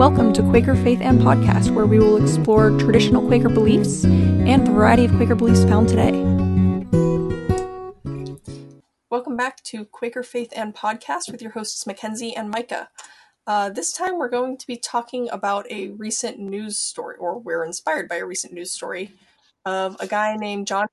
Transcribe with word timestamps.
Welcome 0.00 0.32
to 0.32 0.42
Quaker 0.42 0.74
Faith 0.74 1.02
and 1.02 1.20
Podcast, 1.20 1.72
where 1.72 1.84
we 1.84 1.98
will 1.98 2.16
explore 2.16 2.70
traditional 2.78 3.20
Quaker 3.20 3.50
beliefs 3.50 4.02
and 4.02 4.66
the 4.66 4.70
variety 4.70 5.04
of 5.04 5.14
Quaker 5.14 5.34
beliefs 5.34 5.62
found 5.64 5.90
today. 5.90 6.12
Welcome 9.10 9.36
back 9.36 9.62
to 9.64 9.84
Quaker 9.84 10.22
Faith 10.22 10.54
and 10.56 10.74
Podcast 10.74 11.30
with 11.30 11.42
your 11.42 11.50
hosts 11.50 11.86
Mackenzie 11.86 12.34
and 12.34 12.48
Micah. 12.48 12.88
Uh, 13.46 13.68
this 13.68 13.92
time 13.92 14.16
we're 14.16 14.30
going 14.30 14.56
to 14.56 14.66
be 14.66 14.78
talking 14.78 15.28
about 15.28 15.70
a 15.70 15.88
recent 15.88 16.38
news 16.38 16.78
story, 16.78 17.16
or 17.18 17.38
we're 17.38 17.62
inspired 17.62 18.08
by 18.08 18.16
a 18.16 18.24
recent 18.24 18.54
news 18.54 18.72
story 18.72 19.12
of 19.66 19.98
a 20.00 20.06
guy 20.06 20.34
named 20.34 20.66
John 20.66 20.86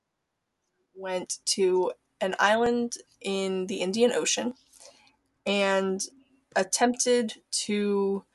went 0.94 1.38
to 1.46 1.94
an 2.20 2.36
island 2.42 2.96
in 3.22 3.68
the 3.68 3.78
Indian 3.78 4.12
Ocean 4.12 4.56
and 5.46 6.02
attempted 6.58 7.36
to 7.52 8.26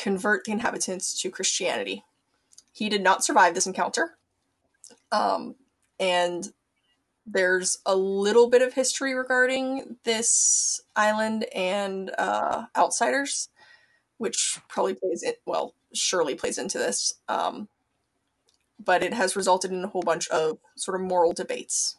convert 0.00 0.44
the 0.44 0.52
inhabitants 0.52 1.20
to 1.20 1.30
Christianity. 1.30 2.04
He 2.72 2.88
did 2.88 3.02
not 3.02 3.24
survive 3.24 3.54
this 3.54 3.66
encounter. 3.66 4.16
Um, 5.12 5.56
and 5.98 6.48
there's 7.26 7.78
a 7.84 7.94
little 7.94 8.48
bit 8.48 8.62
of 8.62 8.74
history 8.74 9.14
regarding 9.14 9.96
this 10.04 10.80
island 10.96 11.44
and 11.54 12.10
uh, 12.18 12.64
outsiders, 12.76 13.48
which 14.18 14.58
probably 14.68 14.94
plays 14.94 15.22
it 15.22 15.40
well, 15.46 15.74
surely 15.92 16.34
plays 16.34 16.58
into 16.58 16.78
this. 16.78 17.14
Um, 17.28 17.68
but 18.82 19.02
it 19.02 19.12
has 19.12 19.36
resulted 19.36 19.70
in 19.70 19.84
a 19.84 19.88
whole 19.88 20.02
bunch 20.02 20.28
of 20.28 20.58
sort 20.76 20.98
of 20.98 21.06
moral 21.06 21.32
debates. 21.32 21.96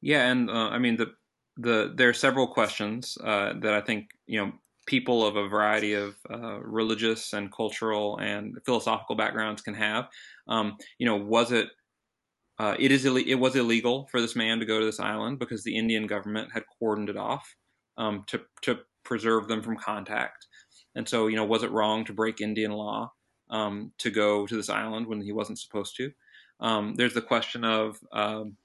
Yeah, 0.00 0.30
and 0.30 0.48
uh, 0.48 0.68
I 0.68 0.78
mean 0.78 0.96
the 0.96 1.14
the 1.56 1.92
there 1.94 2.08
are 2.08 2.14
several 2.14 2.46
questions 2.46 3.18
uh, 3.22 3.54
that 3.60 3.74
I 3.74 3.80
think 3.80 4.10
you 4.26 4.40
know 4.40 4.52
people 4.90 5.24
of 5.24 5.36
a 5.36 5.48
variety 5.48 5.94
of 5.94 6.16
uh, 6.28 6.58
religious 6.60 7.32
and 7.32 7.52
cultural 7.52 8.18
and 8.18 8.58
philosophical 8.66 9.14
backgrounds 9.14 9.62
can 9.62 9.74
have. 9.74 10.08
Um, 10.48 10.76
you 10.98 11.06
know, 11.06 11.16
was 11.16 11.52
it? 11.52 11.68
Uh, 12.58 12.74
it 12.78 12.90
is 12.90 13.06
it 13.06 13.38
was 13.38 13.56
illegal 13.56 14.06
for 14.10 14.20
this 14.20 14.36
man 14.36 14.58
to 14.58 14.66
go 14.66 14.80
to 14.80 14.84
this 14.84 15.00
island 15.00 15.38
because 15.38 15.62
the 15.62 15.76
Indian 15.76 16.06
government 16.06 16.50
had 16.52 16.64
cordoned 16.82 17.08
it 17.08 17.16
off 17.16 17.56
um, 17.96 18.24
to 18.26 18.40
to 18.62 18.80
preserve 19.04 19.48
them 19.48 19.62
from 19.62 19.76
contact. 19.76 20.46
And 20.96 21.08
so, 21.08 21.28
you 21.28 21.36
know, 21.36 21.44
was 21.44 21.62
it 21.62 21.70
wrong 21.70 22.04
to 22.06 22.12
break 22.12 22.40
Indian 22.40 22.72
law 22.72 23.12
um, 23.48 23.92
to 23.98 24.10
go 24.10 24.46
to 24.46 24.56
this 24.56 24.68
island 24.68 25.06
when 25.06 25.22
he 25.22 25.32
wasn't 25.32 25.60
supposed 25.60 25.96
to? 25.96 26.10
Um, 26.58 26.94
there's 26.96 27.14
the 27.14 27.22
question 27.22 27.64
of 27.64 27.96
um, 28.12 28.56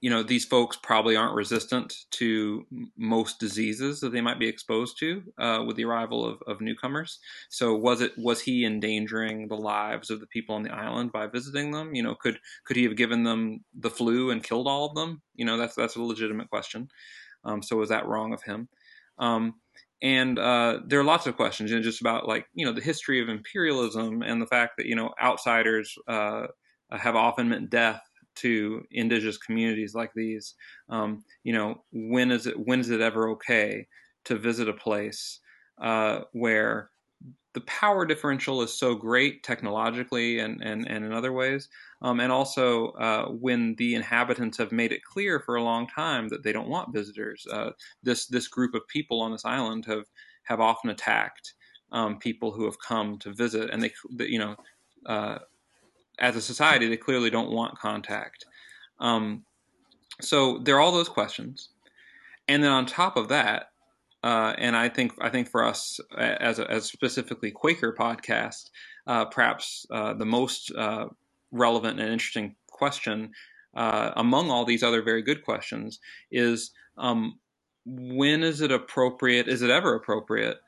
you 0.00 0.08
know 0.08 0.22
these 0.22 0.44
folks 0.44 0.78
probably 0.82 1.14
aren't 1.14 1.34
resistant 1.34 1.94
to 2.10 2.66
most 2.96 3.38
diseases 3.38 4.00
that 4.00 4.12
they 4.12 4.20
might 4.20 4.38
be 4.38 4.48
exposed 4.48 4.98
to 4.98 5.22
uh, 5.38 5.62
with 5.66 5.76
the 5.76 5.84
arrival 5.84 6.24
of, 6.24 6.42
of, 6.46 6.60
newcomers. 6.60 7.18
So 7.50 7.74
was 7.74 8.00
it 8.00 8.12
was 8.16 8.40
he 8.40 8.64
endangering 8.64 9.48
the 9.48 9.56
lives 9.56 10.10
of 10.10 10.20
the 10.20 10.26
people 10.26 10.54
on 10.54 10.62
the 10.62 10.74
island 10.74 11.12
by 11.12 11.26
visiting 11.26 11.70
them? 11.70 11.94
You 11.94 12.02
know 12.02 12.14
could 12.14 12.38
could 12.64 12.76
he 12.76 12.84
have 12.84 12.96
given 12.96 13.24
them 13.24 13.64
the 13.78 13.90
flu 13.90 14.30
and 14.30 14.42
killed 14.42 14.66
all 14.66 14.86
of 14.86 14.94
them? 14.94 15.20
You 15.34 15.44
know 15.44 15.58
that's 15.58 15.74
that's 15.74 15.96
a 15.96 16.02
legitimate 16.02 16.48
question. 16.48 16.88
Um, 17.44 17.62
so 17.62 17.76
was 17.76 17.90
that 17.90 18.06
wrong 18.06 18.32
of 18.32 18.42
him? 18.42 18.68
Um, 19.18 19.54
and 20.02 20.38
uh, 20.38 20.80
there 20.86 21.00
are 21.00 21.04
lots 21.04 21.26
of 21.26 21.36
questions 21.36 21.70
you 21.70 21.76
know, 21.76 21.82
just 21.82 22.00
about 22.00 22.26
like 22.26 22.46
you 22.54 22.64
know 22.64 22.72
the 22.72 22.80
history 22.80 23.20
of 23.20 23.28
imperialism 23.28 24.22
and 24.22 24.40
the 24.40 24.46
fact 24.46 24.78
that 24.78 24.86
you 24.86 24.96
know 24.96 25.12
outsiders 25.22 25.94
uh, 26.08 26.46
have 26.90 27.16
often 27.16 27.50
meant 27.50 27.68
death 27.68 28.02
to 28.36 28.84
indigenous 28.90 29.38
communities 29.38 29.94
like 29.94 30.12
these. 30.14 30.54
Um, 30.88 31.24
you 31.44 31.52
know, 31.52 31.84
when 31.92 32.30
is 32.30 32.46
it 32.46 32.58
when 32.58 32.80
is 32.80 32.90
it 32.90 33.00
ever 33.00 33.28
okay 33.30 33.86
to 34.24 34.36
visit 34.36 34.68
a 34.68 34.74
place 34.74 35.40
uh, 35.80 36.22
where 36.32 36.90
the 37.52 37.60
power 37.62 38.06
differential 38.06 38.62
is 38.62 38.76
so 38.78 38.94
great 38.94 39.42
technologically 39.42 40.38
and, 40.38 40.62
and, 40.62 40.86
and 40.88 41.04
in 41.04 41.12
other 41.12 41.32
ways, 41.32 41.68
um, 42.00 42.20
and 42.20 42.30
also 42.30 42.90
uh, 42.92 43.26
when 43.28 43.74
the 43.76 43.94
inhabitants 43.94 44.56
have 44.56 44.70
made 44.70 44.92
it 44.92 45.02
clear 45.02 45.40
for 45.40 45.56
a 45.56 45.62
long 45.62 45.86
time 45.88 46.28
that 46.28 46.44
they 46.44 46.52
don't 46.52 46.68
want 46.68 46.94
visitors. 46.94 47.46
Uh, 47.50 47.70
this 48.02 48.26
this 48.28 48.46
group 48.46 48.74
of 48.74 48.86
people 48.88 49.20
on 49.20 49.32
this 49.32 49.44
island 49.44 49.84
have 49.86 50.04
have 50.44 50.60
often 50.60 50.90
attacked 50.90 51.54
um, 51.92 52.18
people 52.18 52.52
who 52.52 52.64
have 52.64 52.78
come 52.78 53.18
to 53.18 53.32
visit, 53.32 53.68
and 53.70 53.82
they 53.82 53.92
you 54.26 54.38
know 54.38 54.54
uh, 55.06 55.38
as 56.20 56.36
a 56.36 56.42
society, 56.42 56.88
they 56.88 56.96
clearly 56.96 57.30
don't 57.30 57.50
want 57.50 57.78
contact. 57.78 58.44
Um, 58.98 59.44
so 60.20 60.58
there 60.58 60.76
are 60.76 60.80
all 60.80 60.92
those 60.92 61.08
questions, 61.08 61.70
and 62.46 62.62
then 62.62 62.70
on 62.70 62.86
top 62.86 63.16
of 63.16 63.28
that, 63.28 63.70
uh, 64.22 64.54
and 64.58 64.76
I 64.76 64.88
think 64.88 65.12
I 65.20 65.30
think 65.30 65.48
for 65.48 65.64
us 65.64 65.98
as 66.16 66.58
a, 66.58 66.70
as 66.70 66.84
specifically 66.84 67.50
Quaker 67.50 67.94
podcast, 67.98 68.70
uh, 69.06 69.24
perhaps 69.24 69.86
uh, 69.90 70.12
the 70.12 70.26
most 70.26 70.70
uh, 70.76 71.06
relevant 71.50 72.00
and 72.00 72.12
interesting 72.12 72.54
question 72.68 73.32
uh, 73.74 74.10
among 74.16 74.50
all 74.50 74.64
these 74.64 74.82
other 74.82 75.02
very 75.02 75.22
good 75.22 75.44
questions 75.44 76.00
is 76.30 76.72
um, 76.98 77.38
when 77.86 78.42
is 78.42 78.60
it 78.60 78.72
appropriate? 78.72 79.48
Is 79.48 79.62
it 79.62 79.70
ever 79.70 79.94
appropriate 79.94 80.58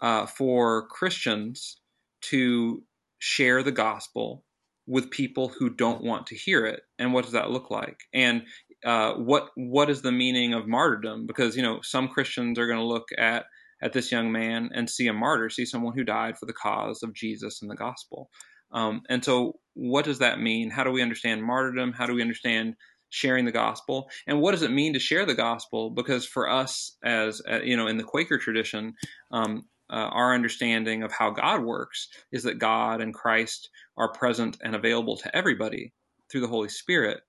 uh, 0.00 0.26
for 0.26 0.86
Christians 0.88 1.78
to 2.22 2.82
share 3.18 3.62
the 3.62 3.72
gospel 3.72 4.44
with 4.90 5.10
people 5.10 5.48
who 5.48 5.70
don't 5.70 6.02
want 6.02 6.26
to 6.26 6.34
hear 6.34 6.66
it 6.66 6.80
and 6.98 7.14
what 7.14 7.22
does 7.22 7.32
that 7.32 7.50
look 7.50 7.70
like? 7.70 8.00
And 8.12 8.42
uh, 8.84 9.14
what 9.14 9.50
what 9.54 9.88
is 9.88 10.02
the 10.02 10.10
meaning 10.10 10.52
of 10.52 10.66
martyrdom? 10.66 11.26
Because 11.26 11.56
you 11.56 11.62
know 11.62 11.78
some 11.82 12.08
christians 12.08 12.58
are 12.58 12.66
going 12.66 12.78
to 12.78 12.84
look 12.84 13.08
at 13.16 13.44
at 13.82 13.92
this 13.92 14.10
young 14.10 14.32
man 14.32 14.70
and 14.74 14.90
see 14.90 15.06
a 15.06 15.12
martyr 15.12 15.48
see 15.48 15.64
someone 15.64 15.94
who 15.94 16.04
died 16.04 16.36
for 16.36 16.44
the 16.44 16.52
cause 16.52 17.02
of 17.02 17.14
jesus 17.14 17.62
and 17.62 17.70
the 17.70 17.76
gospel. 17.76 18.30
Um, 18.72 19.02
and 19.08 19.24
so 19.24 19.58
what 19.74 20.04
does 20.04 20.18
that 20.18 20.40
mean? 20.40 20.70
How 20.70 20.84
do 20.84 20.90
we 20.90 21.02
understand 21.02 21.44
martyrdom? 21.44 21.92
How 21.92 22.06
do 22.06 22.14
we 22.14 22.22
understand 22.22 22.74
sharing 23.10 23.44
the 23.44 23.52
gospel? 23.52 24.08
And 24.26 24.40
what 24.40 24.52
does 24.52 24.62
it 24.62 24.70
mean 24.70 24.94
to 24.94 25.00
share 25.00 25.24
the 25.24 25.34
gospel? 25.34 25.90
Because 25.90 26.26
for 26.26 26.48
us 26.48 26.96
as 27.04 27.40
uh, 27.48 27.60
you 27.60 27.76
know 27.76 27.86
in 27.86 27.96
the 27.96 28.04
quaker 28.04 28.38
tradition 28.38 28.94
um, 29.30 29.66
uh, 29.90 30.08
our 30.12 30.34
understanding 30.34 31.02
of 31.02 31.12
how 31.12 31.30
God 31.30 31.62
works 31.62 32.08
is 32.32 32.44
that 32.44 32.58
God 32.58 33.00
and 33.00 33.12
Christ 33.12 33.70
are 33.96 34.12
present 34.12 34.58
and 34.62 34.74
available 34.74 35.16
to 35.18 35.36
everybody 35.36 35.92
through 36.30 36.42
the 36.42 36.48
Holy 36.48 36.68
Spirit, 36.68 37.20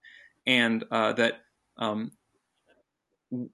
and 0.46 0.84
uh, 0.92 1.14
that 1.14 1.42
um, 1.78 2.12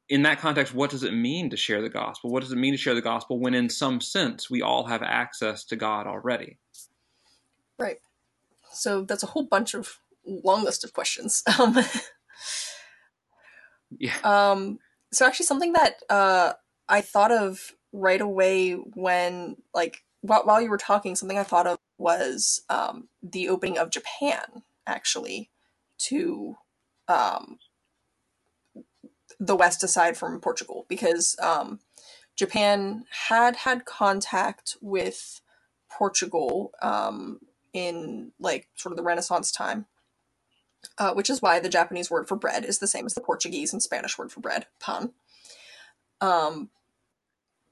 in 0.09 0.23
that 0.23 0.40
context, 0.40 0.73
what 0.73 0.90
does 0.90 1.03
it 1.03 1.13
mean 1.13 1.50
to 1.51 1.57
share 1.57 1.81
the 1.81 1.90
gospel? 1.90 2.31
What 2.31 2.41
does 2.41 2.51
it 2.51 2.57
mean 2.57 2.73
to 2.73 2.78
share 2.78 2.96
the 2.96 3.01
gospel 3.01 3.40
when, 3.40 3.53
in 3.53 3.69
some 3.69 4.01
sense, 4.01 4.50
we 4.50 4.62
all 4.62 4.85
have 4.85 5.03
access 5.03 5.63
to 5.66 5.75
God 5.75 6.07
already? 6.07 6.57
Right. 7.78 7.97
So 8.73 9.03
that's 9.03 9.23
a 9.23 9.28
whole 9.28 9.44
bunch 9.44 9.75
of 9.75 10.00
long 10.25 10.63
list 10.63 10.84
of 10.84 10.94
questions. 10.94 11.44
Um, 11.59 11.78
yeah. 14.00 14.16
Um, 14.23 14.79
so 15.13 15.25
actually, 15.25 15.46
something 15.46 15.73
that 15.73 15.96
uh, 16.09 16.53
I 16.90 17.01
thought 17.01 17.31
of 17.31 17.72
right 17.97 18.22
away 18.22 18.74
when 18.74 19.58
like 19.74 20.03
while, 20.22 20.62
you 20.62 20.69
were 20.69 20.78
talking 20.78 21.16
something 21.16 21.38
i 21.38 21.44
thought 21.44 21.68
of 21.68 21.78
was 21.97 22.62
um, 22.69 23.08
the 23.24 23.50
opening 23.50 23.78
of 23.78 23.90
japan 23.90 24.63
actually 24.85 25.50
to 25.97 26.56
um, 27.08 27.58
the 29.40 29.56
west 29.56 29.84
aside 29.84 30.16
from 30.16 30.40
portugal 30.40 30.85
because 30.88 31.35
um, 31.41 31.80
japan 32.35 33.06
had 33.28 33.56
had 33.58 33.85
contact 33.85 34.78
with 34.81 35.41
portugal 35.90 36.72
um, 36.81 37.40
in 37.74 38.31
like 38.40 38.68
sort 38.75 38.91
of 38.91 38.97
the 38.97 39.03
renaissance 39.03 39.52
time 39.52 39.88
uh, 41.00 41.14
which 41.14 41.29
is 41.29 41.41
why 41.41 41.59
the 41.59 41.69
japanese 41.69 42.12
word 42.12 42.28
for 42.28 42.35
bread 42.35 42.64
is 42.64 42.78
the 42.78 42.88
same 42.88 43.06
as 43.06 43.16
the 43.16 43.22
portuguese 43.22 43.74
and 43.74 43.81
spanish 43.81 44.18
word 44.18 44.31
for 44.31 44.40
bread 44.40 44.68
pan. 44.79 45.12
Um, 46.22 46.69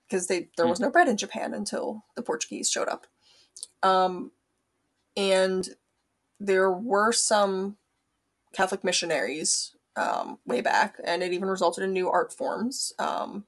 because 0.07 0.27
they 0.27 0.49
there 0.57 0.67
was 0.67 0.79
hmm. 0.79 0.85
no 0.85 0.91
bread 0.91 1.07
in 1.07 1.17
Japan 1.17 1.53
until 1.53 2.06
the 2.15 2.21
Portuguese 2.21 2.69
showed 2.69 2.88
up. 2.88 3.07
Um, 3.83 4.31
and 5.18 5.69
there 6.39 6.71
were 6.71 7.12
some 7.12 7.77
Catholic 8.53 8.83
missionaries 8.83 9.75
um, 9.95 10.39
way 10.45 10.62
back, 10.62 11.00
and 11.03 11.24
it 11.24 11.33
even 11.33 11.50
resulted 11.50 11.83
in 11.83 11.94
new 11.94 12.09
art 12.09 12.33
forms. 12.33 12.94
Um, 13.00 13.45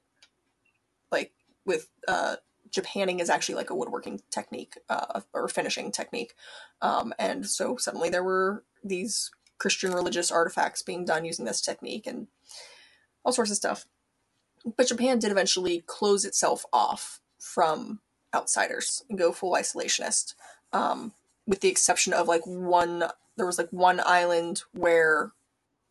like 1.10 1.32
with 1.64 1.88
uh, 2.06 2.36
Japanning 2.70 3.20
is 3.20 3.30
actually 3.30 3.56
like 3.56 3.70
a 3.70 3.74
woodworking 3.74 4.20
technique 4.30 4.74
uh, 4.88 5.20
or 5.32 5.48
finishing 5.48 5.92
technique, 5.92 6.34
um, 6.82 7.12
and 7.18 7.46
so 7.46 7.76
suddenly 7.76 8.10
there 8.10 8.24
were 8.24 8.64
these 8.82 9.30
Christian 9.58 9.92
religious 9.92 10.30
artifacts 10.30 10.82
being 10.82 11.04
done 11.04 11.24
using 11.24 11.44
this 11.44 11.60
technique 11.60 12.06
and 12.06 12.28
all 13.24 13.32
sorts 13.32 13.50
of 13.50 13.56
stuff. 13.56 13.86
But 14.76 14.88
Japan 14.88 15.18
did 15.18 15.30
eventually 15.30 15.82
close 15.86 16.24
itself 16.24 16.64
off 16.72 17.20
from 17.38 18.00
outsiders 18.34 19.04
and 19.08 19.18
go 19.18 19.32
full 19.32 19.54
isolationist, 19.54 20.34
um, 20.72 21.12
with 21.46 21.60
the 21.60 21.68
exception 21.68 22.12
of 22.12 22.28
like 22.28 22.42
one. 22.44 23.04
There 23.36 23.46
was 23.46 23.58
like 23.58 23.70
one 23.70 24.00
island 24.04 24.62
where, 24.72 25.32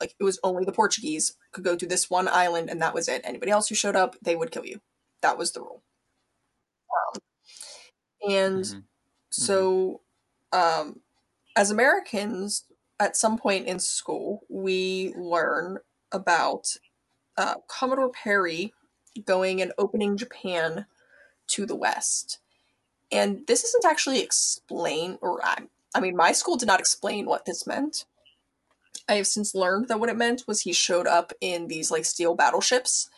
like, 0.01 0.15
it 0.19 0.23
was 0.23 0.37
only 0.43 0.65
the 0.65 0.73
Portuguese 0.73 1.37
could 1.51 1.63
go 1.63 1.77
to 1.77 1.85
this 1.85 2.09
one 2.09 2.27
island, 2.27 2.69
and 2.69 2.81
that 2.81 2.93
was 2.93 3.07
it. 3.07 3.21
Anybody 3.23 3.51
else 3.51 3.69
who 3.69 3.75
showed 3.75 3.95
up, 3.95 4.17
they 4.21 4.35
would 4.35 4.51
kill 4.51 4.65
you. 4.65 4.81
That 5.21 5.37
was 5.37 5.53
the 5.53 5.61
rule. 5.61 5.81
Um, 6.91 7.21
And 8.29 8.63
mm-hmm. 8.63 8.79
so, 9.31 10.01
um, 10.51 11.01
as 11.55 11.71
Americans, 11.71 12.65
at 12.99 13.15
some 13.15 13.37
point 13.37 13.67
in 13.67 13.79
school, 13.79 14.41
we 14.49 15.13
learn 15.15 15.77
about 16.11 16.75
uh, 17.37 17.55
Commodore 17.67 18.09
Perry 18.09 18.73
going 19.25 19.61
and 19.61 19.71
opening 19.77 20.17
Japan 20.17 20.85
to 21.47 21.65
the 21.65 21.75
West. 21.75 22.39
And 23.11 23.45
this 23.47 23.63
isn't 23.63 23.85
actually 23.85 24.21
explained, 24.21 25.19
or 25.21 25.39
I, 25.43 25.63
I 25.95 25.99
mean, 25.99 26.15
my 26.15 26.31
school 26.31 26.57
did 26.57 26.67
not 26.67 26.79
explain 26.79 27.25
what 27.25 27.45
this 27.45 27.65
meant. 27.65 28.05
I 29.07 29.13
have 29.13 29.27
since 29.27 29.55
learned 29.55 29.87
that 29.87 29.99
what 29.99 30.09
it 30.09 30.17
meant 30.17 30.43
was 30.47 30.61
he 30.61 30.73
showed 30.73 31.07
up 31.07 31.31
in 31.39 31.67
these 31.67 31.89
like 31.89 32.03
steel 32.03 32.35
battleships 32.35 33.09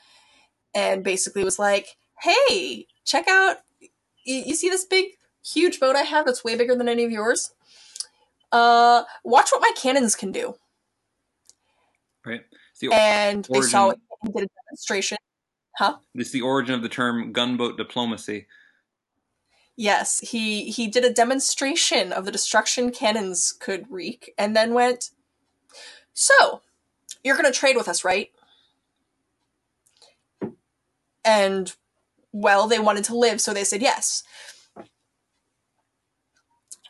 and 0.75 1.03
basically 1.03 1.43
was 1.43 1.57
like, 1.57 1.97
hey, 2.21 2.85
check 3.05 3.27
out, 3.27 3.57
you, 3.79 4.43
you 4.45 4.55
see 4.55 4.69
this 4.69 4.85
big, 4.85 5.05
huge 5.43 5.79
boat 5.79 5.95
I 5.95 6.03
have 6.03 6.25
that's 6.25 6.43
way 6.43 6.55
bigger 6.55 6.75
than 6.75 6.87
any 6.89 7.03
of 7.03 7.11
yours? 7.11 7.53
Uh, 8.51 9.03
watch 9.23 9.49
what 9.51 9.61
my 9.61 9.71
cannons 9.75 10.15
can 10.15 10.31
do. 10.31 10.55
Right. 12.25 12.41
The 12.79 12.91
and 12.91 13.47
they 13.51 13.61
saw 13.61 13.89
it, 13.89 13.99
he 14.23 14.31
did 14.31 14.43
a 14.43 14.47
demonstration. 14.65 15.17
Huh? 15.77 15.97
It's 16.15 16.31
the 16.31 16.41
origin 16.41 16.75
of 16.75 16.81
the 16.81 16.89
term 16.89 17.31
gunboat 17.31 17.77
diplomacy. 17.77 18.47
Yes, 19.75 20.19
he 20.19 20.69
he 20.71 20.87
did 20.87 21.05
a 21.05 21.13
demonstration 21.13 22.11
of 22.11 22.25
the 22.25 22.31
destruction 22.31 22.91
cannons 22.91 23.53
could 23.53 23.85
wreak, 23.89 24.33
and 24.37 24.55
then 24.55 24.73
went. 24.73 25.11
So, 26.13 26.61
you're 27.23 27.37
going 27.37 27.51
to 27.51 27.57
trade 27.57 27.77
with 27.77 27.87
us, 27.87 28.03
right? 28.03 28.29
And 31.23 31.73
well, 32.33 32.67
they 32.67 32.79
wanted 32.79 33.05
to 33.05 33.17
live, 33.17 33.39
so 33.39 33.53
they 33.53 33.63
said 33.63 33.81
yes. 33.81 34.23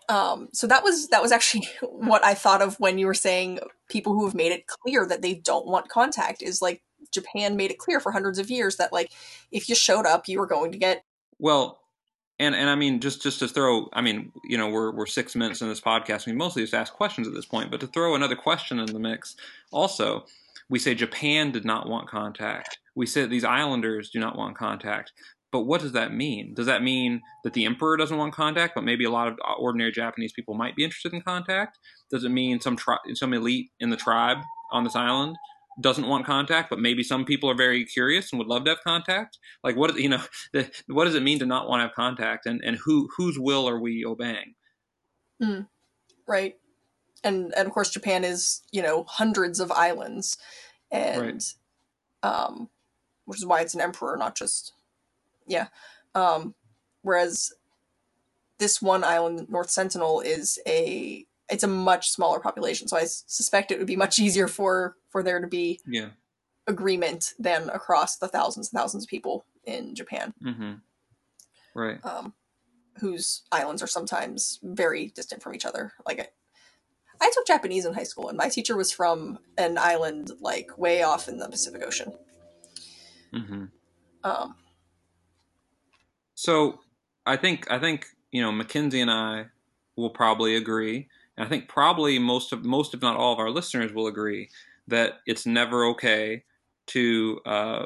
Um, 0.10 0.50
so 0.52 0.66
that 0.66 0.84
was 0.84 1.10
that 1.10 1.22
was 1.22 1.32
actually 1.32 1.68
what 1.82 2.26
I 2.26 2.34
thought 2.34 2.64
of 2.64 2.80
when 2.80 2.98
you 2.98 3.06
were 3.06 3.14
saying 3.14 3.60
people 3.88 4.14
who 4.14 4.26
have 4.26 4.34
made 4.34 4.52
it 4.52 4.66
clear 4.66 5.06
that 5.06 5.22
they 5.22 5.36
don't 5.36 5.68
want 5.68 5.90
contact 5.90 6.42
is 6.42 6.62
like 6.62 6.82
Japan 7.12 7.56
made 7.56 7.72
it 7.72 7.78
clear 7.78 8.00
for 8.00 8.12
hundreds 8.12 8.40
of 8.40 8.50
years 8.50 8.78
that 8.78 8.94
like 8.94 9.12
if 9.52 9.70
you 9.70 9.76
showed 9.76 10.06
up 10.06 10.28
you 10.28 10.40
were 10.40 10.48
going 10.48 10.72
to 10.72 10.78
get 10.78 11.04
well 11.40 11.80
and 12.40 12.56
and 12.56 12.70
I 12.70 12.76
mean 12.76 13.00
just 13.00 13.22
just 13.22 13.40
to 13.40 13.48
throw 13.48 13.90
I 13.94 14.02
mean 14.02 14.32
you 14.44 14.58
know 14.58 14.70
we're 14.70 14.92
we're 14.92 15.06
six 15.06 15.36
minutes 15.36 15.62
in 15.62 15.70
this 15.70 15.82
podcast 15.82 16.26
we 16.26 16.34
mostly 16.34 16.64
just 16.64 16.74
ask 16.74 16.94
questions 16.94 17.28
at 17.28 17.34
this 17.34 17.46
point 17.46 17.72
but 17.72 17.80
to 17.82 17.88
throw 17.88 18.16
another 18.16 18.36
question 18.36 18.80
in 18.80 18.88
the 18.88 19.00
mix 19.00 19.36
also 19.72 20.26
we 20.70 20.80
say 20.80 20.94
Japan 20.94 21.52
did 21.52 21.66
not 21.66 21.90
want 21.90 22.10
contact 22.10 22.80
we 22.96 23.06
say 23.06 23.26
these 23.26 23.46
islanders 23.46 24.10
do 24.10 24.20
not 24.20 24.38
want 24.38 24.58
contact 24.58 25.14
but 25.52 25.62
what 25.62 25.82
does 25.82 25.94
that 25.94 26.14
mean? 26.14 26.54
Does 26.54 26.68
that 26.68 26.84
mean 26.84 27.22
that 27.44 27.54
the 27.54 27.66
emperor 27.66 27.98
doesn't 27.98 28.18
want 28.18 28.36
contact, 28.36 28.76
but 28.76 28.84
maybe 28.84 29.06
a 29.06 29.10
lot 29.10 29.28
of 29.28 29.38
ordinary 29.58 29.92
Japanese 29.92 30.32
people 30.32 30.54
might 30.54 30.76
be 30.76 30.84
interested 30.84 31.14
in 31.14 31.22
contact? 31.22 31.80
Does 32.12 32.24
it 32.24 32.30
mean 32.30 32.60
some 32.60 32.76
tri- 32.76 33.00
some 33.16 33.34
elite 33.34 33.72
in 33.80 33.90
the 33.90 33.98
tribe 33.98 34.38
on 34.72 34.84
this 34.84 34.96
island 34.96 35.36
doesn't 35.80 36.08
want 36.08 36.26
contact, 36.26 36.70
but 36.70 36.80
maybe 36.80 37.04
some 37.04 37.26
people 37.26 37.50
are 37.50 37.56
very 37.56 37.86
curious 37.86 38.32
and 38.32 38.40
would 38.40 38.48
love 38.48 38.64
to 38.66 38.72
have 38.72 38.84
contact? 38.84 39.38
Like 39.64 39.76
what 39.76 39.98
you 39.98 40.10
know, 40.10 40.22
the, 40.54 40.70
what 40.88 41.06
does 41.06 41.16
it 41.16 41.24
mean 41.24 41.40
to 41.40 41.46
not 41.46 41.68
want 41.68 41.80
to 41.80 41.88
have 41.88 41.96
contact, 41.96 42.46
and 42.46 42.62
and 42.64 42.78
who 42.78 43.10
whose 43.18 43.38
will 43.40 43.68
are 43.68 43.80
we 43.80 44.06
obeying? 44.06 44.56
Mm, 45.42 45.68
right, 46.28 46.56
and 47.24 47.54
and 47.56 47.68
of 47.68 47.74
course 47.74 47.90
Japan 47.90 48.24
is 48.24 48.62
you 48.72 48.82
know 48.82 49.06
hundreds 49.08 49.60
of 49.60 49.72
islands, 49.72 50.38
and 50.92 51.22
right. 51.22 51.44
um, 52.24 52.70
which 53.26 53.40
is 53.40 53.46
why 53.46 53.62
it's 53.62 53.74
an 53.74 53.82
emperor, 53.82 54.18
not 54.18 54.36
just 54.36 54.74
yeah. 55.48 55.68
Um, 56.16 56.56
whereas 57.02 57.54
this 58.60 58.82
one 58.82 59.04
island, 59.04 59.48
North 59.50 59.70
Sentinel, 59.70 60.22
is 60.22 60.60
a 60.68 61.26
it's 61.50 61.64
a 61.64 61.68
much 61.68 62.12
smaller 62.12 62.40
population, 62.40 62.88
so 62.88 62.98
I 62.98 63.06
suspect 63.06 63.72
it 63.72 63.78
would 63.78 63.88
be 63.88 63.96
much 63.96 64.20
easier 64.20 64.48
for 64.48 64.96
for 65.10 65.24
there 65.24 65.40
to 65.40 65.48
be 65.48 65.80
yeah 65.86 66.10
agreement 66.68 67.34
than 67.40 67.70
across 67.70 68.18
the 68.18 68.28
thousands 68.28 68.72
and 68.72 68.80
thousands 68.80 69.04
of 69.04 69.10
people 69.10 69.46
in 69.66 69.96
Japan. 69.96 70.34
Mm-hmm. 70.44 70.74
Right. 71.74 72.04
Um, 72.06 72.34
whose 73.00 73.44
islands 73.52 73.82
are 73.82 73.88
sometimes 73.88 74.60
very 74.62 75.08
distant 75.08 75.42
from 75.42 75.56
each 75.56 75.66
other. 75.66 75.94
Like 76.06 76.20
I, 76.20 76.28
I 77.26 77.32
took 77.34 77.48
Japanese 77.48 77.86
in 77.86 77.94
high 77.94 78.04
school, 78.04 78.30
and 78.30 78.38
my 78.38 78.50
teacher 78.50 78.78
was 78.78 78.92
from 78.92 79.40
an 79.58 79.78
island 79.78 80.32
like 80.40 80.78
way 80.78 81.04
off 81.04 81.28
in 81.28 81.38
the 81.38 81.50
Pacific 81.50 81.84
Ocean. 81.86 82.14
Mm-hmm. 83.34 83.66
Um, 84.24 84.56
so 86.36 86.80
I 87.26 87.38
think 87.38 87.70
I 87.72 87.80
think 87.80 88.08
you 88.32 88.42
know 88.42 88.52
Mackenzie 88.52 89.02
and 89.02 89.12
I 89.12 89.48
will 89.96 90.10
probably 90.10 90.56
agree, 90.56 91.10
and 91.40 91.46
I 91.46 91.50
think 91.50 91.70
probably 91.70 92.20
most 92.20 92.52
of 92.52 92.66
most 92.66 92.94
if 92.94 93.02
not 93.02 93.16
all 93.16 93.32
of 93.32 93.40
our 93.40 93.50
listeners 93.50 93.94
will 93.94 94.08
agree 94.08 94.50
that 94.88 95.20
it's 95.26 95.46
never 95.46 95.86
okay 95.86 96.44
to 96.88 97.40
uh, 97.46 97.86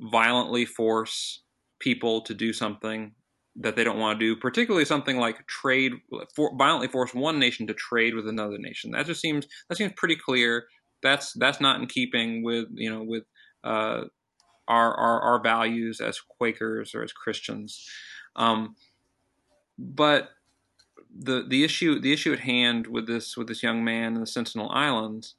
violently 0.00 0.64
force 0.64 1.42
people 1.80 2.22
to 2.22 2.32
do 2.32 2.52
something 2.52 3.12
that 3.56 3.76
they 3.76 3.84
don't 3.84 3.98
want 3.98 4.18
to 4.18 4.24
do, 4.24 4.34
particularly 4.34 4.84
something 4.84 5.18
like 5.18 5.46
trade, 5.46 5.92
for, 6.34 6.56
violently 6.56 6.88
force 6.88 7.14
one 7.14 7.38
nation 7.38 7.66
to 7.66 7.74
trade 7.74 8.14
with 8.14 8.26
another 8.26 8.58
nation. 8.58 8.92
That 8.92 9.06
just 9.06 9.20
seems 9.20 9.46
that 9.68 9.76
seems 9.76 9.92
pretty 9.96 10.16
clear. 10.16 10.64
That's 11.02 11.34
that's 11.34 11.60
not 11.60 11.80
in 11.80 11.86
keeping 11.86 12.42
with 12.42 12.68
you 12.72 12.90
know 12.90 13.02
with 13.02 13.24
uh, 13.62 14.04
our, 14.66 14.94
our, 14.94 15.20
our 15.20 15.42
values 15.42 16.00
as 16.00 16.18
Quakers 16.20 16.94
or 16.94 17.02
as 17.02 17.12
Christians. 17.12 17.86
Um, 18.34 18.76
but 19.78 20.30
the 21.16 21.44
the 21.46 21.64
issue 21.64 22.00
the 22.00 22.12
issue 22.12 22.32
at 22.32 22.40
hand 22.40 22.86
with 22.86 23.06
this 23.06 23.36
with 23.36 23.48
this 23.48 23.62
young 23.62 23.84
man 23.84 24.14
in 24.14 24.20
the 24.20 24.26
Sentinel 24.26 24.70
Islands 24.70 25.34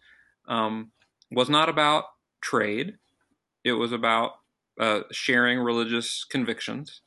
um, 0.48 0.92
was 1.31 1.50
not 1.50 1.69
about 1.69 2.06
trade. 2.42 2.98
It 3.63 3.74
was 3.74 3.92
about 3.92 4.33
uh, 4.80 5.01
sharing 5.12 5.60
religious 5.60 6.24
convictions 6.24 7.01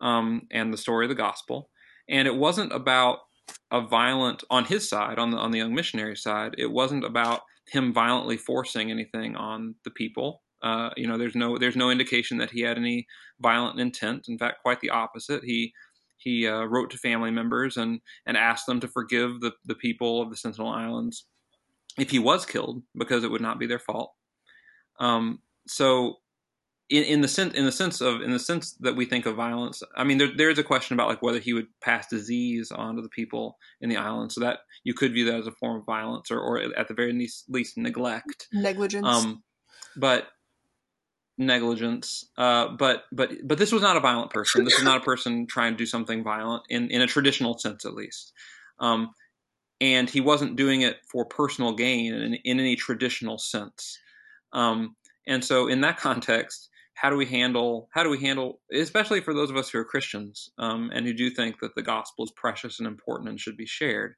um, 0.00 0.46
and 0.50 0.72
the 0.72 0.78
story 0.78 1.04
of 1.04 1.10
the 1.10 1.14
gospel, 1.14 1.70
and 2.08 2.26
it 2.26 2.36
wasn't 2.36 2.72
about 2.72 3.20
a 3.70 3.80
violent 3.80 4.42
on 4.48 4.64
his 4.64 4.88
side 4.88 5.18
on 5.18 5.30
the 5.30 5.36
on 5.36 5.50
the 5.50 5.58
young 5.58 5.74
missionary 5.74 6.16
side. 6.16 6.54
It 6.56 6.70
wasn't 6.70 7.04
about 7.04 7.42
him 7.68 7.92
violently 7.92 8.36
forcing 8.36 8.90
anything 8.90 9.36
on 9.36 9.74
the 9.84 9.90
people. 9.90 10.42
Uh, 10.62 10.90
you 10.96 11.06
know, 11.06 11.18
there's 11.18 11.34
no 11.34 11.58
there's 11.58 11.76
no 11.76 11.90
indication 11.90 12.38
that 12.38 12.50
he 12.50 12.62
had 12.62 12.78
any 12.78 13.06
violent 13.40 13.78
intent. 13.78 14.28
In 14.28 14.38
fact, 14.38 14.62
quite 14.62 14.80
the 14.80 14.90
opposite. 14.90 15.44
He 15.44 15.74
he 16.16 16.46
uh, 16.46 16.64
wrote 16.64 16.90
to 16.90 16.98
family 16.98 17.30
members 17.30 17.76
and 17.76 18.00
and 18.26 18.36
asked 18.36 18.66
them 18.66 18.80
to 18.80 18.88
forgive 18.88 19.40
the 19.40 19.52
the 19.64 19.74
people 19.74 20.22
of 20.22 20.30
the 20.30 20.36
Sentinel 20.36 20.70
Islands 20.70 21.26
if 21.98 22.10
he 22.10 22.18
was 22.18 22.44
killed 22.44 22.82
because 22.96 23.24
it 23.24 23.30
would 23.30 23.40
not 23.40 23.58
be 23.58 23.66
their 23.66 23.78
fault. 23.78 24.12
Um, 24.98 25.40
so 25.66 26.16
in, 26.90 27.02
in 27.04 27.20
the 27.22 27.28
sense 27.28 27.54
in 27.54 27.64
the 27.64 27.72
sense 27.72 28.00
of 28.00 28.20
in 28.20 28.30
the 28.30 28.38
sense 28.38 28.72
that 28.80 28.96
we 28.96 29.06
think 29.06 29.26
of 29.26 29.36
violence, 29.36 29.82
I 29.96 30.04
mean 30.04 30.18
there 30.18 30.30
there 30.34 30.50
is 30.50 30.58
a 30.58 30.64
question 30.64 30.94
about 30.94 31.08
like 31.08 31.22
whether 31.22 31.38
he 31.38 31.52
would 31.52 31.68
pass 31.80 32.08
disease 32.08 32.70
onto 32.70 33.02
the 33.02 33.08
people 33.08 33.58
in 33.80 33.88
the 33.88 33.96
island, 33.96 34.32
so 34.32 34.40
that 34.40 34.60
you 34.84 34.94
could 34.94 35.12
view 35.12 35.24
that 35.26 35.40
as 35.40 35.46
a 35.46 35.52
form 35.52 35.78
of 35.78 35.86
violence 35.86 36.30
or, 36.30 36.38
or 36.38 36.58
at 36.76 36.88
the 36.88 36.94
very 36.94 37.12
least, 37.12 37.44
least 37.48 37.78
neglect, 37.78 38.48
negligence. 38.52 39.06
Um, 39.06 39.42
but 39.96 40.28
negligence. 41.38 42.26
Uh, 42.36 42.68
but 42.68 43.04
but 43.12 43.32
but 43.44 43.58
this 43.58 43.72
was 43.72 43.82
not 43.82 43.96
a 43.96 44.00
violent 44.00 44.30
person. 44.30 44.64
This 44.64 44.78
is 44.78 44.84
not 44.84 44.98
a 44.98 45.04
person 45.04 45.46
trying 45.46 45.72
to 45.72 45.78
do 45.78 45.86
something 45.86 46.22
violent 46.22 46.64
in 46.68 46.90
in 46.90 47.02
a 47.02 47.06
traditional 47.06 47.58
sense, 47.58 47.84
at 47.84 47.94
least. 47.94 48.32
Um, 48.78 49.10
and 49.80 50.08
he 50.08 50.20
wasn't 50.20 50.56
doing 50.56 50.82
it 50.82 50.98
for 51.06 51.24
personal 51.24 51.74
gain 51.74 52.14
in, 52.14 52.34
in 52.34 52.60
any 52.60 52.76
traditional 52.76 53.38
sense. 53.38 53.98
Um, 54.52 54.96
and 55.26 55.44
so, 55.44 55.68
in 55.68 55.80
that 55.80 55.98
context, 55.98 56.70
how 56.94 57.10
do 57.10 57.16
we 57.16 57.26
handle 57.26 57.88
how 57.92 58.02
do 58.02 58.10
we 58.10 58.20
handle, 58.20 58.60
especially 58.72 59.20
for 59.20 59.34
those 59.34 59.50
of 59.50 59.56
us 59.56 59.68
who 59.68 59.78
are 59.78 59.84
Christians 59.84 60.50
um, 60.58 60.90
and 60.94 61.04
who 61.04 61.12
do 61.12 61.30
think 61.30 61.60
that 61.60 61.74
the 61.74 61.82
gospel 61.82 62.24
is 62.24 62.32
precious 62.36 62.78
and 62.78 62.86
important 62.86 63.28
and 63.28 63.40
should 63.40 63.56
be 63.56 63.66
shared? 63.66 64.14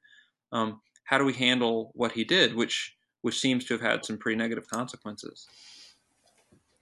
Um, 0.51 0.81
how 1.03 1.17
do 1.17 1.25
we 1.25 1.33
handle 1.33 1.91
what 1.95 2.11
he 2.11 2.23
did, 2.23 2.55
which 2.55 2.95
which 3.21 3.39
seems 3.39 3.65
to 3.65 3.73
have 3.73 3.81
had 3.81 4.05
some 4.05 4.17
pretty 4.17 4.37
negative 4.37 4.69
consequences? 4.69 5.47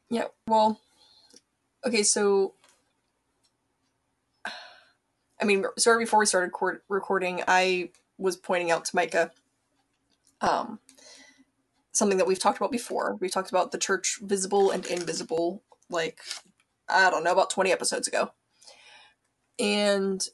Yeah, 0.09 0.25
well, 0.47 0.79
okay, 1.85 2.03
so 2.03 2.53
I 5.41 5.45
mean, 5.45 5.65
sorry, 5.77 6.03
before 6.03 6.19
we 6.19 6.25
started 6.25 6.51
court- 6.51 6.83
recording, 6.89 7.41
I 7.47 7.89
was 8.17 8.37
pointing 8.37 8.71
out 8.71 8.85
to 8.85 8.95
Micah 8.95 9.31
um, 10.41 10.79
something 11.91 12.17
that 12.17 12.27
we've 12.27 12.39
talked 12.39 12.57
about 12.57 12.71
before. 12.71 13.17
We 13.19 13.29
talked 13.29 13.49
about 13.49 13.71
the 13.71 13.77
church 13.77 14.19
visible 14.21 14.71
and 14.71 14.85
invisible, 14.85 15.63
like, 15.89 16.19
I 16.87 17.09
don't 17.09 17.23
know, 17.23 17.31
about 17.31 17.49
20 17.49 17.71
episodes 17.71 18.07
ago. 18.07 18.31
And 19.59 20.25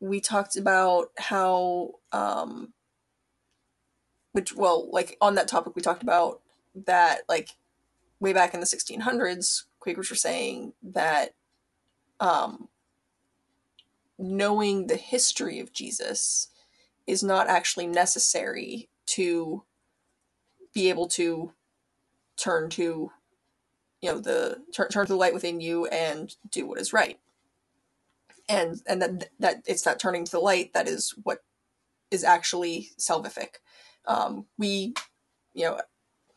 we 0.00 0.20
talked 0.20 0.56
about 0.56 1.08
how, 1.18 1.92
um, 2.12 2.72
which, 4.32 4.54
well, 4.54 4.88
like, 4.90 5.16
on 5.20 5.34
that 5.36 5.48
topic, 5.48 5.76
we 5.76 5.82
talked 5.82 6.02
about 6.02 6.40
that, 6.86 7.22
like, 7.28 7.50
way 8.20 8.32
back 8.32 8.54
in 8.54 8.60
the 8.60 8.66
1600s, 8.66 9.64
Quakers 9.80 10.10
were 10.10 10.16
saying 10.16 10.72
that 10.82 11.34
um, 12.20 12.68
knowing 14.18 14.86
the 14.86 14.96
history 14.96 15.60
of 15.60 15.72
Jesus 15.72 16.48
is 17.06 17.22
not 17.22 17.48
actually 17.48 17.86
necessary 17.86 18.88
to 19.06 19.62
be 20.74 20.88
able 20.88 21.08
to 21.08 21.52
turn 22.36 22.70
to 22.70 23.10
you 24.00 24.12
know 24.12 24.20
the 24.20 24.58
turn, 24.74 24.88
turn 24.88 25.06
to 25.06 25.12
the 25.12 25.18
light 25.18 25.34
within 25.34 25.60
you 25.60 25.86
and 25.86 26.36
do 26.50 26.66
what 26.66 26.78
is 26.78 26.92
right. 26.92 27.18
And 28.48 28.80
and 28.86 29.02
that 29.02 29.30
that 29.40 29.62
it's 29.66 29.82
that 29.82 29.98
turning 29.98 30.24
to 30.24 30.30
the 30.30 30.38
light 30.38 30.72
that 30.74 30.86
is 30.86 31.14
what 31.22 31.38
is 32.10 32.24
actually 32.24 32.90
salvific. 32.98 33.56
Um, 34.06 34.46
we 34.56 34.94
you 35.54 35.64
know 35.64 35.80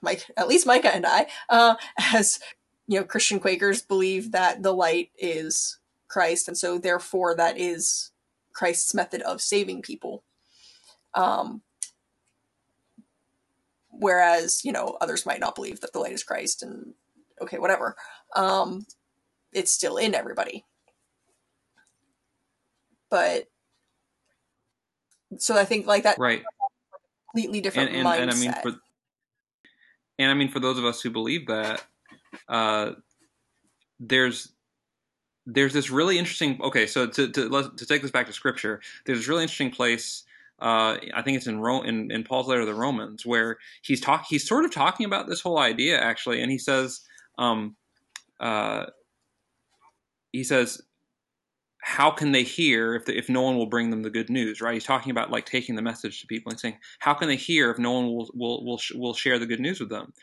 mike 0.01 0.25
at 0.37 0.47
least 0.47 0.67
micah 0.67 0.93
and 0.93 1.05
i 1.05 1.27
uh, 1.49 1.75
as 2.13 2.39
you 2.87 2.99
know 2.99 3.05
christian 3.05 3.39
quakers 3.39 3.81
believe 3.81 4.31
that 4.31 4.63
the 4.63 4.73
light 4.73 5.09
is 5.17 5.79
christ 6.07 6.47
and 6.47 6.57
so 6.57 6.77
therefore 6.77 7.35
that 7.35 7.57
is 7.57 8.11
christ's 8.53 8.93
method 8.93 9.21
of 9.21 9.41
saving 9.41 9.81
people. 9.81 10.23
Um, 11.13 11.61
whereas 13.89 14.63
you 14.63 14.71
know 14.71 14.97
others 15.01 15.25
might 15.25 15.39
not 15.39 15.55
believe 15.55 15.81
that 15.81 15.93
the 15.93 15.99
light 15.99 16.13
is 16.13 16.23
christ 16.23 16.63
and 16.63 16.93
okay 17.41 17.59
whatever. 17.59 17.95
Um, 18.35 18.85
it's 19.51 19.71
still 19.71 19.97
in 19.97 20.15
everybody. 20.15 20.65
But 23.09 23.47
so 25.37 25.57
i 25.57 25.63
think 25.63 25.87
like 25.87 26.03
that 26.03 26.19
right. 26.19 26.43
completely 27.31 27.61
different 27.61 27.89
and, 27.89 27.99
and, 27.99 28.05
mindset 28.05 28.21
and 28.21 28.31
i 28.31 28.35
mean 28.35 28.53
for 28.61 28.73
and 30.19 30.31
i 30.31 30.33
mean 30.33 30.49
for 30.49 30.59
those 30.59 30.77
of 30.77 30.85
us 30.85 31.01
who 31.01 31.09
believe 31.09 31.47
that 31.47 31.83
uh, 32.47 32.91
there's 33.99 34.53
there's 35.45 35.73
this 35.73 35.89
really 35.89 36.17
interesting 36.17 36.59
okay 36.61 36.85
so 36.85 37.07
to, 37.07 37.29
to 37.29 37.71
to 37.75 37.85
take 37.85 38.01
this 38.01 38.11
back 38.11 38.27
to 38.27 38.33
scripture 38.33 38.79
there's 39.05 39.19
this 39.19 39.27
really 39.27 39.43
interesting 39.43 39.71
place 39.71 40.23
uh, 40.61 40.97
I 41.15 41.23
think 41.23 41.37
it's 41.37 41.47
in, 41.47 41.59
Ro- 41.59 41.81
in 41.81 42.11
in 42.11 42.23
Paul's 42.23 42.47
letter 42.47 42.59
to 42.61 42.65
the 42.67 42.75
Romans 42.75 43.25
where 43.25 43.57
he's 43.81 43.99
talk 43.99 44.25
he's 44.29 44.47
sort 44.47 44.63
of 44.63 44.71
talking 44.71 45.07
about 45.07 45.27
this 45.27 45.41
whole 45.41 45.57
idea 45.57 45.99
actually, 45.99 46.39
and 46.39 46.51
he 46.51 46.59
says, 46.59 47.01
um, 47.39 47.75
uh, 48.39 48.85
he 50.31 50.43
says, 50.43 50.79
how 51.81 52.11
can 52.11 52.31
they 52.31 52.43
hear 52.43 52.95
if 52.95 53.05
the, 53.05 53.17
if 53.17 53.29
no 53.29 53.41
one 53.41 53.57
will 53.57 53.65
bring 53.65 53.89
them 53.89 54.03
the 54.03 54.09
good 54.09 54.29
news? 54.29 54.61
Right? 54.61 54.75
He's 54.75 54.85
talking 54.85 55.11
about 55.11 55.31
like 55.31 55.45
taking 55.45 55.75
the 55.75 55.81
message 55.81 56.21
to 56.21 56.27
people 56.27 56.51
and 56.51 56.59
saying, 56.59 56.77
how 56.99 57.13
can 57.13 57.27
they 57.27 57.35
hear 57.35 57.71
if 57.71 57.79
no 57.79 57.91
one 57.91 58.07
will 58.07 58.29
will 58.33 58.65
will 58.65 58.81
will 58.95 59.13
share 59.13 59.39
the 59.39 59.47
good 59.47 59.59
news 59.59 59.79
with 59.79 59.89
them? 59.89 60.13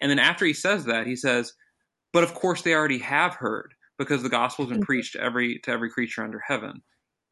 And 0.00 0.10
then 0.10 0.18
after 0.18 0.46
he 0.46 0.52
says 0.52 0.84
that, 0.86 1.06
he 1.06 1.16
says, 1.16 1.54
but 2.12 2.24
of 2.24 2.34
course 2.34 2.62
they 2.62 2.74
already 2.74 2.98
have 2.98 3.34
heard 3.34 3.74
because 3.98 4.22
the 4.22 4.28
gospel 4.28 4.64
has 4.64 4.72
been 4.72 4.82
preached 4.82 5.14
to 5.14 5.20
every 5.20 5.58
to 5.60 5.70
every 5.70 5.90
creature 5.90 6.22
under 6.22 6.40
heaven 6.40 6.82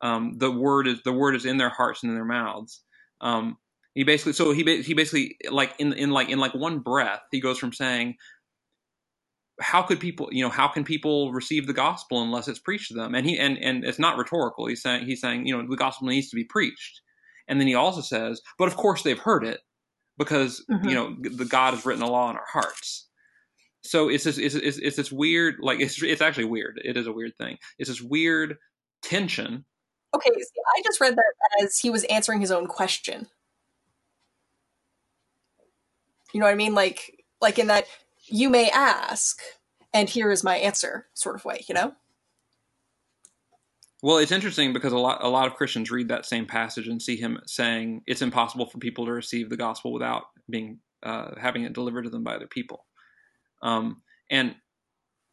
um, 0.00 0.34
the 0.36 0.50
word 0.50 0.86
is 0.86 1.02
the 1.04 1.12
word 1.12 1.34
is 1.34 1.46
in 1.46 1.56
their 1.56 1.70
hearts 1.70 2.02
and 2.02 2.10
in 2.10 2.16
their 2.16 2.24
mouths. 2.24 2.82
Um, 3.20 3.56
he 3.94 4.04
basically 4.04 4.34
so 4.34 4.52
he 4.52 4.82
he 4.82 4.94
basically 4.94 5.36
like 5.50 5.74
in 5.78 5.92
in 5.94 6.10
like 6.10 6.28
in 6.28 6.38
like 6.38 6.54
one 6.54 6.80
breath 6.80 7.22
he 7.30 7.40
goes 7.40 7.58
from 7.58 7.72
saying 7.72 8.16
how 9.60 9.82
could 9.82 10.00
people 10.00 10.28
you 10.32 10.42
know 10.42 10.50
how 10.50 10.68
can 10.68 10.84
people 10.84 11.32
receive 11.32 11.66
the 11.66 11.72
gospel 11.72 12.22
unless 12.22 12.48
it's 12.48 12.58
preached 12.58 12.88
to 12.88 12.94
them? 12.94 13.14
And 13.14 13.26
he 13.26 13.38
and 13.38 13.58
and 13.58 13.84
it's 13.84 13.98
not 13.98 14.18
rhetorical. 14.18 14.66
He's 14.66 14.82
saying 14.82 15.06
he's 15.06 15.20
saying 15.20 15.46
you 15.46 15.56
know 15.56 15.66
the 15.68 15.76
gospel 15.76 16.08
needs 16.08 16.30
to 16.30 16.36
be 16.36 16.44
preached. 16.44 17.00
And 17.48 17.60
then 17.60 17.66
he 17.66 17.74
also 17.74 18.00
says 18.00 18.40
but 18.58 18.68
of 18.68 18.76
course 18.76 19.02
they've 19.02 19.18
heard 19.18 19.44
it 19.44 19.60
because 20.18 20.64
mm-hmm. 20.70 20.88
you 20.88 20.94
know 20.94 21.16
the 21.20 21.44
god 21.44 21.74
has 21.74 21.86
written 21.86 22.04
the 22.04 22.10
law 22.10 22.30
in 22.30 22.36
our 22.36 22.46
hearts. 22.52 23.08
So 23.82 24.08
it's 24.08 24.24
this 24.24 24.36
it's, 24.38 24.54
it's, 24.54 24.78
it's 24.78 24.96
this 24.96 25.12
weird 25.12 25.56
like 25.60 25.80
it's 25.80 26.02
it's 26.02 26.20
actually 26.20 26.46
weird. 26.46 26.80
It 26.84 26.96
is 26.96 27.06
a 27.06 27.12
weird 27.12 27.32
thing. 27.38 27.58
It's 27.78 27.88
this 27.88 28.02
weird 28.02 28.56
tension. 29.02 29.64
Okay, 30.14 30.30
see, 30.30 30.60
I 30.76 30.82
just 30.82 31.00
read 31.00 31.14
that 31.14 31.64
as 31.64 31.78
he 31.78 31.90
was 31.90 32.04
answering 32.04 32.40
his 32.40 32.50
own 32.50 32.66
question. 32.66 33.26
You 36.32 36.40
know 36.40 36.46
what 36.46 36.52
I 36.52 36.56
mean? 36.56 36.74
Like, 36.74 37.24
like 37.40 37.58
in 37.58 37.68
that 37.68 37.86
you 38.26 38.50
may 38.50 38.70
ask, 38.70 39.40
and 39.92 40.08
here 40.08 40.30
is 40.30 40.44
my 40.44 40.56
answer, 40.56 41.06
sort 41.14 41.36
of 41.36 41.44
way. 41.44 41.64
You 41.68 41.74
know. 41.74 41.94
Well, 44.02 44.18
it's 44.18 44.32
interesting 44.32 44.72
because 44.72 44.92
a 44.92 44.98
lot 44.98 45.24
a 45.24 45.28
lot 45.28 45.46
of 45.46 45.54
Christians 45.54 45.90
read 45.90 46.08
that 46.08 46.26
same 46.26 46.46
passage 46.46 46.86
and 46.86 47.00
see 47.00 47.16
him 47.16 47.40
saying 47.46 48.02
it's 48.06 48.22
impossible 48.22 48.66
for 48.66 48.78
people 48.78 49.06
to 49.06 49.12
receive 49.12 49.48
the 49.48 49.56
gospel 49.56 49.92
without 49.92 50.24
being 50.50 50.80
uh, 51.02 51.30
having 51.40 51.64
it 51.64 51.72
delivered 51.72 52.02
to 52.02 52.10
them 52.10 52.24
by 52.24 52.34
other 52.34 52.46
people. 52.46 52.84
Um, 53.62 54.02
and, 54.30 54.54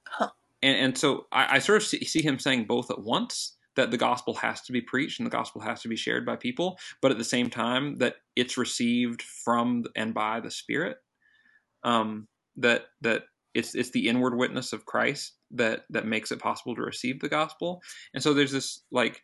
huh. 0.06 0.30
and 0.62 0.78
and 0.78 0.98
so 0.98 1.28
I, 1.32 1.56
I 1.56 1.60
sort 1.60 1.82
of 1.82 1.88
see, 1.88 2.06
see 2.06 2.22
him 2.22 2.40
saying 2.40 2.66
both 2.66 2.90
at 2.90 3.02
once 3.02 3.58
that 3.76 3.92
the 3.92 3.98
gospel 3.98 4.36
has 4.36 4.62
to 4.62 4.72
be 4.72 4.82
preached 4.82 5.20
and 5.20 5.26
the 5.26 5.32
gospel 5.32 5.62
has 5.62 5.82
to 5.82 5.88
be 5.88 5.96
shared 5.96 6.26
by 6.26 6.36
people, 6.36 6.78
but 7.02 7.12
at 7.12 7.18
the 7.18 7.24
same 7.24 7.50
time 7.50 7.98
that 7.98 8.16
it's 8.36 8.58
received 8.58 9.22
from 9.22 9.84
and 9.96 10.14
by 10.14 10.40
the 10.40 10.52
Spirit. 10.52 10.98
Um, 11.84 12.28
that 12.58 12.86
that 13.02 13.24
it's 13.54 13.76
it's 13.76 13.92
the 13.92 14.08
inward 14.08 14.36
witness 14.36 14.74
of 14.74 14.86
Christ 14.86 15.34
that 15.52 15.82
that 15.90 16.06
makes 16.06 16.32
it 16.32 16.40
possible 16.40 16.76
to 16.76 16.82
receive 16.82 17.20
the 17.20 17.30
gospel. 17.30 17.82
And 18.14 18.24
so 18.24 18.34
there's 18.34 18.52
this 18.52 18.82
like 18.92 19.24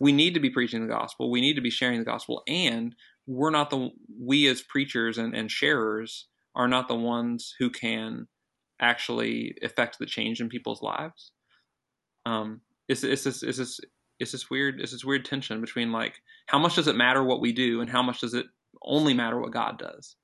we 0.00 0.12
need 0.12 0.34
to 0.34 0.40
be 0.40 0.50
preaching 0.50 0.82
the 0.82 0.92
gospel, 0.92 1.30
we 1.30 1.40
need 1.40 1.54
to 1.54 1.62
be 1.62 1.70
sharing 1.70 1.98
the 1.98 2.04
gospel, 2.04 2.42
and 2.46 2.94
we're 3.26 3.50
not 3.50 3.70
the 3.70 3.90
we 4.20 4.46
as 4.48 4.62
preachers 4.62 5.18
and, 5.18 5.34
and 5.34 5.50
sharers 5.50 6.26
are 6.54 6.68
not 6.68 6.88
the 6.88 6.94
ones 6.94 7.54
who 7.58 7.70
can 7.70 8.26
actually 8.80 9.54
affect 9.62 9.98
the 9.98 10.06
change 10.06 10.40
in 10.40 10.48
people's 10.48 10.82
lives. 10.82 11.32
Um, 12.26 12.60
it's 12.88 13.04
it's 13.04 13.24
this 13.24 13.42
it's 13.42 13.58
this 13.58 13.80
it's 14.18 14.32
this 14.32 14.50
weird 14.50 14.80
it's 14.80 14.92
this 14.92 15.04
weird 15.04 15.24
tension 15.24 15.60
between 15.60 15.92
like 15.92 16.20
how 16.46 16.58
much 16.58 16.76
does 16.76 16.88
it 16.88 16.96
matter 16.96 17.22
what 17.22 17.40
we 17.40 17.52
do 17.52 17.80
and 17.80 17.90
how 17.90 18.02
much 18.02 18.20
does 18.20 18.34
it 18.34 18.46
only 18.82 19.14
matter 19.14 19.40
what 19.40 19.52
God 19.52 19.78
does. 19.78 20.16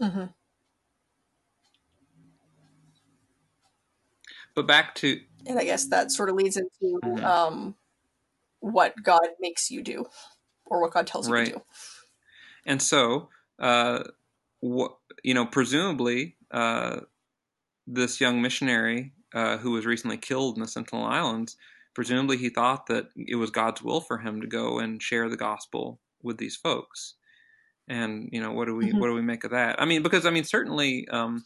Mm-hmm. 0.00 0.24
But 4.54 4.66
back 4.66 4.94
to 4.96 5.20
and 5.46 5.58
I 5.58 5.64
guess 5.64 5.86
that 5.86 6.10
sort 6.10 6.30
of 6.30 6.36
leads 6.36 6.56
into 6.56 7.00
mm-hmm. 7.04 7.24
um, 7.24 7.74
what 8.60 8.94
God 9.02 9.26
makes 9.40 9.70
you 9.70 9.82
do, 9.82 10.06
or 10.66 10.80
what 10.80 10.92
God 10.92 11.06
tells 11.06 11.28
you 11.28 11.36
to 11.36 11.44
do. 11.44 11.62
And 12.66 12.80
so, 12.80 13.28
uh, 13.58 14.04
what 14.60 14.96
you 15.22 15.34
know, 15.34 15.46
presumably, 15.46 16.36
uh, 16.50 17.00
this 17.86 18.20
young 18.20 18.40
missionary 18.40 19.12
uh, 19.34 19.58
who 19.58 19.72
was 19.72 19.86
recently 19.86 20.16
killed 20.16 20.56
in 20.56 20.62
the 20.62 20.68
Sentinel 20.68 21.04
Islands, 21.04 21.56
presumably 21.94 22.36
he 22.36 22.48
thought 22.48 22.86
that 22.86 23.08
it 23.16 23.36
was 23.36 23.50
God's 23.50 23.82
will 23.82 24.00
for 24.00 24.18
him 24.18 24.40
to 24.40 24.46
go 24.46 24.78
and 24.78 25.02
share 25.02 25.28
the 25.28 25.36
gospel 25.36 26.00
with 26.22 26.38
these 26.38 26.56
folks. 26.56 27.14
And 27.88 28.28
you 28.32 28.40
know, 28.40 28.52
what 28.52 28.66
do 28.66 28.74
we 28.74 28.86
mm-hmm. 28.86 28.98
what 28.98 29.08
do 29.08 29.14
we 29.14 29.22
make 29.22 29.44
of 29.44 29.50
that? 29.50 29.80
I 29.80 29.84
mean, 29.84 30.02
because 30.02 30.26
I 30.26 30.30
mean, 30.30 30.44
certainly, 30.44 31.06
um, 31.08 31.44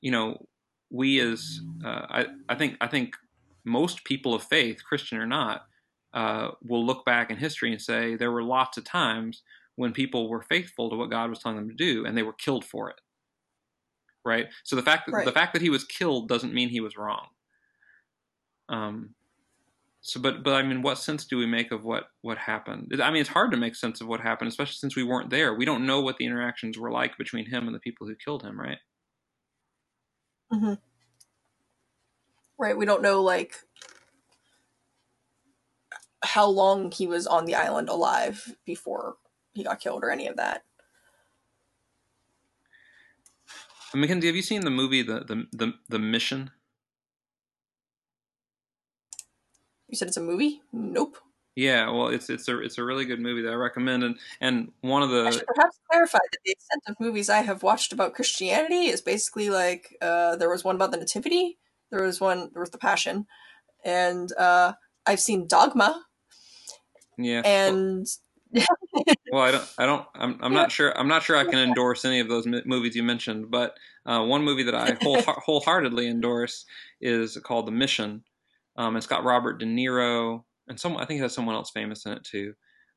you 0.00 0.10
know, 0.10 0.46
we 0.90 1.20
as 1.20 1.60
uh, 1.84 2.06
I 2.08 2.26
I 2.48 2.54
think 2.54 2.76
I 2.80 2.86
think 2.86 3.16
most 3.64 4.04
people 4.04 4.34
of 4.34 4.42
faith, 4.42 4.82
Christian 4.84 5.18
or 5.18 5.26
not, 5.26 5.66
uh, 6.14 6.50
will 6.62 6.84
look 6.84 7.04
back 7.04 7.30
in 7.30 7.36
history 7.36 7.72
and 7.72 7.80
say 7.80 8.16
there 8.16 8.32
were 8.32 8.42
lots 8.42 8.78
of 8.78 8.84
times 8.84 9.42
when 9.76 9.92
people 9.92 10.28
were 10.28 10.42
faithful 10.42 10.90
to 10.90 10.96
what 10.96 11.10
God 11.10 11.30
was 11.30 11.40
telling 11.40 11.56
them 11.56 11.68
to 11.68 11.74
do, 11.74 12.04
and 12.04 12.16
they 12.16 12.22
were 12.22 12.32
killed 12.32 12.64
for 12.64 12.90
it 12.90 13.00
right? 14.24 14.46
So 14.64 14.76
the 14.76 14.82
fact 14.82 15.06
that 15.06 15.12
right. 15.12 15.24
the 15.24 15.32
fact 15.32 15.52
that 15.52 15.62
he 15.62 15.70
was 15.70 15.84
killed 15.84 16.28
doesn't 16.28 16.54
mean 16.54 16.68
he 16.68 16.80
was 16.80 16.96
wrong. 16.96 17.26
Um, 18.68 19.14
so, 20.02 20.18
but 20.20 20.42
but 20.42 20.54
I 20.54 20.62
mean, 20.62 20.80
what 20.82 20.98
sense 20.98 21.26
do 21.26 21.36
we 21.36 21.46
make 21.46 21.72
of 21.72 21.84
what 21.84 22.04
what 22.22 22.38
happened? 22.38 22.92
I 23.02 23.10
mean, 23.10 23.20
it's 23.20 23.30
hard 23.30 23.50
to 23.50 23.56
make 23.58 23.74
sense 23.74 24.00
of 24.00 24.06
what 24.06 24.20
happened, 24.20 24.48
especially 24.48 24.74
since 24.74 24.96
we 24.96 25.04
weren't 25.04 25.30
there. 25.30 25.54
We 25.54 25.66
don't 25.66 25.86
know 25.86 26.00
what 26.00 26.16
the 26.16 26.24
interactions 26.24 26.78
were 26.78 26.90
like 26.90 27.18
between 27.18 27.46
him 27.46 27.66
and 27.66 27.74
the 27.74 27.80
people 27.80 28.06
who 28.06 28.14
killed 28.14 28.42
him, 28.42 28.58
right? 28.58 28.78
Mm-hmm. 30.52 30.74
Right. 32.58 32.76
We 32.76 32.86
don't 32.86 33.02
know 33.02 33.22
like 33.22 33.56
how 36.22 36.46
long 36.46 36.90
he 36.90 37.06
was 37.06 37.26
on 37.26 37.44
the 37.44 37.54
island 37.54 37.88
alive 37.88 38.54
before 38.64 39.16
he 39.52 39.64
got 39.64 39.80
killed 39.80 40.02
or 40.02 40.10
any 40.10 40.26
of 40.26 40.36
that. 40.36 40.64
Mackenzie, 43.92 44.28
have 44.28 44.36
you 44.36 44.42
seen 44.42 44.62
the 44.62 44.70
movie 44.70 45.02
the 45.02 45.20
the 45.20 45.46
the, 45.52 45.74
the 45.88 45.98
Mission? 45.98 46.50
You 49.90 49.96
said 49.96 50.08
it's 50.08 50.16
a 50.16 50.22
movie? 50.22 50.62
Nope. 50.72 51.18
Yeah, 51.56 51.90
well, 51.90 52.08
it's 52.08 52.30
it's 52.30 52.46
a 52.48 52.58
it's 52.60 52.78
a 52.78 52.84
really 52.84 53.04
good 53.04 53.20
movie 53.20 53.42
that 53.42 53.52
I 53.52 53.56
recommend, 53.56 54.04
and 54.04 54.16
and 54.40 54.72
one 54.82 55.02
of 55.02 55.10
the 55.10 55.26
I 55.26 55.30
should 55.30 55.46
perhaps 55.46 55.78
clarify 55.90 56.18
that 56.18 56.38
the 56.44 56.52
extent 56.52 56.82
of 56.86 56.96
movies 57.00 57.28
I 57.28 57.42
have 57.42 57.62
watched 57.62 57.92
about 57.92 58.14
Christianity 58.14 58.86
is 58.86 59.02
basically 59.02 59.50
like 59.50 59.96
uh, 60.00 60.36
there 60.36 60.48
was 60.48 60.64
one 60.64 60.76
about 60.76 60.92
the 60.92 60.96
Nativity, 60.96 61.58
there 61.90 62.02
was 62.02 62.20
one 62.20 62.50
there 62.52 62.60
was 62.60 62.70
the 62.70 62.78
Passion, 62.78 63.26
and 63.84 64.32
uh, 64.38 64.74
I've 65.04 65.20
seen 65.20 65.48
Dogma. 65.48 66.04
Yeah, 67.18 67.42
and 67.44 68.06
well, 69.32 69.42
I 69.42 69.50
don't, 69.50 69.74
I 69.78 69.86
don't, 69.86 70.06
I'm, 70.14 70.38
I'm 70.40 70.52
not 70.52 70.72
sure, 70.72 70.96
I'm 70.98 71.08
not 71.08 71.22
sure 71.22 71.36
I 71.36 71.44
can 71.44 71.58
endorse 71.58 72.04
any 72.04 72.20
of 72.20 72.28
those 72.28 72.46
movies 72.46 72.96
you 72.96 73.02
mentioned, 73.02 73.50
but 73.50 73.76
uh, 74.06 74.24
one 74.24 74.44
movie 74.44 74.64
that 74.64 74.74
I 74.74 74.96
whole, 75.02 75.20
wholeheartedly 75.26 76.08
endorse 76.08 76.64
is 77.00 77.36
called 77.44 77.66
The 77.66 77.72
Mission, 77.72 78.24
Um, 78.80 78.96
it's 78.96 79.06
got 79.06 79.24
Robert 79.24 79.58
De 79.58 79.66
Niro 79.66 80.44
and 80.70 80.80
some 80.80 80.96
I 80.96 81.04
think 81.04 81.18
it 81.18 81.22
has 81.24 81.34
someone 81.34 81.56
else 81.56 81.70
famous 81.70 82.06
in 82.06 82.12
it 82.12 82.24
too. 82.24 82.54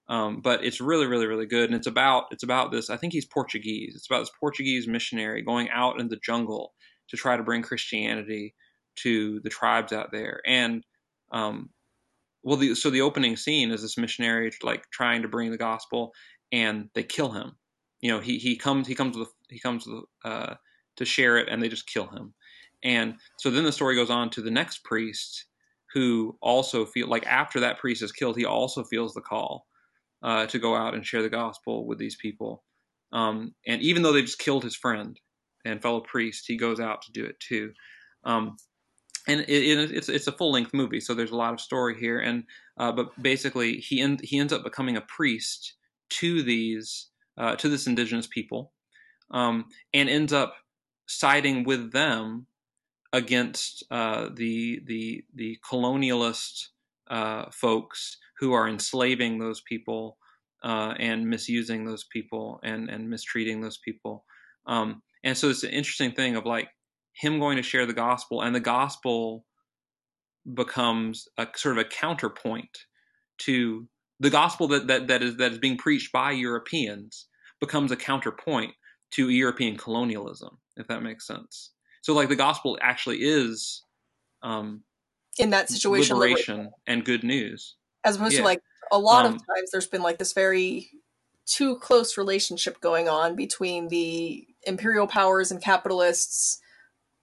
Um, 0.07 0.41
but 0.41 0.63
it's 0.63 0.81
really, 0.81 1.07
really, 1.07 1.27
really 1.27 1.45
good, 1.45 1.69
and 1.69 1.75
it's 1.75 1.87
about 1.87 2.25
it's 2.31 2.43
about 2.43 2.71
this. 2.71 2.89
I 2.89 2.97
think 2.97 3.11
he's 3.11 3.25
Portuguese. 3.25 3.93
It's 3.95 4.05
about 4.09 4.19
this 4.19 4.31
Portuguese 4.39 4.87
missionary 4.87 5.41
going 5.41 5.69
out 5.69 5.99
in 5.99 6.07
the 6.07 6.19
jungle 6.23 6.73
to 7.09 7.17
try 7.17 7.35
to 7.35 7.43
bring 7.43 7.61
Christianity 7.61 8.53
to 8.97 9.39
the 9.41 9.49
tribes 9.49 9.91
out 9.91 10.11
there. 10.11 10.41
And 10.45 10.83
um, 11.31 11.69
well, 12.43 12.57
the, 12.57 12.75
so 12.75 12.89
the 12.89 13.01
opening 13.01 13.35
scene 13.37 13.71
is 13.71 13.81
this 13.81 13.97
missionary 13.97 14.51
like 14.61 14.83
trying 14.91 15.21
to 15.23 15.29
bring 15.29 15.51
the 15.51 15.57
gospel, 15.57 16.11
and 16.51 16.89
they 16.93 17.03
kill 17.03 17.31
him. 17.31 17.53
You 18.01 18.11
know, 18.11 18.19
he 18.19 18.37
he 18.37 18.55
comes 18.57 18.87
he 18.87 18.95
comes 18.95 19.17
with 19.17 19.29
he 19.49 19.59
comes 19.59 19.87
with, 19.87 20.03
uh, 20.23 20.55
to 20.97 21.05
share 21.05 21.37
it, 21.37 21.47
and 21.49 21.61
they 21.61 21.69
just 21.69 21.87
kill 21.87 22.07
him. 22.07 22.33
And 22.83 23.15
so 23.37 23.49
then 23.49 23.63
the 23.63 23.71
story 23.71 23.95
goes 23.95 24.09
on 24.09 24.29
to 24.31 24.41
the 24.41 24.51
next 24.51 24.83
priest 24.83 25.45
who 25.93 26.37
also 26.41 26.85
feel 26.85 27.07
like 27.07 27.25
after 27.27 27.59
that 27.59 27.77
priest 27.77 28.01
is 28.01 28.11
killed, 28.11 28.37
he 28.37 28.45
also 28.45 28.83
feels 28.83 29.13
the 29.13 29.21
call 29.21 29.65
uh, 30.23 30.45
to 30.47 30.59
go 30.59 30.75
out 30.75 30.95
and 30.95 31.05
share 31.05 31.21
the 31.21 31.29
gospel 31.29 31.85
with 31.85 31.99
these 31.99 32.15
people. 32.15 32.63
Um, 33.11 33.53
and 33.67 33.81
even 33.81 34.01
though 34.01 34.13
they 34.13 34.21
just 34.21 34.39
killed 34.39 34.63
his 34.63 34.75
friend 34.75 35.19
and 35.65 35.81
fellow 35.81 36.01
priest, 36.01 36.45
he 36.47 36.57
goes 36.57 36.79
out 36.79 37.03
to 37.03 37.11
do 37.11 37.25
it 37.25 37.39
too. 37.39 37.73
Um, 38.23 38.57
and 39.27 39.41
it, 39.41 39.49
it, 39.49 39.91
it's 39.91 40.09
it's 40.09 40.27
a 40.27 40.33
full 40.33 40.51
length 40.51 40.73
movie, 40.73 40.99
so 40.99 41.13
there's 41.13 41.31
a 41.31 41.35
lot 41.35 41.53
of 41.53 41.61
story 41.61 41.97
here. 41.97 42.19
And 42.19 42.43
uh, 42.77 42.91
but 42.91 43.21
basically, 43.21 43.77
he 43.77 44.01
end, 44.01 44.19
he 44.21 44.39
ends 44.39 44.51
up 44.51 44.63
becoming 44.63 44.97
a 44.97 45.01
priest 45.01 45.75
to 46.09 46.43
these 46.43 47.09
uh, 47.37 47.55
to 47.57 47.69
this 47.69 47.87
indigenous 47.87 48.27
people, 48.27 48.73
um, 49.31 49.65
and 49.93 50.09
ends 50.09 50.33
up 50.33 50.55
siding 51.07 51.63
with 51.63 51.93
them 51.93 52.47
against 53.13 53.83
uh, 53.91 54.29
the 54.33 54.81
the 54.85 55.23
the 55.33 55.57
colonialist 55.69 56.69
uh, 57.09 57.45
folks 57.51 58.17
who 58.39 58.51
are 58.53 58.67
enslaving 58.67 59.37
those 59.37 59.61
people 59.61 60.17
uh, 60.63 60.95
and 60.99 61.29
misusing 61.29 61.85
those 61.85 62.03
people 62.11 62.59
and 62.63 62.89
and 62.89 63.09
mistreating 63.09 63.61
those 63.61 63.77
people. 63.77 64.25
Um, 64.65 65.03
and 65.23 65.37
so 65.37 65.49
it's 65.49 65.63
an 65.63 65.69
interesting 65.69 66.11
thing 66.11 66.35
of 66.35 66.45
like 66.45 66.69
him 67.13 67.39
going 67.39 67.57
to 67.57 67.63
share 67.63 67.85
the 67.85 67.93
gospel, 67.93 68.41
and 68.41 68.55
the 68.55 68.59
gospel 68.59 69.45
becomes 70.51 71.27
a 71.37 71.47
sort 71.55 71.77
of 71.77 71.85
a 71.85 71.89
counterpoint 71.89 72.77
to 73.37 73.87
the 74.19 74.31
gospel 74.31 74.67
that 74.69 74.87
that 74.87 75.07
that 75.07 75.21
is 75.21 75.37
that 75.37 75.51
is 75.51 75.59
being 75.59 75.77
preached 75.77 76.11
by 76.11 76.31
Europeans 76.31 77.27
becomes 77.59 77.91
a 77.91 77.95
counterpoint 77.95 78.73
to 79.11 79.29
European 79.29 79.77
colonialism, 79.77 80.57
if 80.75 80.87
that 80.87 81.03
makes 81.03 81.27
sense. 81.27 81.72
So 82.03 82.13
like 82.13 82.29
the 82.29 82.35
gospel 82.35 82.77
actually 82.81 83.19
is 83.19 83.81
um, 84.43 84.83
in 85.39 85.51
that 85.51 85.69
situation 85.69 86.17
liberation 86.17 86.71
and 86.85 87.03
good 87.03 87.23
news. 87.23 87.75
As 88.03 88.17
opposed 88.17 88.33
yeah. 88.33 88.39
to 88.39 88.45
like 88.45 88.61
a 88.91 88.99
lot 88.99 89.25
um, 89.25 89.35
of 89.35 89.39
times 89.39 89.71
there's 89.71 89.87
been 89.87 90.03
like 90.03 90.19
this 90.19 90.33
very 90.33 90.89
too 91.45 91.77
close 91.77 92.17
relationship 92.17 92.81
going 92.81 93.07
on 93.07 93.37
between 93.37 93.87
the 93.87 94.45
imperial 94.63 95.07
powers 95.07 95.49
and 95.49 95.61
capitalists 95.61 96.59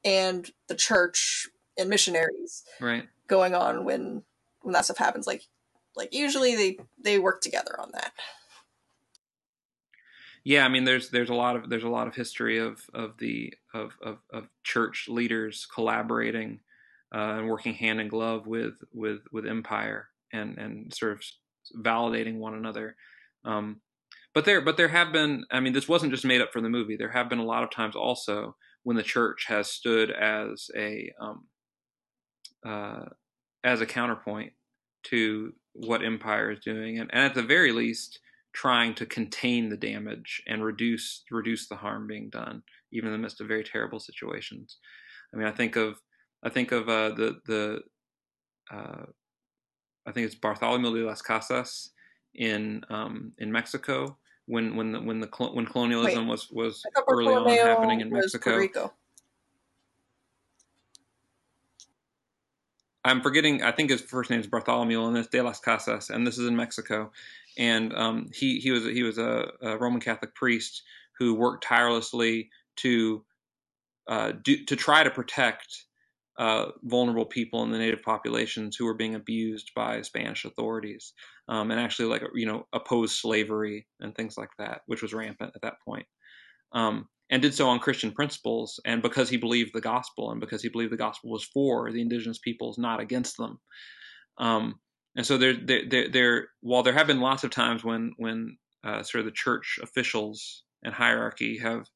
and 0.02 0.50
the 0.68 0.74
church 0.74 1.46
and 1.78 1.90
missionaries 1.90 2.64
right. 2.80 3.06
going 3.28 3.54
on 3.54 3.84
when 3.84 4.22
when 4.62 4.72
that 4.72 4.86
stuff 4.86 4.96
happens. 4.96 5.26
Like 5.26 5.42
like 5.94 6.14
usually 6.14 6.56
they 6.56 6.78
they 7.04 7.18
work 7.18 7.42
together 7.42 7.78
on 7.78 7.90
that 7.92 8.12
yeah 10.44 10.64
i 10.64 10.68
mean 10.68 10.84
there's 10.84 11.10
there's 11.10 11.30
a 11.30 11.34
lot 11.34 11.56
of 11.56 11.68
there's 11.68 11.84
a 11.84 11.88
lot 11.88 12.06
of 12.06 12.14
history 12.14 12.58
of 12.58 12.82
of 12.94 13.16
the 13.18 13.52
of 13.74 13.92
of, 14.02 14.18
of 14.32 14.48
church 14.64 15.06
leaders 15.08 15.66
collaborating 15.72 16.60
uh, 17.14 17.36
and 17.38 17.48
working 17.48 17.74
hand 17.74 18.00
in 18.00 18.08
glove 18.08 18.46
with 18.46 18.74
with 18.92 19.20
with 19.32 19.46
empire 19.46 20.08
and 20.32 20.58
and 20.58 20.94
sort 20.94 21.12
of 21.12 21.22
validating 21.76 22.38
one 22.38 22.54
another. 22.54 22.96
Um, 23.44 23.80
but 24.34 24.44
there, 24.44 24.60
but 24.60 24.76
there 24.76 24.88
have 24.88 25.12
been. 25.12 25.44
I 25.50 25.60
mean, 25.60 25.72
this 25.72 25.88
wasn't 25.88 26.12
just 26.12 26.24
made 26.24 26.40
up 26.40 26.52
for 26.52 26.60
the 26.60 26.68
movie. 26.68 26.96
There 26.96 27.10
have 27.10 27.28
been 27.28 27.40
a 27.40 27.44
lot 27.44 27.64
of 27.64 27.70
times 27.70 27.96
also 27.96 28.56
when 28.82 28.96
the 28.96 29.02
church 29.02 29.46
has 29.48 29.68
stood 29.68 30.10
as 30.10 30.70
a 30.76 31.12
um, 31.20 31.46
uh, 32.64 33.06
as 33.64 33.80
a 33.80 33.86
counterpoint 33.86 34.52
to 35.04 35.52
what 35.72 36.04
empire 36.04 36.52
is 36.52 36.60
doing, 36.60 36.98
and, 36.98 37.10
and 37.12 37.24
at 37.24 37.34
the 37.34 37.42
very 37.42 37.72
least, 37.72 38.20
trying 38.52 38.94
to 38.94 39.06
contain 39.06 39.68
the 39.68 39.76
damage 39.76 40.42
and 40.46 40.64
reduce 40.64 41.24
reduce 41.30 41.68
the 41.68 41.76
harm 41.76 42.06
being 42.06 42.30
done, 42.30 42.62
even 42.92 43.08
in 43.08 43.12
the 43.12 43.18
midst 43.18 43.40
of 43.40 43.48
very 43.48 43.64
terrible 43.64 44.00
situations. 44.00 44.78
I 45.32 45.36
mean, 45.36 45.46
I 45.46 45.52
think 45.52 45.76
of 45.76 46.00
I 46.42 46.48
think 46.48 46.72
of 46.72 46.88
uh, 46.88 47.10
the 47.10 47.40
the 47.46 47.80
uh, 48.72 49.04
I 50.06 50.12
think 50.12 50.26
it's 50.26 50.34
Bartholomew 50.34 50.98
de 50.98 51.06
las 51.06 51.22
Casas 51.22 51.90
in 52.34 52.82
um, 52.90 53.32
in 53.38 53.52
Mexico 53.52 54.18
when 54.46 54.76
when 54.76 54.92
the, 54.92 55.00
when 55.00 55.20
the 55.20 55.28
when 55.52 55.66
colonialism 55.66 56.26
Wait, 56.26 56.30
was 56.30 56.48
was 56.50 56.82
early 57.08 57.34
on 57.34 57.48
happening 57.48 58.00
in 58.00 58.10
Mexico. 58.10 58.66
I'm 63.04 63.22
forgetting. 63.22 63.62
I 63.62 63.72
think 63.72 63.90
his 63.90 64.00
first 64.00 64.30
name 64.30 64.40
is 64.40 64.46
Bartholomew, 64.46 65.04
and 65.04 65.16
it's 65.16 65.28
De 65.28 65.40
las 65.42 65.60
Casas, 65.60 66.10
and 66.10 66.26
this 66.26 66.38
is 66.38 66.46
in 66.46 66.56
Mexico. 66.56 67.10
And 67.58 67.94
um, 67.94 68.30
he 68.34 68.60
he 68.60 68.70
was 68.70 68.84
he 68.84 69.02
was 69.02 69.18
a, 69.18 69.50
a, 69.62 69.76
Roman 69.78 70.00
Catholic 70.00 70.34
priest 70.34 70.82
who 71.18 71.34
worked 71.34 71.64
tirelessly 71.64 72.50
to 72.76 73.24
uh, 74.06 74.32
do, 74.42 74.64
to 74.66 74.76
try 74.76 75.02
to 75.02 75.10
protect 75.10 75.84
uh, 76.38 76.66
vulnerable 76.82 77.26
people 77.26 77.62
in 77.62 77.70
the 77.70 77.78
native 77.78 78.02
populations 78.02 78.76
who 78.76 78.84
were 78.84 78.94
being 78.94 79.14
abused 79.14 79.72
by 79.74 80.02
Spanish 80.02 80.44
authorities, 80.44 81.12
um, 81.48 81.70
and 81.70 81.80
actually 81.80 82.08
like 82.08 82.22
you 82.34 82.46
know 82.46 82.66
opposed 82.72 83.14
slavery 83.14 83.86
and 84.00 84.14
things 84.14 84.36
like 84.36 84.50
that, 84.58 84.82
which 84.86 85.02
was 85.02 85.14
rampant 85.14 85.52
at 85.54 85.62
that 85.62 85.80
point. 85.84 86.06
Um, 86.72 87.08
and 87.32 87.40
did 87.42 87.54
so 87.54 87.68
on 87.68 87.78
Christian 87.78 88.10
principles, 88.10 88.80
and 88.84 89.02
because 89.02 89.28
he 89.28 89.36
believed 89.36 89.72
the 89.72 89.80
gospel, 89.80 90.32
and 90.32 90.40
because 90.40 90.62
he 90.62 90.68
believed 90.68 90.92
the 90.92 90.96
gospel 90.96 91.30
was 91.30 91.44
for 91.44 91.92
the 91.92 92.00
indigenous 92.00 92.38
peoples, 92.38 92.76
not 92.76 92.98
against 93.00 93.36
them. 93.36 93.60
Um, 94.38 94.80
and 95.16 95.24
so 95.24 95.38
there, 95.38 95.54
there, 95.54 95.82
there, 95.88 96.08
there, 96.08 96.48
while 96.60 96.82
there 96.82 96.92
have 96.92 97.06
been 97.06 97.20
lots 97.20 97.44
of 97.44 97.50
times 97.50 97.84
when, 97.84 98.12
when 98.16 98.56
uh, 98.84 99.02
sort 99.02 99.20
of 99.20 99.26
the 99.26 99.32
church 99.32 99.78
officials 99.82 100.64
and 100.82 100.92
hierarchy 100.92 101.58
have 101.58 101.86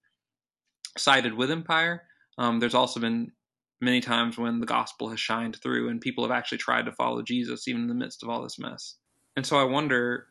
sided 0.96 1.34
with 1.34 1.50
empire, 1.50 2.02
um, 2.38 2.60
there's 2.60 2.74
also 2.74 3.00
been 3.00 3.32
many 3.80 4.00
times 4.00 4.38
when 4.38 4.60
the 4.60 4.66
gospel 4.66 5.08
has 5.08 5.20
shined 5.20 5.56
through 5.62 5.88
and 5.88 6.00
people 6.00 6.24
have 6.24 6.36
actually 6.36 6.58
tried 6.58 6.86
to 6.86 6.92
follow 6.92 7.22
Jesus 7.22 7.68
even 7.68 7.82
in 7.82 7.88
the 7.88 7.94
midst 7.94 8.22
of 8.22 8.28
all 8.28 8.42
this 8.42 8.58
mess. 8.58 8.96
And 9.36 9.46
so 9.46 9.56
I 9.56 9.64
wonder, 9.64 10.26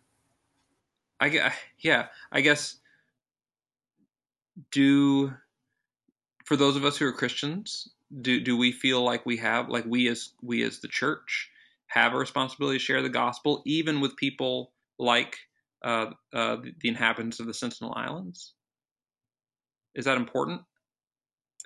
I 1.19 1.53
yeah, 1.79 2.07
I 2.31 2.41
guess, 2.41 2.79
do 4.71 5.33
for 6.45 6.55
those 6.55 6.75
of 6.75 6.85
us 6.85 6.97
who 6.97 7.05
are 7.05 7.13
Christians, 7.13 7.89
do 8.21 8.39
do 8.39 8.57
we 8.57 8.71
feel 8.71 9.03
like 9.03 9.25
we 9.25 9.37
have, 9.37 9.69
like 9.69 9.85
we 9.85 10.07
as 10.07 10.29
we 10.41 10.63
as 10.63 10.79
the 10.79 10.87
church 10.87 11.49
have 11.87 12.13
a 12.13 12.17
responsibility 12.17 12.77
to 12.77 12.83
share 12.83 13.01
the 13.01 13.09
gospel, 13.09 13.61
even 13.65 14.01
with 14.01 14.15
people 14.15 14.71
like 14.99 15.37
uh, 15.83 16.07
uh, 16.33 16.57
the 16.57 16.89
inhabitants 16.89 17.39
of 17.39 17.45
the 17.45 17.53
Sentinel 17.53 17.93
Islands? 17.95 18.53
Is 19.95 20.05
that 20.05 20.17
important? 20.17 20.61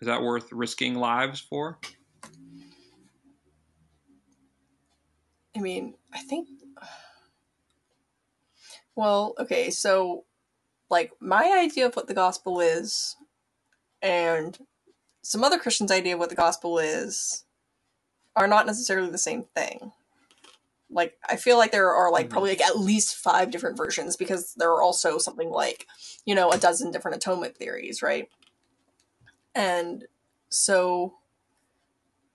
Is 0.02 0.08
that 0.08 0.22
worth 0.22 0.52
risking 0.52 0.96
lives 0.96 1.40
for? 1.40 1.80
I 5.56 5.60
mean, 5.60 5.96
I 6.14 6.20
think. 6.20 6.50
Well, 8.96 9.34
okay, 9.40 9.70
so, 9.70 10.26
like, 10.90 11.12
my 11.20 11.58
idea 11.64 11.86
of 11.86 11.96
what 11.96 12.08
the 12.08 12.14
gospel 12.14 12.60
is, 12.60 13.16
and 14.02 14.58
some 15.22 15.44
other 15.44 15.58
Christians' 15.58 15.92
idea 15.92 16.14
of 16.14 16.20
what 16.20 16.30
the 16.30 16.36
gospel 16.36 16.80
is, 16.80 17.44
are 18.36 18.48
not 18.48 18.66
necessarily 18.66 19.10
the 19.10 19.18
same 19.18 19.46
thing. 19.56 19.92
Like, 20.90 21.18
I 21.28 21.36
feel 21.36 21.58
like 21.58 21.72
there 21.72 21.94
are, 21.94 22.12
like, 22.12 22.28
mm-hmm. 22.28 22.32
probably, 22.32 22.50
like, 22.52 22.62
at 22.62 22.80
least 22.80 23.16
five 23.16 23.52
different 23.52 23.78
versions, 23.78 24.16
because 24.16 24.54
there 24.56 24.72
are 24.72 24.82
also 24.82 25.18
something 25.18 25.50
like, 25.50 25.86
you 26.26 26.34
know, 26.36 26.52
a 26.52 26.58
dozen 26.58 26.92
different 26.92 27.18
atonement 27.18 27.58
theories, 27.58 28.02
right? 28.02 28.30
and 29.58 30.06
so 30.50 31.16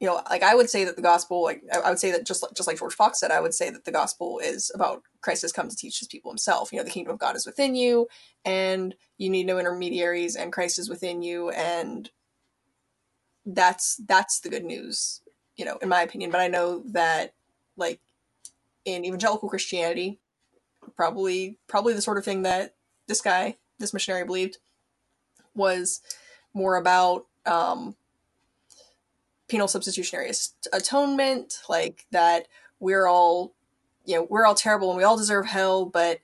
you 0.03 0.09
know 0.09 0.21
like 0.29 0.43
i 0.43 0.55
would 0.55 0.69
say 0.69 0.85
that 0.85 0.97
the 0.97 1.03
gospel 1.03 1.43
like 1.43 1.63
i 1.73 1.89
would 1.89 1.99
say 1.99 2.11
that 2.11 2.27
just 2.27 2.45
just 2.55 2.67
like 2.67 2.77
george 2.77 2.93
fox 2.93 3.21
said 3.21 3.31
i 3.31 3.41
would 3.41 3.55
say 3.55 3.71
that 3.71 3.85
the 3.85 3.93
gospel 3.93 4.41
is 4.43 4.71
about 4.75 5.03
christ 5.21 5.43
has 5.43 5.53
come 5.53 5.69
to 5.69 5.77
teach 5.77 6.01
his 6.01 6.09
people 6.09 6.31
himself. 6.31 6.73
You 6.73 6.79
know 6.79 6.85
the 6.85 6.91
kingdom 6.91 7.15
of 7.15 7.21
god 7.21 7.37
is 7.37 7.47
within 7.47 7.77
you 7.77 8.09
and 8.45 8.97
you 9.17 9.31
need 9.31 9.47
no 9.47 9.59
intermediaries 9.59 10.35
and 10.35 10.53
christ 10.53 10.79
is 10.79 10.91
within 10.91 11.23
you 11.23 11.51
and 11.51 12.11
that's 13.47 14.01
that's 14.09 14.41
the 14.41 14.51
good 14.51 14.65
news 14.65 15.21
you 15.57 15.65
know 15.65 15.79
in 15.81 15.89
my 15.89 16.03
opinion. 16.03 16.33
But 16.33 16.41
i 16.41 16.49
know 16.49 16.83
that 16.87 17.35
like 17.77 18.01
in 18.85 19.05
evangelical 19.05 19.49
christianity 19.49 20.19
probably 20.97 21.59
probably 21.69 21.95
the 21.95 22.03
sort 22.03 22.19
of 22.19 22.25
thing 22.25 22.43
that 22.43 22.75
this 23.07 23.21
guy 23.21 23.57
this 23.79 23.95
missionary 23.95 24.25
believed 24.25 24.59
was 25.55 26.01
more 26.55 26.77
about 26.77 27.27
um, 27.47 27.95
penal 29.53 29.69
substitutionary 29.69 30.33
atonement, 30.73 31.59
like 31.69 32.07
that 32.11 32.49
we're 32.81 33.07
all, 33.07 33.53
you 34.07 34.17
know, 34.17 34.27
we're 34.31 34.47
all 34.47 34.55
terrible 34.55 34.89
and 34.89 34.97
we 34.97 35.05
all 35.05 35.19
deserve 35.19 35.45
hell, 35.45 35.85
but 35.85 36.21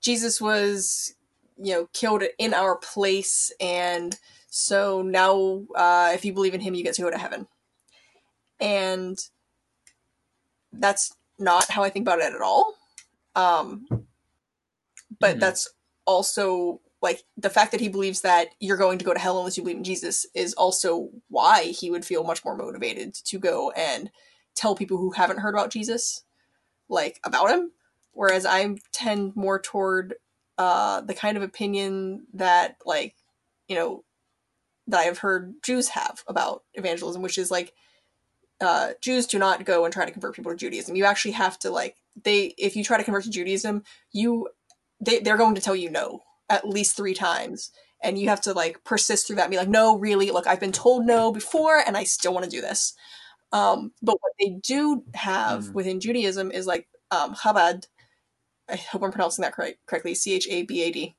Jesus 0.00 0.40
was, 0.40 1.16
you 1.60 1.72
know, 1.72 1.88
killed 1.92 2.22
in 2.38 2.54
our 2.54 2.76
place, 2.76 3.52
and 3.60 4.16
so 4.48 5.02
now, 5.02 5.64
uh, 5.74 6.12
if 6.14 6.24
you 6.24 6.32
believe 6.32 6.54
in 6.54 6.60
him, 6.60 6.76
you 6.76 6.84
get 6.84 6.94
to 6.94 7.02
go 7.02 7.10
to 7.10 7.18
heaven. 7.18 7.48
And 8.60 9.18
that's 10.72 11.14
not 11.38 11.68
how 11.68 11.82
I 11.82 11.90
think 11.90 12.04
about 12.04 12.20
it 12.20 12.32
at 12.32 12.40
all. 12.40 12.74
Um, 13.34 14.06
but 15.18 15.32
mm-hmm. 15.32 15.40
that's 15.40 15.68
also 16.06 16.80
like 17.06 17.22
the 17.36 17.48
fact 17.48 17.70
that 17.70 17.80
he 17.80 17.88
believes 17.88 18.22
that 18.22 18.48
you're 18.58 18.76
going 18.76 18.98
to 18.98 19.04
go 19.04 19.14
to 19.14 19.20
hell 19.20 19.38
unless 19.38 19.56
you 19.56 19.62
believe 19.62 19.76
in 19.76 19.84
Jesus 19.84 20.26
is 20.34 20.54
also 20.54 21.08
why 21.28 21.66
he 21.66 21.88
would 21.88 22.04
feel 22.04 22.24
much 22.24 22.44
more 22.44 22.56
motivated 22.56 23.14
to 23.14 23.38
go 23.38 23.70
and 23.70 24.10
tell 24.56 24.74
people 24.74 24.96
who 24.98 25.12
haven't 25.12 25.38
heard 25.38 25.54
about 25.54 25.70
Jesus 25.70 26.24
like 26.88 27.20
about 27.22 27.48
him. 27.50 27.70
Whereas 28.10 28.44
I 28.44 28.74
tend 28.92 29.36
more 29.36 29.60
toward 29.60 30.16
uh 30.58 31.02
the 31.02 31.14
kind 31.14 31.36
of 31.36 31.44
opinion 31.44 32.26
that 32.34 32.78
like 32.84 33.14
you 33.68 33.76
know 33.76 34.02
that 34.88 35.00
I've 35.00 35.18
heard 35.18 35.54
Jews 35.62 35.90
have 35.90 36.24
about 36.26 36.64
evangelism 36.74 37.22
which 37.22 37.38
is 37.38 37.52
like 37.52 37.72
uh 38.60 38.94
Jews 39.00 39.28
do 39.28 39.38
not 39.38 39.64
go 39.64 39.84
and 39.84 39.94
try 39.94 40.06
to 40.06 40.10
convert 40.10 40.34
people 40.34 40.50
to 40.50 40.58
Judaism. 40.58 40.96
You 40.96 41.04
actually 41.04 41.32
have 41.32 41.56
to 41.60 41.70
like 41.70 41.94
they 42.20 42.52
if 42.58 42.74
you 42.74 42.82
try 42.82 42.98
to 42.98 43.04
convert 43.04 43.22
to 43.24 43.30
Judaism 43.30 43.84
you 44.10 44.48
they, 45.00 45.20
they're 45.20 45.36
going 45.36 45.54
to 45.54 45.60
tell 45.60 45.76
you 45.76 45.88
no 45.90 46.22
at 46.48 46.68
least 46.68 46.96
three 46.96 47.14
times. 47.14 47.70
And 48.02 48.18
you 48.18 48.28
have 48.28 48.40
to 48.42 48.52
like 48.52 48.84
persist 48.84 49.26
through 49.26 49.36
that 49.36 49.44
and 49.44 49.50
be 49.50 49.56
like 49.56 49.68
no 49.68 49.96
really 49.96 50.30
look 50.30 50.46
i've 50.46 50.60
been 50.60 50.72
told 50.72 51.06
no 51.06 51.32
before 51.32 51.82
and 51.84 51.96
i 51.96 52.04
still 52.04 52.32
want 52.32 52.44
to 52.44 52.50
do 52.50 52.60
this. 52.60 52.94
Um, 53.52 53.92
but 54.02 54.18
what 54.20 54.32
they 54.40 54.58
do 54.62 55.04
have 55.14 55.64
mm. 55.64 55.72
within 55.72 56.00
judaism 56.00 56.50
is 56.50 56.66
like 56.66 56.88
um, 57.10 57.34
chabad 57.34 57.86
i 58.68 58.76
hope 58.76 59.02
i'm 59.02 59.12
pronouncing 59.12 59.42
that 59.42 59.54
correct, 59.54 59.78
correctly 59.86 60.14
c-h-a-b-a-d 60.14 61.14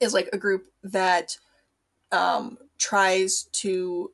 is 0.00 0.14
like 0.14 0.28
a 0.32 0.38
group 0.38 0.66
that 0.82 1.38
um, 2.12 2.58
tries 2.78 3.44
to 3.52 4.12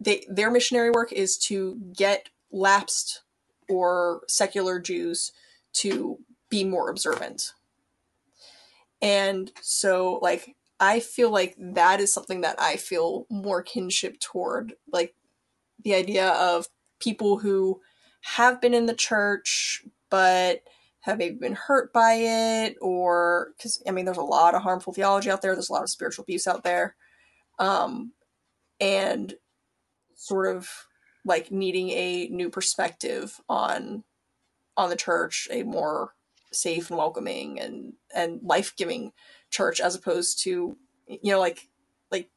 they 0.00 0.24
their 0.28 0.50
missionary 0.50 0.90
work 0.90 1.12
is 1.12 1.38
to 1.38 1.78
get 1.96 2.28
lapsed 2.50 3.22
or 3.68 4.22
secular 4.28 4.78
jews 4.78 5.32
to 5.72 6.18
be 6.48 6.64
more 6.64 6.90
observant 6.90 7.52
and 9.02 9.50
so, 9.60 10.20
like, 10.22 10.56
I 10.80 11.00
feel 11.00 11.30
like 11.30 11.56
that 11.58 12.00
is 12.00 12.12
something 12.12 12.40
that 12.42 12.60
I 12.60 12.76
feel 12.76 13.26
more 13.28 13.62
kinship 13.62 14.20
toward. 14.20 14.74
Like, 14.92 15.14
the 15.84 15.94
idea 15.94 16.28
of 16.30 16.66
people 17.00 17.38
who 17.38 17.80
have 18.22 18.60
been 18.60 18.74
in 18.74 18.86
the 18.86 18.94
church, 18.94 19.84
but 20.08 20.62
have 21.00 21.18
maybe 21.18 21.34
been 21.34 21.54
hurt 21.54 21.92
by 21.92 22.14
it, 22.14 22.76
or 22.80 23.52
because, 23.56 23.82
I 23.86 23.90
mean, 23.90 24.04
there's 24.04 24.16
a 24.16 24.22
lot 24.22 24.54
of 24.54 24.62
harmful 24.62 24.92
theology 24.92 25.30
out 25.30 25.42
there, 25.42 25.54
there's 25.54 25.70
a 25.70 25.72
lot 25.72 25.82
of 25.82 25.90
spiritual 25.90 26.22
abuse 26.22 26.46
out 26.46 26.62
there. 26.62 26.94
Um, 27.58 28.12
and 28.80 29.34
sort 30.14 30.54
of 30.54 30.68
like 31.24 31.50
needing 31.50 31.90
a 31.90 32.28
new 32.28 32.50
perspective 32.50 33.40
on 33.48 34.04
on 34.76 34.88
the 34.88 34.96
church, 34.96 35.48
a 35.50 35.62
more 35.64 36.14
safe 36.52 36.90
and 36.90 36.98
welcoming 36.98 37.60
and 37.60 37.92
and 38.14 38.40
life 38.42 38.74
giving 38.76 39.12
church 39.50 39.80
as 39.80 39.94
opposed 39.94 40.42
to 40.42 40.76
you 41.06 41.32
know 41.32 41.40
like 41.40 41.68
like 42.10 42.30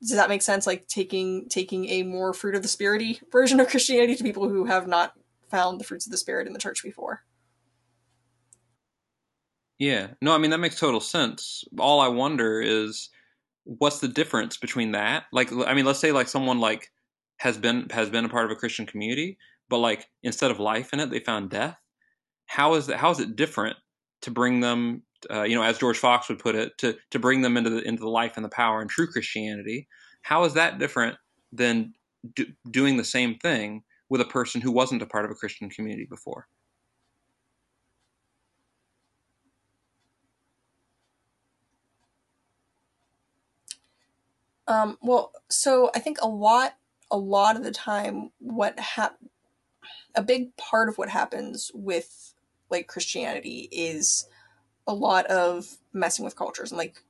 does 0.00 0.16
that 0.16 0.28
make 0.28 0.42
sense? 0.42 0.66
Like 0.66 0.86
taking 0.88 1.48
taking 1.48 1.88
a 1.88 2.02
more 2.02 2.32
fruit 2.32 2.54
of 2.54 2.62
the 2.62 2.68
spirity 2.68 3.20
version 3.32 3.60
of 3.60 3.68
christianity 3.68 4.14
to 4.16 4.24
people 4.24 4.48
who 4.48 4.64
have 4.64 4.86
not 4.86 5.14
found 5.50 5.80
the 5.80 5.84
fruits 5.84 6.06
of 6.06 6.12
the 6.12 6.18
spirit 6.18 6.46
in 6.46 6.52
the 6.52 6.58
church 6.58 6.82
before. 6.82 7.22
Yeah. 9.78 10.08
No 10.22 10.34
i 10.34 10.38
mean 10.38 10.50
that 10.50 10.58
makes 10.58 10.78
total 10.78 11.00
sense. 11.00 11.64
All 11.78 12.00
i 12.00 12.08
wonder 12.08 12.60
is 12.60 13.10
what's 13.64 13.98
the 13.98 14.08
difference 14.08 14.56
between 14.56 14.92
that? 14.92 15.24
Like 15.32 15.52
i 15.52 15.74
mean 15.74 15.84
let's 15.84 15.98
say 15.98 16.12
like 16.12 16.28
someone 16.28 16.60
like 16.60 16.90
has 17.38 17.58
been 17.58 17.88
has 17.90 18.08
been 18.08 18.24
a 18.24 18.28
part 18.28 18.46
of 18.46 18.50
a 18.50 18.56
christian 18.56 18.86
community 18.86 19.38
but 19.68 19.78
like 19.78 20.08
instead 20.22 20.50
of 20.50 20.58
life 20.58 20.92
in 20.92 21.00
it 21.00 21.10
they 21.10 21.20
found 21.20 21.50
death 21.50 21.78
how 22.46 22.74
is 22.74 22.86
that? 22.86 22.98
How 22.98 23.10
is 23.10 23.20
it 23.20 23.36
different 23.36 23.76
to 24.22 24.30
bring 24.30 24.60
them, 24.60 25.02
uh, 25.30 25.42
you 25.42 25.54
know, 25.54 25.62
as 25.62 25.78
George 25.78 25.98
Fox 25.98 26.28
would 26.28 26.38
put 26.38 26.54
it, 26.54 26.76
to 26.78 26.96
to 27.10 27.18
bring 27.18 27.42
them 27.42 27.56
into 27.56 27.70
the 27.70 27.82
into 27.82 28.00
the 28.00 28.08
life 28.08 28.36
and 28.36 28.44
the 28.44 28.50
power 28.50 28.80
and 28.80 28.88
true 28.90 29.06
Christianity? 29.06 29.88
How 30.22 30.44
is 30.44 30.54
that 30.54 30.78
different 30.78 31.16
than 31.52 31.94
do, 32.34 32.46
doing 32.70 32.96
the 32.96 33.04
same 33.04 33.38
thing 33.38 33.82
with 34.08 34.20
a 34.20 34.24
person 34.24 34.60
who 34.60 34.72
wasn't 34.72 35.02
a 35.02 35.06
part 35.06 35.24
of 35.24 35.30
a 35.30 35.34
Christian 35.34 35.68
community 35.68 36.06
before? 36.08 36.48
Um, 44.68 44.98
well, 45.00 45.32
so 45.48 45.90
I 45.94 46.00
think 46.00 46.18
a 46.20 46.28
lot, 46.28 46.76
a 47.10 47.16
lot 47.16 47.56
of 47.56 47.62
the 47.62 47.70
time, 47.70 48.30
what 48.38 48.78
hap- 48.78 49.18
a 50.14 50.22
big 50.22 50.56
part 50.56 50.88
of 50.88 50.98
what 50.98 51.08
happens 51.08 51.70
with 51.72 52.34
like 52.70 52.86
Christianity 52.86 53.68
is 53.70 54.28
a 54.86 54.94
lot 54.94 55.26
of 55.26 55.66
messing 55.92 56.24
with 56.24 56.36
cultures 56.36 56.70
and 56.70 56.78
like 56.78 57.02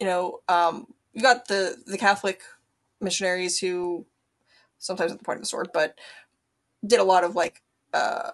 you 0.00 0.06
know 0.06 0.40
um 0.48 0.86
you 1.12 1.22
got 1.22 1.48
the 1.48 1.76
the 1.86 1.98
Catholic 1.98 2.42
missionaries 3.00 3.58
who 3.58 4.06
sometimes 4.78 5.12
at 5.12 5.18
the 5.18 5.24
point 5.24 5.38
of 5.38 5.42
the 5.42 5.48
sword 5.48 5.68
but 5.72 5.98
did 6.86 7.00
a 7.00 7.04
lot 7.04 7.24
of 7.24 7.34
like 7.34 7.62
uh 7.92 8.30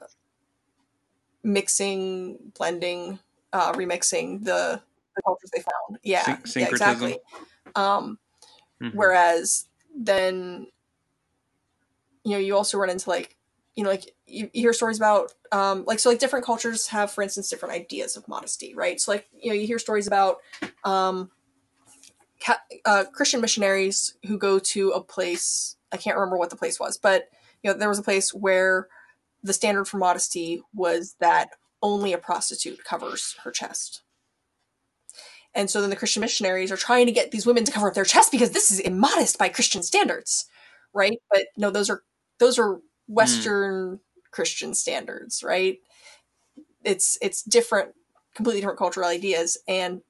mixing 1.43 2.39
blending 2.57 3.19
uh 3.53 3.73
remixing 3.73 4.45
the 4.45 4.81
the 5.17 5.23
cultures 5.23 5.51
they 5.53 5.61
found. 5.61 5.99
Yeah, 6.03 6.39
Syn- 6.45 6.63
yeah 6.63 6.69
exactly. 6.69 7.19
um 7.75 8.19
mm-hmm. 8.83 8.97
whereas 8.97 9.67
then 9.97 10.67
you 12.25 12.33
know 12.33 12.39
you 12.39 12.57
also 12.57 12.79
run 12.79 12.91
into 12.91 13.11
like 13.11 13.37
you 13.75 13.85
know 13.85 13.91
like 13.91 14.11
you, 14.27 14.51
you 14.53 14.63
hear 14.63 14.73
stories 14.73 14.99
about 14.99 15.33
um, 15.53 15.85
like 15.87 15.99
so 15.99 16.11
like 16.11 16.19
different 16.19 16.45
cultures 16.45 16.87
have 16.89 17.11
for 17.11 17.23
instance 17.23 17.49
different 17.49 17.75
ideas 17.75 18.17
of 18.17 18.27
modesty 18.29 18.75
right? 18.75 19.01
So 19.01 19.13
like 19.13 19.27
you 19.33 19.51
know 19.51 19.55
you 19.55 19.67
hear 19.67 19.79
stories 19.79 20.07
about 20.07 20.39
um, 20.85 21.31
ca- 22.45 22.63
uh, 22.85 23.05
christian 23.13 23.41
missionaries 23.41 24.15
who 24.27 24.39
go 24.39 24.59
to 24.59 24.91
a 24.91 25.03
place 25.03 25.77
i 25.93 25.97
can't 25.97 26.17
remember 26.17 26.39
what 26.39 26.51
the 26.51 26.57
place 26.57 26.79
was 26.81 26.99
but 26.99 27.29
you 27.63 27.71
know 27.71 27.79
there 27.79 27.89
was 27.89 27.99
a 27.99 28.03
place 28.03 28.35
where 28.35 28.89
the 29.43 29.53
standard 29.53 29.87
for 29.87 29.99
modesty 29.99 30.63
was 30.75 31.17
that 31.21 31.51
only 31.83 32.13
a 32.13 32.19
prostitute 32.19 32.85
covers 32.85 33.37
her 33.43 33.51
chest. 33.51 34.03
And 35.55 35.71
so 35.71 35.81
then 35.81 35.91
the 35.91 35.97
christian 35.97 36.21
missionaries 36.21 36.71
are 36.71 36.77
trying 36.77 37.07
to 37.07 37.13
get 37.13 37.31
these 37.31 37.47
women 37.47 37.65
to 37.65 37.73
cover 37.73 37.89
up 37.89 37.95
their 37.95 38.05
chest 38.05 38.31
because 38.31 38.51
this 38.51 38.71
is 38.71 38.79
immodest 38.79 39.39
by 39.39 39.49
christian 39.49 39.83
standards 39.83 40.47
right? 40.93 41.19
But 41.31 41.47
no 41.57 41.71
those 41.71 41.91
are 41.91 42.03
those 42.39 42.59
are 42.59 42.81
western 43.11 43.97
mm 43.97 44.01
Christian 44.31 44.75
standards, 44.75 45.43
right? 45.43 45.81
It's 46.85 47.19
it's 47.21 47.43
different, 47.43 47.95
completely 48.35 48.61
different 48.61 48.79
cultural 48.79 49.09
ideas, 49.09 49.59
and 49.67 50.03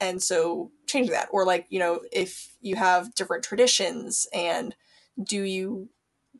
and 0.00 0.22
so 0.22 0.70
change 0.86 1.10
that. 1.10 1.28
Or 1.32 1.44
like 1.44 1.66
you 1.70 1.78
know, 1.78 2.00
if 2.12 2.54
you 2.60 2.76
have 2.76 3.14
different 3.14 3.42
traditions, 3.44 4.26
and 4.32 4.76
do 5.22 5.42
you 5.42 5.88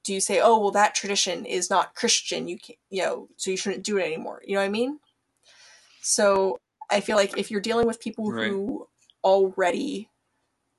do 0.05 0.15
you 0.15 0.21
say, 0.21 0.41
oh 0.41 0.61
well, 0.61 0.71
that 0.71 0.95
tradition 0.95 1.45
is 1.45 1.71
not 1.71 1.95
Christian, 1.95 2.47
you 2.47 2.59
can 2.59 2.77
you 2.91 3.03
know, 3.03 3.29
so 3.37 3.51
you 3.51 3.57
shouldn't 3.57 3.85
do 3.85 3.99
it 3.99 4.05
anymore. 4.05 4.43
You 4.47 4.55
know 4.55 4.61
what 4.61 4.67
I 4.67 4.71
mean? 4.71 5.01
So 6.03 6.59
I 6.91 7.01
feel 7.01 7.17
like 7.17 7.37
if 7.37 7.51
you're 7.51 7.61
dealing 7.61 7.87
with 7.87 8.01
people 8.01 8.31
right. 8.31 8.49
who 8.49 8.87
already 9.23 10.09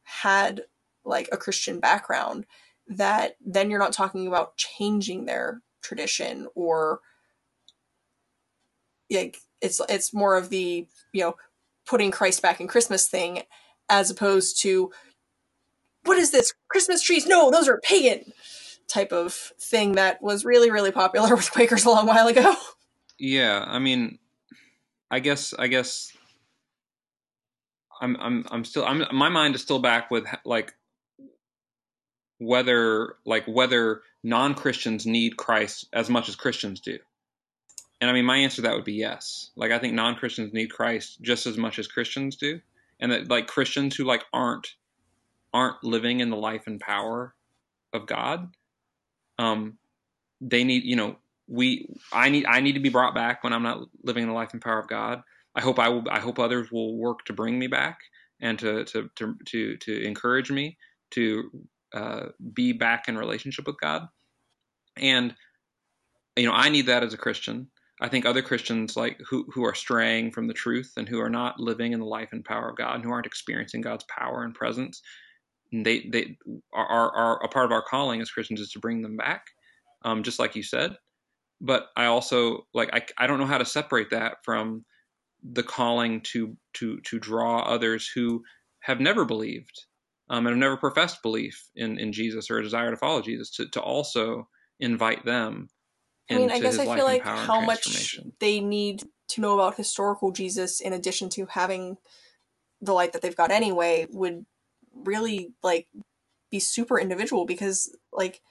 had 0.03 0.61
like 1.03 1.27
a 1.31 1.37
Christian 1.37 1.79
background, 1.79 2.45
that 2.87 3.35
then 3.45 3.69
you're 3.69 3.79
not 3.79 3.93
talking 3.93 4.27
about 4.27 4.57
changing 4.57 5.25
their 5.25 5.61
tradition 5.81 6.47
or 6.55 6.99
like 9.11 9.37
it's 9.61 9.81
it's 9.89 10.13
more 10.13 10.35
of 10.35 10.49
the 10.49 10.87
you 11.13 11.21
know 11.21 11.35
putting 11.85 12.11
Christ 12.11 12.41
back 12.41 12.59
in 12.59 12.67
Christmas 12.67 13.07
thing 13.07 13.43
as 13.89 14.09
opposed 14.09 14.61
to 14.61 14.91
what 16.03 16.17
is 16.17 16.31
this 16.31 16.53
Christmas 16.67 17.01
trees? 17.01 17.25
No, 17.25 17.51
those 17.51 17.67
are 17.67 17.79
pagan 17.83 18.31
type 18.87 19.11
of 19.11 19.33
thing 19.33 19.93
that 19.93 20.21
was 20.21 20.45
really 20.45 20.71
really 20.71 20.91
popular 20.91 21.35
with 21.35 21.51
Quakers 21.51 21.85
a 21.85 21.89
long 21.89 22.05
while 22.05 22.27
ago. 22.27 22.55
Yeah, 23.17 23.63
I 23.65 23.79
mean, 23.79 24.19
I 25.09 25.19
guess 25.19 25.53
I 25.57 25.67
guess 25.67 26.11
I'm 28.01 28.17
I'm 28.19 28.45
I'm 28.51 28.65
still 28.65 28.85
I'm 28.85 29.05
my 29.11 29.29
mind 29.29 29.55
is 29.55 29.61
still 29.61 29.79
back 29.79 30.11
with 30.11 30.25
like 30.43 30.73
whether 32.39 33.15
like 33.25 33.45
whether 33.45 34.01
non-Christians 34.23 35.05
need 35.05 35.37
Christ 35.37 35.87
as 35.93 36.09
much 36.09 36.29
as 36.29 36.35
Christians 36.35 36.79
do. 36.79 36.97
And 38.01 38.09
I 38.09 38.13
mean 38.13 38.25
my 38.25 38.37
answer 38.37 38.57
to 38.57 38.61
that 38.63 38.75
would 38.75 38.85
be 38.85 38.93
yes. 38.93 39.51
Like 39.55 39.71
I 39.71 39.79
think 39.79 39.93
non-Christians 39.93 40.53
need 40.53 40.71
Christ 40.71 41.21
just 41.21 41.45
as 41.45 41.57
much 41.57 41.79
as 41.79 41.87
Christians 41.87 42.35
do. 42.35 42.59
And 42.99 43.11
that 43.11 43.29
like 43.29 43.47
Christians 43.47 43.95
who 43.95 44.03
like 44.03 44.23
aren't 44.33 44.75
aren't 45.55 45.81
living 45.83 46.19
in 46.19 46.29
the 46.29 46.35
life 46.35 46.63
and 46.67 46.81
power 46.81 47.33
of 47.93 48.05
God. 48.05 48.53
Um, 49.39 49.77
they 50.41 50.65
need, 50.65 50.83
you 50.83 50.97
know, 50.97 51.15
we, 51.47 51.87
I 52.11 52.29
need, 52.29 52.45
I 52.45 52.59
need 52.59 52.73
to 52.73 52.81
be 52.81 52.89
brought 52.89 53.15
back 53.15 53.41
when 53.41 53.53
I'm 53.53 53.63
not 53.63 53.87
living 54.03 54.23
in 54.23 54.29
the 54.29 54.35
life 54.35 54.51
and 54.51 54.61
power 54.61 54.79
of 54.79 54.89
God. 54.89 55.21
I 55.55 55.61
hope 55.61 55.79
I 55.79 55.87
will, 55.87 56.03
I 56.11 56.19
hope 56.19 56.39
others 56.39 56.71
will 56.73 56.97
work 56.97 57.23
to 57.25 57.33
bring 57.33 57.57
me 57.57 57.67
back 57.67 57.99
and 58.41 58.59
to, 58.59 58.83
to, 58.83 59.09
to, 59.15 59.35
to, 59.45 59.77
to 59.77 60.03
encourage 60.03 60.51
me 60.51 60.77
to 61.11 61.49
uh, 61.95 62.27
be 62.53 62.73
back 62.73 63.07
in 63.07 63.17
relationship 63.17 63.65
with 63.65 63.79
God. 63.81 64.07
And, 64.97 65.33
you 66.35 66.45
know, 66.45 66.53
I 66.53 66.69
need 66.69 66.87
that 66.87 67.03
as 67.03 67.13
a 67.13 67.17
Christian. 67.17 67.71
I 68.01 68.09
think 68.09 68.25
other 68.25 68.41
Christians 68.41 68.97
like 68.97 69.19
who 69.29 69.45
who 69.53 69.63
are 69.63 69.73
straying 69.73 70.31
from 70.31 70.47
the 70.47 70.53
truth 70.53 70.91
and 70.97 71.07
who 71.07 71.21
are 71.21 71.29
not 71.29 71.59
living 71.59 71.93
in 71.93 72.01
the 72.01 72.05
life 72.05 72.29
and 72.33 72.43
power 72.43 72.69
of 72.69 72.75
God 72.75 72.95
and 72.95 73.03
who 73.03 73.11
aren't 73.11 73.25
experiencing 73.25 73.79
God's 73.79 74.03
power 74.09 74.43
and 74.43 74.53
presence, 74.53 75.01
they 75.71 76.09
they 76.11 76.37
are, 76.73 77.15
are 77.15 77.41
a 77.41 77.47
part 77.47 77.65
of 77.65 77.71
our 77.71 77.81
calling 77.81 78.21
as 78.21 78.31
Christians 78.31 78.59
is 78.59 78.71
to 78.71 78.79
bring 78.79 79.01
them 79.01 79.15
back, 79.15 79.45
um, 80.03 80.23
just 80.23 80.39
like 80.39 80.57
you 80.57 80.63
said. 80.63 80.97
But 81.61 81.87
I 81.95 82.05
also 82.05 82.67
like 82.73 82.89
I 82.93 83.05
I 83.17 83.27
don't 83.27 83.39
know 83.39 83.45
how 83.45 83.59
to 83.59 83.65
separate 83.65 84.09
that 84.09 84.37
from 84.43 84.83
the 85.41 85.63
calling 85.63 86.19
to 86.33 86.57
to 86.73 86.99
to 86.99 87.19
draw 87.19 87.61
others 87.61 88.11
who 88.13 88.43
have 88.81 88.99
never 88.99 89.23
believed 89.23 89.85
um, 90.29 90.45
and 90.45 90.53
have 90.53 90.57
never 90.57 90.77
professed 90.77 91.21
belief 91.21 91.69
in 91.75 91.99
in 91.99 92.11
Jesus 92.11 92.49
or 92.49 92.57
a 92.57 92.63
desire 92.63 92.91
to 92.91 92.97
follow 92.97 93.21
Jesus 93.21 93.49
to 93.51 93.67
to 93.69 93.81
also 93.81 94.47
invite 94.79 95.25
them 95.25 95.69
I 96.29 96.37
mean, 96.37 96.51
I 96.51 96.59
guess 96.59 96.79
I 96.79 96.95
feel 96.95 97.05
like 97.05 97.23
how 97.23 97.61
much 97.61 98.19
they 98.39 98.59
need 98.59 99.03
to 99.29 99.41
know 99.41 99.53
about 99.53 99.75
historical 99.75 100.31
Jesus 100.31 100.81
in 100.81 100.93
addition 100.93 101.29
to 101.31 101.45
having 101.45 101.97
the 102.81 102.93
light 102.93 103.13
that 103.13 103.21
they've 103.21 103.35
got 103.35 103.51
anyway 103.51 104.07
would 104.11 104.45
really 104.93 105.53
like 105.63 105.87
be 106.51 106.59
super 106.59 106.99
individual 106.99 107.45
because 107.45 107.95
like 108.11 108.41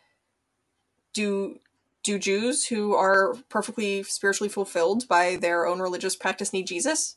do 1.15 1.59
do 2.03 2.19
Jews 2.19 2.67
who 2.67 2.95
are 2.95 3.35
perfectly 3.49 4.03
spiritually 4.03 4.49
fulfilled 4.49 5.09
by 5.09 5.37
their 5.37 5.67
own 5.67 5.81
religious 5.81 6.15
practice 6.15 6.53
need 6.53 6.67
Jesus? 6.67 7.17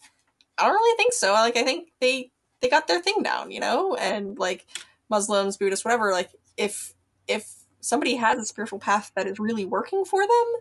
I 0.57 0.63
don't 0.63 0.73
really 0.73 0.97
think 0.97 1.13
so. 1.13 1.33
Like 1.33 1.57
I 1.57 1.63
think 1.63 1.89
they 1.99 2.31
they 2.61 2.69
got 2.69 2.87
their 2.87 3.01
thing 3.01 3.23
down, 3.23 3.51
you 3.51 3.59
know? 3.59 3.95
And 3.95 4.37
like 4.37 4.65
Muslims, 5.09 5.57
Buddhists, 5.57 5.85
whatever, 5.85 6.11
like 6.11 6.29
if 6.57 6.93
if 7.27 7.53
somebody 7.81 8.15
has 8.15 8.39
a 8.39 8.45
spiritual 8.45 8.79
path 8.79 9.11
that 9.15 9.27
is 9.27 9.39
really 9.39 9.65
working 9.65 10.05
for 10.05 10.21
them, 10.21 10.53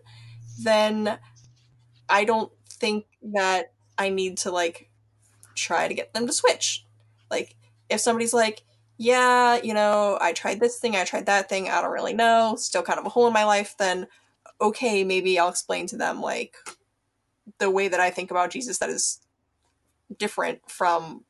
then 0.63 1.19
I 2.09 2.23
don't 2.23 2.51
think 2.69 3.05
that 3.33 3.73
I 3.97 4.09
need 4.09 4.37
to 4.39 4.51
like 4.51 4.89
try 5.55 5.87
to 5.87 5.93
get 5.93 6.13
them 6.13 6.27
to 6.27 6.33
switch. 6.33 6.85
Like 7.29 7.55
if 7.89 7.99
somebody's 7.99 8.33
like, 8.33 8.63
yeah, 8.97 9.59
you 9.61 9.73
know, 9.73 10.17
I 10.21 10.33
tried 10.33 10.59
this 10.59 10.79
thing, 10.79 10.95
I 10.95 11.03
tried 11.03 11.25
that 11.25 11.49
thing, 11.49 11.69
I 11.69 11.81
don't 11.81 11.91
really 11.91 12.13
know, 12.13 12.55
still 12.57 12.83
kind 12.83 12.99
of 12.99 13.05
a 13.05 13.09
hole 13.09 13.27
in 13.27 13.33
my 13.33 13.43
life, 13.43 13.75
then 13.77 14.07
okay, 14.59 15.03
maybe 15.03 15.37
I'll 15.37 15.49
explain 15.49 15.87
to 15.87 15.97
them 15.97 16.21
like 16.21 16.55
the 17.59 17.69
way 17.69 17.87
that 17.87 17.99
I 17.99 18.09
think 18.09 18.31
about 18.31 18.49
Jesus 18.49 18.79
that 18.79 18.89
is 18.89 19.19
different 20.17 20.69
from, 20.69 21.25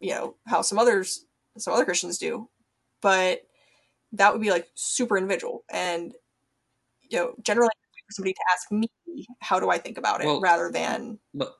you 0.00 0.14
know, 0.14 0.34
how 0.46 0.62
some 0.62 0.78
others 0.78 1.26
some 1.58 1.74
other 1.74 1.84
Christians 1.84 2.18
do. 2.18 2.48
But 3.00 3.42
that 4.12 4.32
would 4.32 4.42
be 4.42 4.50
like 4.50 4.68
super 4.74 5.16
individual. 5.16 5.64
And 5.70 6.14
you 7.10 7.18
know 7.18 7.34
generally 7.42 7.68
for 8.08 8.12
somebody 8.12 8.32
to 8.32 8.40
ask 8.52 8.72
me 8.72 8.88
how 9.40 9.60
do 9.60 9.68
i 9.68 9.76
think 9.76 9.98
about 9.98 10.22
it 10.22 10.26
well, 10.26 10.40
rather 10.40 10.70
than 10.70 11.18
but, 11.34 11.54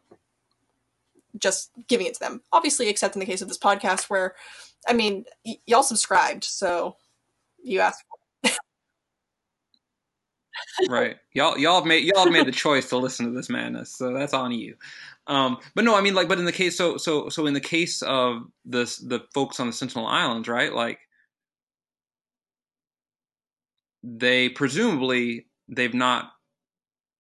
just 1.39 1.71
giving 1.87 2.09
it 2.09 2.15
to 2.15 2.21
them. 2.21 2.43
Obviously 2.53 2.89
except 2.89 3.15
in 3.15 3.21
the 3.21 3.27
case 3.27 3.43
of 3.43 3.49
this 3.49 3.59
podcast 3.59 4.09
where 4.09 4.35
i 4.89 4.93
mean 4.93 5.25
y- 5.45 5.59
y'all 5.67 5.83
subscribed 5.83 6.45
so 6.45 6.97
you 7.63 7.81
asked 7.81 8.05
right. 10.89 11.17
Y'all 11.33 11.59
y'all 11.59 11.77
have 11.77 11.87
made 11.87 12.05
y'all 12.05 12.25
have 12.25 12.33
made 12.33 12.47
the 12.47 12.53
choice 12.53 12.89
to 12.89 12.97
listen 12.97 13.27
to 13.27 13.33
this 13.33 13.51
madness 13.51 13.95
so 13.95 14.13
that's 14.13 14.35
on 14.35 14.53
you 14.53 14.75
um, 15.31 15.57
but 15.75 15.85
no 15.85 15.95
i 15.95 16.01
mean 16.03 16.15
like 16.15 16.29
but 16.29 16.39
in 16.39 16.45
the 16.45 16.53
case 16.53 16.77
so 16.77 16.99
so 16.99 17.29
so 17.29 17.47
in 17.47 17.55
the 17.55 17.61
case 17.61 18.03
of 18.03 18.43
this 18.65 18.99
the 18.99 19.21
folks 19.33 19.59
on 19.59 19.67
the 19.67 19.73
sentinel 19.73 20.07
islands 20.07 20.49
right 20.49 20.75
like 20.75 20.99
they 24.03 24.49
presumably 24.49 25.47
they've 25.69 25.95
not 25.95 26.33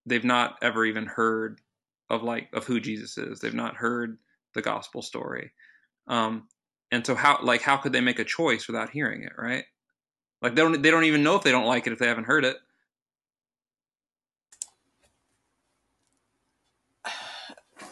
they've 0.06 0.24
not 0.24 0.56
ever 0.62 0.84
even 0.84 1.06
heard 1.06 1.60
of 2.08 2.22
like 2.22 2.48
of 2.52 2.64
who 2.66 2.80
Jesus 2.80 3.18
is. 3.18 3.40
They've 3.40 3.54
not 3.54 3.76
heard 3.76 4.18
the 4.54 4.62
gospel 4.62 5.02
story. 5.02 5.52
Um, 6.08 6.48
and 6.90 7.06
so 7.06 7.14
how 7.14 7.38
like 7.42 7.62
how 7.62 7.76
could 7.76 7.92
they 7.92 8.00
make 8.00 8.18
a 8.18 8.24
choice 8.24 8.66
without 8.66 8.90
hearing 8.90 9.22
it, 9.22 9.32
right? 9.38 9.64
Like 10.42 10.54
they 10.54 10.62
don't 10.62 10.82
they 10.82 10.90
don't 10.90 11.04
even 11.04 11.22
know 11.22 11.36
if 11.36 11.42
they 11.42 11.52
don't 11.52 11.66
like 11.66 11.86
it 11.86 11.92
if 11.92 11.98
they 11.98 12.08
haven't 12.08 12.24
heard 12.24 12.44
it. 12.44 12.56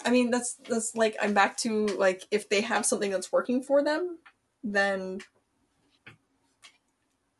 I 0.05 0.11
mean 0.11 0.31
that's 0.31 0.55
that's 0.69 0.97
like 0.97 1.17
I'm 1.21 1.35
back 1.35 1.57
to 1.59 1.87
like 1.87 2.25
if 2.31 2.49
they 2.49 2.61
have 2.63 2.87
something 2.87 3.11
that's 3.11 3.33
working 3.33 3.63
for 3.63 3.83
them, 3.83 4.19
then 4.63 5.21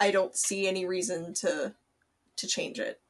I 0.01 0.11
don't 0.11 0.37
see 0.37 0.67
any 0.67 0.87
reason 0.87 1.35
to 1.35 1.75
to 2.37 2.47
change 2.47 2.79
it. 2.79 3.01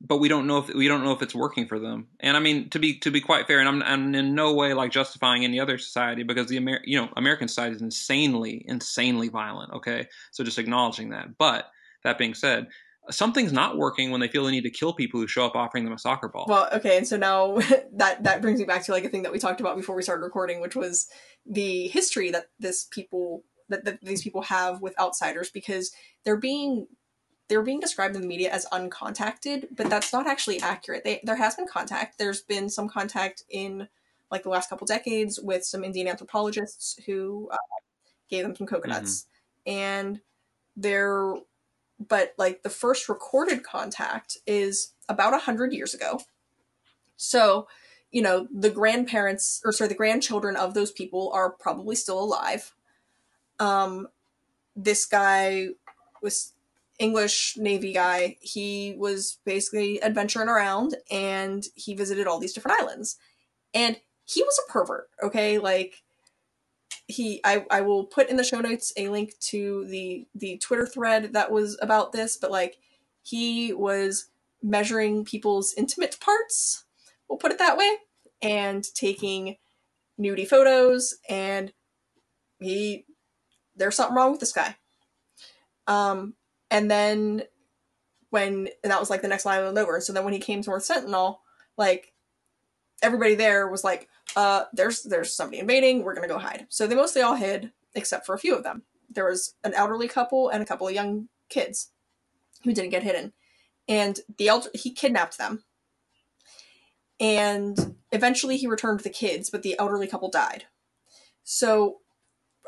But 0.00 0.16
we 0.16 0.28
don't 0.28 0.46
know 0.46 0.58
if 0.58 0.68
we 0.74 0.88
don't 0.88 1.04
know 1.04 1.12
if 1.12 1.22
it's 1.22 1.34
working 1.34 1.66
for 1.66 1.78
them. 1.78 2.08
And 2.18 2.36
I 2.36 2.40
mean 2.40 2.70
to 2.70 2.78
be 2.78 2.98
to 3.00 3.10
be 3.10 3.20
quite 3.20 3.46
fair, 3.46 3.60
and 3.60 3.68
I'm, 3.68 3.82
I'm 3.82 4.14
in 4.14 4.34
no 4.34 4.54
way 4.54 4.74
like 4.74 4.90
justifying 4.90 5.44
any 5.44 5.60
other 5.60 5.78
society 5.78 6.22
because 6.22 6.48
the 6.48 6.56
Amer- 6.56 6.82
you 6.84 7.00
know 7.00 7.08
American 7.16 7.48
society 7.48 7.76
is 7.76 7.82
insanely 7.82 8.64
insanely 8.66 9.28
violent. 9.28 9.72
Okay, 9.74 10.08
so 10.30 10.42
just 10.42 10.58
acknowledging 10.58 11.10
that. 11.10 11.36
But 11.38 11.70
that 12.02 12.18
being 12.18 12.34
said, 12.34 12.68
something's 13.10 13.52
not 13.52 13.76
working 13.76 14.10
when 14.10 14.20
they 14.20 14.28
feel 14.28 14.44
the 14.44 14.50
need 14.50 14.62
to 14.62 14.70
kill 14.70 14.92
people 14.92 15.20
who 15.20 15.26
show 15.26 15.44
up 15.44 15.54
offering 15.54 15.84
them 15.84 15.92
a 15.92 15.98
soccer 15.98 16.28
ball. 16.28 16.46
Well, 16.48 16.68
okay, 16.72 16.96
and 16.96 17.06
so 17.06 17.16
now 17.16 17.56
that 17.92 18.22
that 18.24 18.42
brings 18.42 18.58
me 18.58 18.66
back 18.66 18.84
to 18.84 18.92
like 18.92 19.04
a 19.04 19.08
thing 19.08 19.22
that 19.22 19.32
we 19.32 19.38
talked 19.38 19.60
about 19.60 19.76
before 19.76 19.96
we 19.96 20.02
started 20.02 20.22
recording, 20.22 20.60
which 20.60 20.76
was 20.76 21.08
the 21.46 21.88
history 21.88 22.30
that 22.30 22.46
this 22.58 22.84
people 22.90 23.44
that, 23.68 23.84
that 23.84 24.00
these 24.02 24.22
people 24.22 24.42
have 24.42 24.82
with 24.82 24.98
outsiders 24.98 25.50
because 25.50 25.92
they're 26.24 26.36
being 26.36 26.86
they're 27.48 27.62
being 27.62 27.80
described 27.80 28.14
in 28.14 28.22
the 28.22 28.28
media 28.28 28.50
as 28.50 28.64
uncontacted, 28.66 29.66
but 29.76 29.90
that's 29.90 30.12
not 30.12 30.28
actually 30.28 30.60
accurate. 30.60 31.02
They, 31.02 31.20
there 31.24 31.34
has 31.34 31.56
been 31.56 31.66
contact. 31.66 32.16
There's 32.16 32.42
been 32.42 32.68
some 32.68 32.88
contact 32.88 33.42
in 33.50 33.88
like 34.30 34.44
the 34.44 34.50
last 34.50 34.70
couple 34.70 34.86
decades 34.86 35.40
with 35.40 35.64
some 35.64 35.82
Indian 35.82 36.06
anthropologists 36.06 37.00
who 37.06 37.48
uh, 37.50 37.56
gave 38.28 38.44
them 38.44 38.54
some 38.54 38.68
coconuts, 38.68 39.26
mm-hmm. 39.66 39.78
and 39.78 40.20
they're 40.76 41.34
but 42.08 42.32
like 42.38 42.62
the 42.62 42.70
first 42.70 43.08
recorded 43.08 43.62
contact 43.62 44.38
is 44.46 44.92
about 45.08 45.34
a 45.34 45.38
hundred 45.38 45.72
years 45.72 45.94
ago. 45.94 46.20
So, 47.16 47.68
you 48.10 48.22
know, 48.22 48.48
the 48.50 48.70
grandparents 48.70 49.60
or 49.64 49.72
sorry, 49.72 49.88
the 49.88 49.94
grandchildren 49.94 50.56
of 50.56 50.74
those 50.74 50.90
people 50.90 51.30
are 51.34 51.50
probably 51.50 51.94
still 51.94 52.18
alive. 52.18 52.72
Um, 53.58 54.08
this 54.74 55.04
guy 55.04 55.68
was 56.22 56.54
English 56.98 57.56
Navy 57.58 57.92
guy. 57.92 58.36
He 58.40 58.94
was 58.96 59.38
basically 59.44 60.02
adventuring 60.02 60.48
around 60.48 60.96
and 61.10 61.64
he 61.74 61.94
visited 61.94 62.26
all 62.26 62.38
these 62.38 62.54
different 62.54 62.80
islands. 62.80 63.18
And 63.74 64.00
he 64.24 64.42
was 64.42 64.58
a 64.58 64.72
pervert, 64.72 65.10
okay? 65.22 65.58
Like 65.58 66.02
he 67.06 67.40
I, 67.44 67.64
I 67.70 67.80
will 67.82 68.04
put 68.04 68.28
in 68.28 68.36
the 68.36 68.44
show 68.44 68.60
notes 68.60 68.92
a 68.96 69.08
link 69.08 69.38
to 69.40 69.86
the 69.86 70.26
the 70.34 70.58
twitter 70.58 70.86
thread 70.86 71.32
that 71.32 71.50
was 71.50 71.78
about 71.82 72.12
this 72.12 72.36
but 72.36 72.50
like 72.50 72.78
he 73.22 73.72
was 73.72 74.30
measuring 74.62 75.24
people's 75.24 75.74
intimate 75.76 76.18
parts 76.20 76.84
we'll 77.28 77.38
put 77.38 77.52
it 77.52 77.58
that 77.58 77.76
way 77.76 77.96
and 78.42 78.84
taking 78.94 79.56
nudie 80.20 80.46
photos 80.48 81.16
and 81.28 81.72
he 82.58 83.06
there's 83.76 83.96
something 83.96 84.14
wrong 84.16 84.32
with 84.32 84.40
this 84.40 84.52
guy. 84.52 84.76
Um 85.86 86.34
and 86.70 86.90
then 86.90 87.42
when 88.30 88.68
and 88.84 88.92
that 88.92 89.00
was 89.00 89.10
like 89.10 89.22
the 89.22 89.28
next 89.28 89.46
island 89.46 89.76
over 89.78 90.00
so 90.00 90.12
then 90.12 90.24
when 90.24 90.32
he 90.34 90.38
came 90.38 90.62
to 90.62 90.70
north 90.70 90.84
sentinel 90.84 91.40
like 91.76 92.12
everybody 93.02 93.34
there 93.34 93.68
was 93.68 93.82
like 93.82 94.08
uh, 94.36 94.64
there's 94.72 95.02
there's 95.02 95.34
somebody 95.34 95.58
invading. 95.58 96.02
We're 96.02 96.14
gonna 96.14 96.28
go 96.28 96.38
hide. 96.38 96.66
So 96.68 96.86
they 96.86 96.94
mostly 96.94 97.22
all 97.22 97.36
hid, 97.36 97.72
except 97.94 98.26
for 98.26 98.34
a 98.34 98.38
few 98.38 98.54
of 98.54 98.62
them. 98.62 98.82
There 99.10 99.26
was 99.26 99.54
an 99.64 99.74
elderly 99.74 100.08
couple 100.08 100.48
and 100.48 100.62
a 100.62 100.66
couple 100.66 100.86
of 100.86 100.94
young 100.94 101.28
kids 101.48 101.90
who 102.64 102.72
didn't 102.72 102.90
get 102.90 103.02
hidden, 103.02 103.32
and 103.88 104.20
the 104.38 104.48
elder 104.48 104.68
he 104.74 104.92
kidnapped 104.92 105.38
them. 105.38 105.64
And 107.18 107.96
eventually 108.12 108.56
he 108.56 108.66
returned 108.66 109.00
the 109.00 109.10
kids, 109.10 109.50
but 109.50 109.62
the 109.62 109.78
elderly 109.78 110.06
couple 110.06 110.30
died. 110.30 110.64
So, 111.44 111.98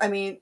I 0.01 0.09
mean, 0.09 0.41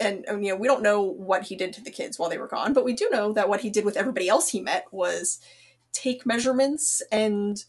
and 0.00 0.24
you 0.44 0.50
know 0.50 0.56
we 0.56 0.66
don't 0.66 0.82
know 0.82 1.02
what 1.02 1.44
he 1.44 1.56
did 1.56 1.72
to 1.74 1.82
the 1.82 1.90
kids 1.90 2.18
while 2.18 2.28
they 2.28 2.38
were 2.38 2.48
gone, 2.48 2.72
but 2.72 2.84
we 2.84 2.92
do 2.92 3.08
know 3.10 3.32
that 3.32 3.48
what 3.48 3.60
he 3.60 3.70
did 3.70 3.84
with 3.84 3.96
everybody 3.96 4.28
else 4.28 4.50
he 4.50 4.60
met 4.60 4.86
was 4.90 5.38
take 5.92 6.26
measurements 6.26 7.02
and 7.12 7.64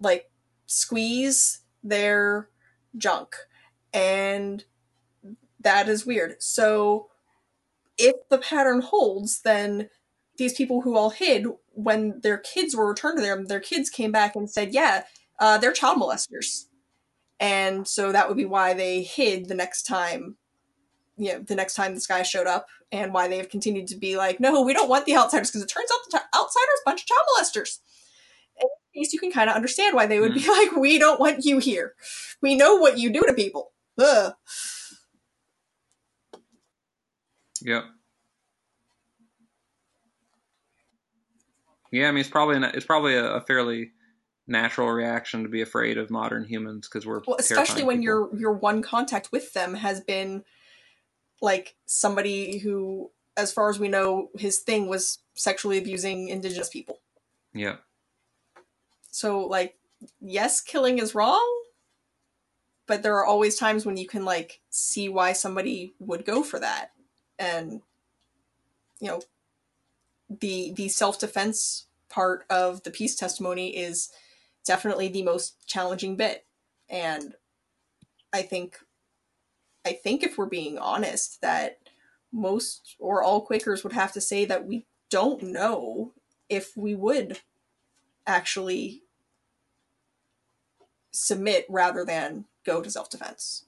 like 0.00 0.29
squeeze 0.70 1.62
their 1.82 2.48
junk. 2.96 3.34
And 3.92 4.64
that 5.58 5.88
is 5.88 6.06
weird. 6.06 6.40
So 6.40 7.08
if 7.98 8.14
the 8.30 8.38
pattern 8.38 8.80
holds, 8.80 9.42
then 9.42 9.90
these 10.38 10.54
people 10.54 10.82
who 10.82 10.96
all 10.96 11.10
hid, 11.10 11.46
when 11.72 12.20
their 12.22 12.38
kids 12.38 12.74
were 12.74 12.88
returned 12.88 13.18
to 13.18 13.22
them, 13.22 13.46
their 13.46 13.60
kids 13.60 13.90
came 13.90 14.12
back 14.12 14.36
and 14.36 14.48
said, 14.48 14.72
yeah, 14.72 15.02
uh, 15.40 15.58
they're 15.58 15.72
child 15.72 16.00
molesters. 16.00 16.66
And 17.40 17.88
so 17.88 18.12
that 18.12 18.28
would 18.28 18.36
be 18.36 18.44
why 18.44 18.72
they 18.72 19.02
hid 19.02 19.48
the 19.48 19.54
next 19.54 19.82
time, 19.82 20.36
you 21.16 21.32
know, 21.32 21.40
the 21.40 21.54
next 21.56 21.74
time 21.74 21.94
this 21.94 22.06
guy 22.06 22.22
showed 22.22 22.46
up, 22.46 22.66
and 22.92 23.12
why 23.12 23.28
they 23.28 23.38
have 23.38 23.48
continued 23.48 23.88
to 23.88 23.96
be 23.96 24.16
like, 24.16 24.40
no, 24.40 24.62
we 24.62 24.72
don't 24.72 24.88
want 24.88 25.06
the 25.06 25.16
outsiders, 25.16 25.50
because 25.50 25.62
it 25.62 25.68
turns 25.68 25.90
out 25.92 25.98
the 26.10 26.18
t- 26.18 26.38
outsiders, 26.38 26.80
bunch 26.84 27.02
of 27.02 27.06
child 27.06 27.26
molesters. 27.34 27.78
Case 28.94 29.12
you 29.12 29.20
can 29.20 29.30
kind 29.30 29.48
of 29.48 29.56
understand 29.56 29.94
why 29.94 30.06
they 30.06 30.18
would 30.20 30.32
mm. 30.32 30.42
be 30.42 30.48
like, 30.48 30.76
we 30.76 30.98
don't 30.98 31.20
want 31.20 31.44
you 31.44 31.58
here. 31.58 31.94
We 32.42 32.56
know 32.56 32.76
what 32.76 32.98
you 32.98 33.12
do 33.12 33.22
to 33.22 33.32
people. 33.32 33.72
Ugh. 33.98 34.34
Yep. 37.62 37.84
Yeah, 41.92 42.08
I 42.08 42.10
mean, 42.12 42.20
it's 42.20 42.30
probably 42.30 42.56
an, 42.56 42.64
it's 42.64 42.86
probably 42.86 43.14
a, 43.14 43.34
a, 43.34 43.40
fairly 43.40 43.90
natural 44.46 44.88
reaction 44.88 45.42
to 45.42 45.48
be 45.48 45.60
afraid 45.60 45.98
of 45.98 46.10
modern 46.10 46.44
humans 46.44 46.88
because 46.88 47.04
we're 47.04 47.20
well, 47.26 47.36
especially 47.38 47.82
when 47.82 47.96
people. 47.98 48.04
your 48.04 48.38
your 48.38 48.52
one 48.52 48.80
contact 48.80 49.30
with 49.32 49.52
them 49.54 49.74
has 49.74 50.00
been 50.00 50.44
like 51.42 51.74
somebody 51.86 52.58
who, 52.58 53.10
as 53.36 53.52
far 53.52 53.70
as 53.70 53.80
we 53.80 53.88
know, 53.88 54.28
his 54.38 54.60
thing 54.60 54.86
was 54.88 55.18
sexually 55.34 55.78
abusing 55.78 56.28
indigenous 56.28 56.68
people. 56.68 57.00
Yeah. 57.52 57.76
So, 59.10 59.46
like, 59.46 59.76
yes, 60.20 60.60
killing 60.60 60.98
is 60.98 61.14
wrong, 61.14 61.46
but 62.86 63.02
there 63.02 63.16
are 63.16 63.24
always 63.24 63.56
times 63.56 63.86
when 63.86 63.96
you 63.96 64.06
can 64.06 64.24
like 64.24 64.60
see 64.70 65.08
why 65.08 65.32
somebody 65.32 65.94
would 66.00 66.24
go 66.24 66.42
for 66.42 66.58
that 66.58 66.90
and 67.38 67.82
you 69.00 69.08
know 69.08 69.22
the 70.28 70.72
the 70.74 70.88
self-defense 70.88 71.86
part 72.08 72.44
of 72.50 72.82
the 72.82 72.90
peace 72.90 73.14
testimony 73.14 73.76
is 73.76 74.10
definitely 74.64 75.06
the 75.06 75.22
most 75.22 75.66
challenging 75.66 76.16
bit. 76.16 76.44
And 76.88 77.34
i 78.32 78.42
think 78.42 78.78
i 79.84 79.92
think 79.92 80.22
if 80.22 80.36
we're 80.36 80.46
being 80.46 80.76
honest 80.78 81.40
that 81.42 81.78
most 82.32 82.96
or 82.98 83.22
all 83.22 83.40
quakers 83.40 83.82
would 83.82 83.92
have 83.92 84.12
to 84.12 84.20
say 84.20 84.44
that 84.44 84.66
we 84.66 84.86
don't 85.10 85.42
know 85.42 86.12
if 86.48 86.76
we 86.76 86.94
would 86.94 87.40
actually 88.30 89.02
submit 91.12 91.66
rather 91.68 92.04
than 92.04 92.44
go 92.64 92.80
to 92.80 92.90
self-defense 92.90 93.64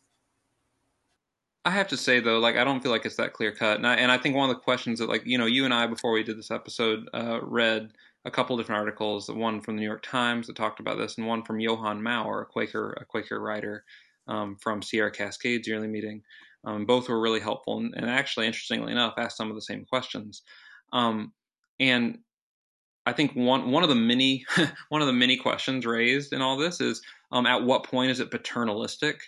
I 1.64 1.70
have 1.70 1.88
to 1.88 1.96
say 1.96 2.18
though, 2.18 2.40
like 2.40 2.56
I 2.56 2.64
don't 2.64 2.82
feel 2.82 2.90
like 2.90 3.06
it's 3.06 3.16
that 3.16 3.34
clear 3.34 3.52
cut, 3.52 3.76
and 3.76 3.86
I, 3.86 3.94
and 3.94 4.10
I 4.10 4.18
think 4.18 4.34
one 4.34 4.50
of 4.50 4.56
the 4.56 4.60
questions 4.60 4.98
that 4.98 5.08
like 5.08 5.24
you 5.24 5.38
know 5.38 5.46
you 5.46 5.64
and 5.64 5.72
I 5.72 5.86
before 5.86 6.10
we 6.10 6.24
did 6.24 6.36
this 6.36 6.50
episode 6.50 7.08
uh, 7.14 7.38
read 7.40 7.92
a 8.24 8.30
couple 8.30 8.56
different 8.56 8.80
articles, 8.80 9.28
one 9.28 9.60
from 9.60 9.76
the 9.76 9.80
New 9.80 9.86
York 9.86 10.02
Times 10.02 10.46
that 10.46 10.56
talked 10.56 10.80
about 10.80 10.98
this, 10.98 11.18
and 11.18 11.26
one 11.26 11.44
from 11.44 11.60
Johan 11.60 12.02
Maurer, 12.02 12.42
a 12.42 12.46
Quaker 12.46 12.96
a 13.00 13.04
Quaker 13.04 13.40
writer 13.40 13.84
um, 14.26 14.56
from 14.56 14.82
Sierra 14.82 15.12
Cascades 15.12 15.68
yearly 15.68 15.88
meeting. 15.88 16.22
Um, 16.64 16.84
both 16.84 17.08
were 17.08 17.20
really 17.20 17.40
helpful, 17.40 17.78
and, 17.78 17.94
and, 17.96 18.08
actually, 18.08 18.46
interestingly 18.46 18.92
enough, 18.92 19.14
asked 19.16 19.36
some 19.36 19.48
of 19.48 19.56
the 19.56 19.62
same 19.62 19.84
questions. 19.84 20.42
Um, 20.92 21.32
and 21.80 22.18
I 23.04 23.12
think 23.12 23.32
one 23.34 23.70
one 23.70 23.82
of 23.82 23.88
the 23.88 23.94
many 23.94 24.44
one 24.88 25.00
of 25.00 25.06
the 25.06 25.12
many 25.12 25.36
questions 25.36 25.86
raised 25.86 26.32
in 26.32 26.40
all 26.40 26.56
this 26.56 26.80
is 26.80 27.02
um, 27.32 27.46
at 27.46 27.62
what 27.62 27.84
point 27.84 28.10
is 28.10 28.20
it 28.20 28.30
paternalistic 28.30 29.20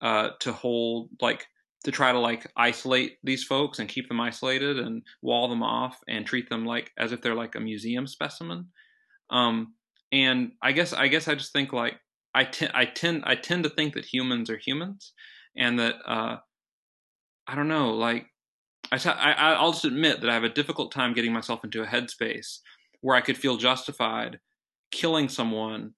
uh, 0.00 0.30
to 0.40 0.52
hold 0.52 1.10
like 1.20 1.46
to 1.84 1.90
try 1.90 2.12
to 2.12 2.18
like 2.18 2.46
isolate 2.56 3.18
these 3.24 3.44
folks 3.44 3.78
and 3.78 3.88
keep 3.88 4.08
them 4.08 4.20
isolated 4.20 4.78
and 4.78 5.02
wall 5.20 5.48
them 5.48 5.62
off 5.62 5.98
and 6.08 6.24
treat 6.24 6.48
them 6.48 6.64
like 6.64 6.90
as 6.96 7.12
if 7.12 7.20
they're 7.20 7.34
like 7.34 7.54
a 7.54 7.60
museum 7.60 8.06
specimen. 8.06 8.68
Um, 9.30 9.74
and 10.12 10.52
I 10.62 10.72
guess 10.72 10.92
I 10.92 11.08
guess 11.08 11.28
I 11.28 11.34
just 11.34 11.52
think 11.52 11.72
like 11.72 11.98
I 12.34 12.44
tend 12.44 12.72
I 12.74 12.84
tend 12.84 13.24
I 13.26 13.34
tend 13.34 13.64
to 13.64 13.70
think 13.70 13.94
that 13.94 14.04
humans 14.04 14.48
are 14.48 14.56
humans, 14.58 15.12
and 15.56 15.78
that 15.78 15.96
uh, 16.06 16.36
I 17.46 17.54
don't 17.54 17.68
know 17.68 17.90
like 17.90 18.26
I, 18.90 18.98
t- 18.98 19.08
I 19.08 19.54
I'll 19.54 19.72
just 19.72 19.84
admit 19.84 20.20
that 20.20 20.30
I 20.30 20.34
have 20.34 20.44
a 20.44 20.48
difficult 20.48 20.92
time 20.92 21.14
getting 21.14 21.32
myself 21.32 21.64
into 21.64 21.82
a 21.82 21.86
headspace 21.86 22.58
where 23.02 23.16
I 23.16 23.20
could 23.20 23.36
feel 23.36 23.56
justified 23.56 24.40
killing 24.90 25.28
someone 25.28 25.92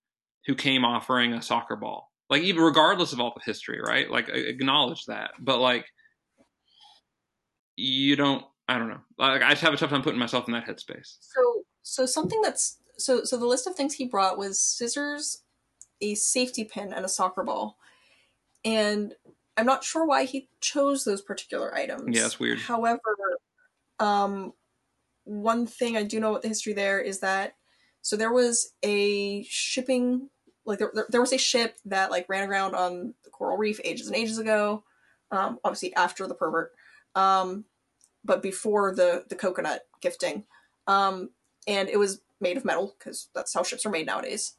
who 0.46 0.54
came 0.54 0.84
offering 0.84 1.32
a 1.32 1.42
soccer 1.42 1.76
ball. 1.76 2.10
Like 2.30 2.42
even 2.42 2.62
regardless 2.62 3.12
of 3.12 3.20
all 3.20 3.32
the 3.34 3.42
history 3.44 3.80
right? 3.80 4.10
Like 4.10 4.28
acknowledge 4.28 5.04
that. 5.06 5.32
But 5.38 5.60
like 5.60 5.86
you 7.76 8.16
don't 8.16 8.44
i 8.68 8.78
don't 8.78 8.88
know. 8.88 9.00
Like 9.18 9.42
i 9.42 9.50
just 9.50 9.62
have 9.62 9.74
a 9.74 9.76
tough 9.76 9.90
time 9.90 10.02
putting 10.02 10.18
myself 10.18 10.48
in 10.48 10.54
that 10.54 10.66
headspace. 10.66 11.16
So 11.20 11.62
so 11.82 12.06
something 12.06 12.40
that's 12.40 12.78
so 12.96 13.24
so 13.24 13.36
the 13.36 13.46
list 13.46 13.66
of 13.66 13.74
things 13.74 13.94
he 13.94 14.06
brought 14.06 14.38
was 14.38 14.58
scissors 14.58 15.42
a 16.00 16.14
safety 16.14 16.64
pin 16.64 16.92
and 16.92 17.04
a 17.04 17.08
soccer 17.08 17.44
ball. 17.44 17.78
And 18.64 19.14
i'm 19.56 19.66
not 19.66 19.84
sure 19.84 20.06
why 20.06 20.24
he 20.24 20.48
chose 20.60 21.04
those 21.04 21.20
particular 21.20 21.74
items. 21.74 22.16
Yeah 22.16 22.24
it's 22.24 22.40
weird. 22.40 22.58
However 22.58 23.00
um 24.00 24.52
one 25.24 25.66
thing 25.66 25.96
i 25.96 26.02
do 26.02 26.20
know 26.20 26.30
about 26.30 26.42
the 26.42 26.48
history 26.48 26.72
there 26.72 27.00
is 27.00 27.20
that 27.20 27.54
so 28.02 28.16
there 28.16 28.32
was 28.32 28.72
a 28.82 29.42
shipping 29.44 30.28
like 30.66 30.78
there, 30.78 30.92
there, 31.10 31.20
was 31.20 31.32
a 31.32 31.38
ship 31.38 31.76
that 31.84 32.10
like 32.10 32.28
ran 32.28 32.42
aground 32.42 32.74
on 32.74 33.14
the 33.24 33.30
coral 33.30 33.56
reef 33.56 33.80
ages 33.84 34.06
and 34.06 34.16
ages 34.16 34.38
ago 34.38 34.82
um, 35.30 35.58
obviously 35.64 35.94
after 35.94 36.26
the 36.26 36.34
pervert 36.34 36.72
um, 37.14 37.64
but 38.24 38.42
before 38.42 38.94
the 38.94 39.24
the 39.28 39.34
coconut 39.34 39.86
gifting 40.00 40.44
um, 40.86 41.30
and 41.66 41.88
it 41.88 41.98
was 41.98 42.20
made 42.40 42.56
of 42.56 42.64
metal 42.64 42.94
because 42.98 43.28
that's 43.34 43.54
how 43.54 43.62
ships 43.62 43.86
are 43.86 43.90
made 43.90 44.06
nowadays. 44.06 44.54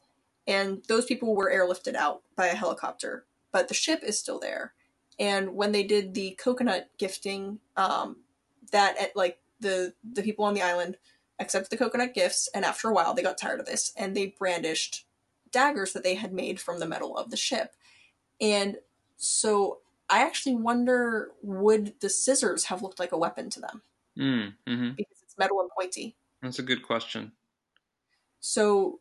And 0.46 0.82
those 0.88 1.06
people 1.06 1.34
were 1.34 1.50
airlifted 1.50 1.94
out 1.94 2.22
by 2.36 2.46
a 2.46 2.54
helicopter 2.54 3.24
but 3.52 3.68
the 3.68 3.74
ship 3.74 4.00
is 4.02 4.18
still 4.18 4.38
there. 4.38 4.74
And 5.18 5.54
when 5.54 5.72
they 5.72 5.82
did 5.82 6.12
the 6.12 6.32
coconut 6.32 6.90
gifting 6.98 7.60
um, 7.74 8.16
that 8.70 8.98
at 9.00 9.16
like 9.16 9.38
the 9.60 9.94
the 10.04 10.22
people 10.22 10.44
on 10.44 10.54
the 10.54 10.62
island 10.62 10.96
accepted 11.38 11.70
the 11.70 11.76
coconut 11.76 12.14
gifts 12.14 12.48
and 12.54 12.64
after 12.64 12.88
a 12.88 12.92
while 12.92 13.14
they 13.14 13.22
got 13.22 13.38
tired 13.38 13.60
of 13.60 13.66
this 13.66 13.92
and 13.96 14.16
they 14.16 14.34
brandished 14.38 15.06
daggers 15.50 15.92
that 15.92 16.02
they 16.02 16.14
had 16.14 16.32
made 16.32 16.60
from 16.60 16.80
the 16.80 16.86
metal 16.86 17.16
of 17.16 17.30
the 17.30 17.36
ship. 17.36 17.74
And 18.40 18.76
so 19.16 19.78
I 20.08 20.22
actually 20.22 20.56
wonder 20.56 21.30
would 21.42 21.94
the 22.00 22.08
scissors 22.08 22.64
have 22.64 22.82
looked 22.82 22.98
like 22.98 23.12
a 23.12 23.18
weapon 23.18 23.50
to 23.50 23.60
them? 23.60 23.82
Mm, 24.18 24.54
mm-hmm. 24.66 24.90
Because 24.96 25.22
it's 25.22 25.38
metal 25.38 25.60
and 25.60 25.70
pointy. 25.70 26.16
That's 26.42 26.58
a 26.58 26.62
good 26.62 26.82
question. 26.82 27.32
So 28.40 29.00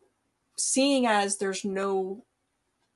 seeing 0.57 1.05
as 1.05 1.37
there's 1.37 1.65
no 1.65 2.23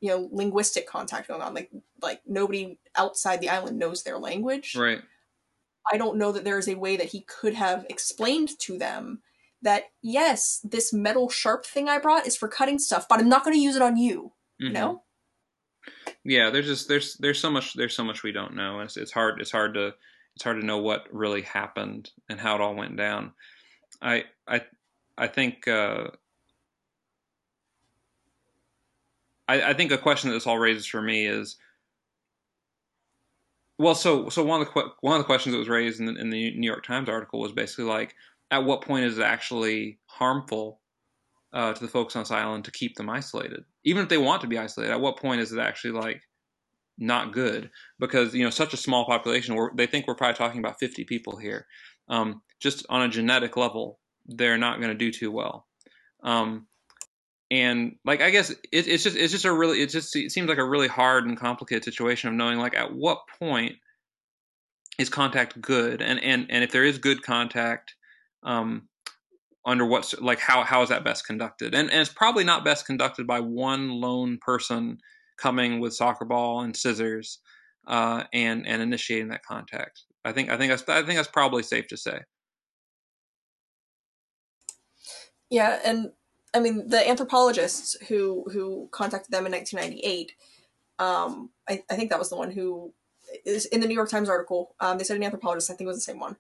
you 0.01 0.09
know 0.09 0.29
linguistic 0.31 0.87
contact 0.87 1.27
going 1.27 1.41
on 1.41 1.53
like 1.53 1.69
like 2.01 2.21
nobody 2.25 2.77
outside 2.95 3.41
the 3.41 3.49
island 3.49 3.77
knows 3.77 4.03
their 4.03 4.17
language 4.17 4.73
right 4.77 5.01
i 5.91 5.97
don't 5.97 6.17
know 6.17 6.31
that 6.31 6.43
there 6.43 6.57
is 6.57 6.67
a 6.67 6.75
way 6.75 6.95
that 6.97 7.07
he 7.09 7.21
could 7.21 7.53
have 7.53 7.85
explained 7.89 8.49
to 8.59 8.77
them 8.77 9.21
that 9.61 9.85
yes, 10.01 10.59
this 10.63 10.93
metal 10.93 11.29
sharp 11.29 11.65
thing 11.65 11.89
I 11.89 11.97
brought 11.99 12.27
is 12.27 12.37
for 12.37 12.47
cutting 12.47 12.79
stuff, 12.79 13.07
but 13.09 13.19
I'm 13.19 13.29
not 13.29 13.43
going 13.43 13.55
to 13.55 13.61
use 13.61 13.75
it 13.75 13.81
on 13.81 13.97
you. 13.97 14.31
Mm-hmm. 14.61 14.65
You 14.65 14.71
know? 14.71 15.03
Yeah, 16.23 16.49
there's 16.49 16.67
just 16.67 16.87
there's 16.87 17.15
there's 17.15 17.39
so 17.39 17.49
much 17.49 17.73
there's 17.73 17.95
so 17.95 18.03
much 18.03 18.23
we 18.23 18.31
don't 18.31 18.55
know. 18.55 18.81
It's 18.81 18.97
it's 18.97 19.11
hard 19.11 19.41
it's 19.41 19.51
hard 19.51 19.73
to 19.75 19.93
it's 20.35 20.43
hard 20.43 20.59
to 20.59 20.65
know 20.65 20.77
what 20.77 21.05
really 21.11 21.41
happened 21.41 22.11
and 22.29 22.39
how 22.39 22.55
it 22.55 22.61
all 22.61 22.75
went 22.75 22.95
down. 22.95 23.31
I 24.01 24.25
I 24.47 24.61
I 25.17 25.27
think 25.27 25.67
uh, 25.67 26.07
I, 29.47 29.61
I 29.61 29.73
think 29.73 29.91
a 29.91 29.97
question 29.97 30.29
that 30.29 30.35
this 30.35 30.47
all 30.47 30.59
raises 30.59 30.85
for 30.85 31.01
me 31.01 31.25
is 31.25 31.55
well, 33.79 33.95
so 33.95 34.27
so 34.27 34.43
one 34.43 34.61
of 34.61 34.67
the 34.67 34.91
one 34.99 35.15
of 35.15 35.21
the 35.21 35.25
questions 35.25 35.53
that 35.53 35.59
was 35.59 35.69
raised 35.69 36.01
in 36.01 36.05
the, 36.05 36.15
in 36.19 36.29
the 36.29 36.51
New 36.57 36.67
York 36.67 36.85
Times 36.85 37.07
article 37.07 37.39
was 37.39 37.53
basically 37.53 37.85
like, 37.85 38.13
at 38.51 38.65
what 38.65 38.81
point 38.81 39.05
is 39.05 39.17
it 39.17 39.23
actually 39.23 39.99
harmful 40.05 40.81
uh, 41.53 41.73
to 41.73 41.81
the 41.81 41.87
folks 41.87 42.15
on 42.15 42.23
this 42.23 42.31
island 42.31 42.65
to 42.65 42.71
keep 42.71 42.95
them 42.95 43.09
isolated? 43.09 43.63
Even 43.85 44.03
if 44.03 44.09
they 44.09 44.17
want 44.17 44.41
to 44.41 44.47
be 44.47 44.57
isolated, 44.57 44.91
at 44.91 44.99
what 44.99 45.17
point 45.17 45.39
is 45.39 45.53
it 45.53 45.59
actually 45.59 45.93
like 45.93 46.21
not 46.97 47.31
good? 47.31 47.71
Because 47.99 48.35
you 48.35 48.43
know, 48.43 48.49
such 48.49 48.73
a 48.73 48.77
small 48.77 49.05
population, 49.05 49.55
where 49.55 49.71
they 49.73 49.87
think 49.87 50.07
we're 50.07 50.15
probably 50.15 50.35
talking 50.35 50.59
about 50.59 50.79
50 50.79 51.05
people 51.05 51.37
here. 51.37 51.65
Um, 52.09 52.41
just 52.59 52.85
on 52.89 53.03
a 53.03 53.07
genetic 53.07 53.55
level, 53.55 53.99
they're 54.25 54.57
not 54.57 54.81
going 54.81 54.91
to 54.91 55.05
do 55.05 55.09
too 55.09 55.31
well. 55.31 55.67
Um, 56.21 56.67
and 57.51 57.95
like 58.05 58.21
I 58.21 58.29
guess 58.29 58.49
it, 58.49 58.59
it's 58.71 59.03
just 59.03 59.15
it's 59.15 59.31
just 59.31 59.45
a 59.45 59.53
really 59.53 59.81
it 59.81 59.89
just 59.89 60.15
it 60.15 60.31
seems 60.31 60.49
like 60.49 60.57
a 60.57 60.67
really 60.67 60.87
hard 60.87 61.25
and 61.25 61.37
complicated 61.37 61.83
situation 61.83 62.29
of 62.29 62.35
knowing 62.35 62.59
like 62.59 62.75
at 62.75 62.93
what 62.93 63.19
point 63.39 63.75
is 64.97 65.09
contact 65.09 65.59
good 65.59 66.01
and 66.01 66.21
and 66.23 66.47
and 66.49 66.63
if 66.63 66.71
there 66.71 66.85
is 66.85 66.97
good 66.97 67.23
contact 67.23 67.95
um, 68.43 68.87
under 69.65 69.85
what 69.85 70.13
like 70.21 70.39
how 70.39 70.63
how 70.63 70.81
is 70.81 70.89
that 70.89 71.03
best 71.03 71.25
conducted 71.25 71.73
and, 71.73 71.89
and 71.89 72.01
it's 72.01 72.13
probably 72.13 72.43
not 72.43 72.65
best 72.65 72.85
conducted 72.85 73.25
by 73.25 73.39
one 73.39 73.89
lone 73.89 74.37
person 74.41 74.97
coming 75.37 75.79
with 75.79 75.93
soccer 75.93 76.25
ball 76.25 76.61
and 76.61 76.75
scissors 76.75 77.39
uh, 77.87 78.23
and 78.33 78.67
and 78.67 78.81
initiating 78.81 79.29
that 79.29 79.43
contact. 79.43 80.03
I 80.23 80.31
think 80.31 80.49
I 80.49 80.57
think 80.57 80.71
that's 80.71 80.87
I 80.87 81.03
think 81.03 81.17
that's 81.17 81.27
probably 81.27 81.63
safe 81.63 81.87
to 81.87 81.97
say. 81.97 82.19
Yeah, 85.49 85.79
and 85.83 86.11
I 86.53 86.59
mean 86.59 86.87
the 86.87 87.07
anthropologists 87.07 87.95
who 88.07 88.45
who 88.51 88.89
contacted 88.91 89.31
them 89.31 89.45
in 89.45 89.51
1998. 89.51 90.33
Um, 90.99 91.51
I, 91.67 91.83
I 91.89 91.95
think 91.95 92.09
that 92.09 92.19
was 92.19 92.29
the 92.29 92.35
one 92.37 92.51
who 92.51 92.93
is 93.45 93.65
in 93.67 93.79
the 93.81 93.87
New 93.87 93.93
York 93.93 94.09
Times 94.09 94.29
article. 94.29 94.75
Um, 94.79 94.97
they 94.97 95.03
said 95.03 95.17
an 95.17 95.23
anthropologist, 95.23 95.69
I 95.69 95.75
think 95.75 95.85
it 95.85 95.87
was 95.93 95.97
the 95.97 96.11
same 96.11 96.19
one, 96.19 96.35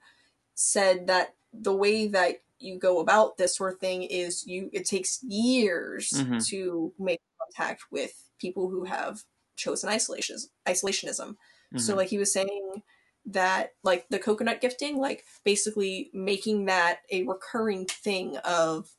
said 0.55 1.07
that 1.07 1.35
the 1.53 1.73
way 1.75 2.07
that 2.07 2.41
you 2.59 2.77
go 2.77 2.99
about 2.99 3.37
this 3.37 3.55
sort 3.55 3.73
of 3.73 3.79
thing 3.79 4.03
is 4.03 4.45
you 4.45 4.69
it 4.73 4.85
takes 4.85 5.23
years 5.23 6.11
Mhm. 6.11 6.45
to 6.47 6.93
make 6.99 7.21
contact 7.39 7.83
with 7.91 8.29
people 8.39 8.69
who 8.69 8.83
have 8.85 9.23
chosen 9.55 9.89
isolation 9.89 10.37
isolationism. 10.67 11.37
So 11.77 11.93
Mhm. 11.93 11.97
like 11.97 12.09
he 12.09 12.17
was 12.17 12.33
saying 12.33 12.83
that 13.25 13.73
like 13.83 14.07
the 14.09 14.19
coconut 14.19 14.61
gifting, 14.61 14.97
like 14.97 15.23
basically 15.43 16.09
making 16.13 16.65
that 16.65 17.01
a 17.11 17.23
recurring 17.23 17.85
thing 17.85 18.37
of 18.37 18.95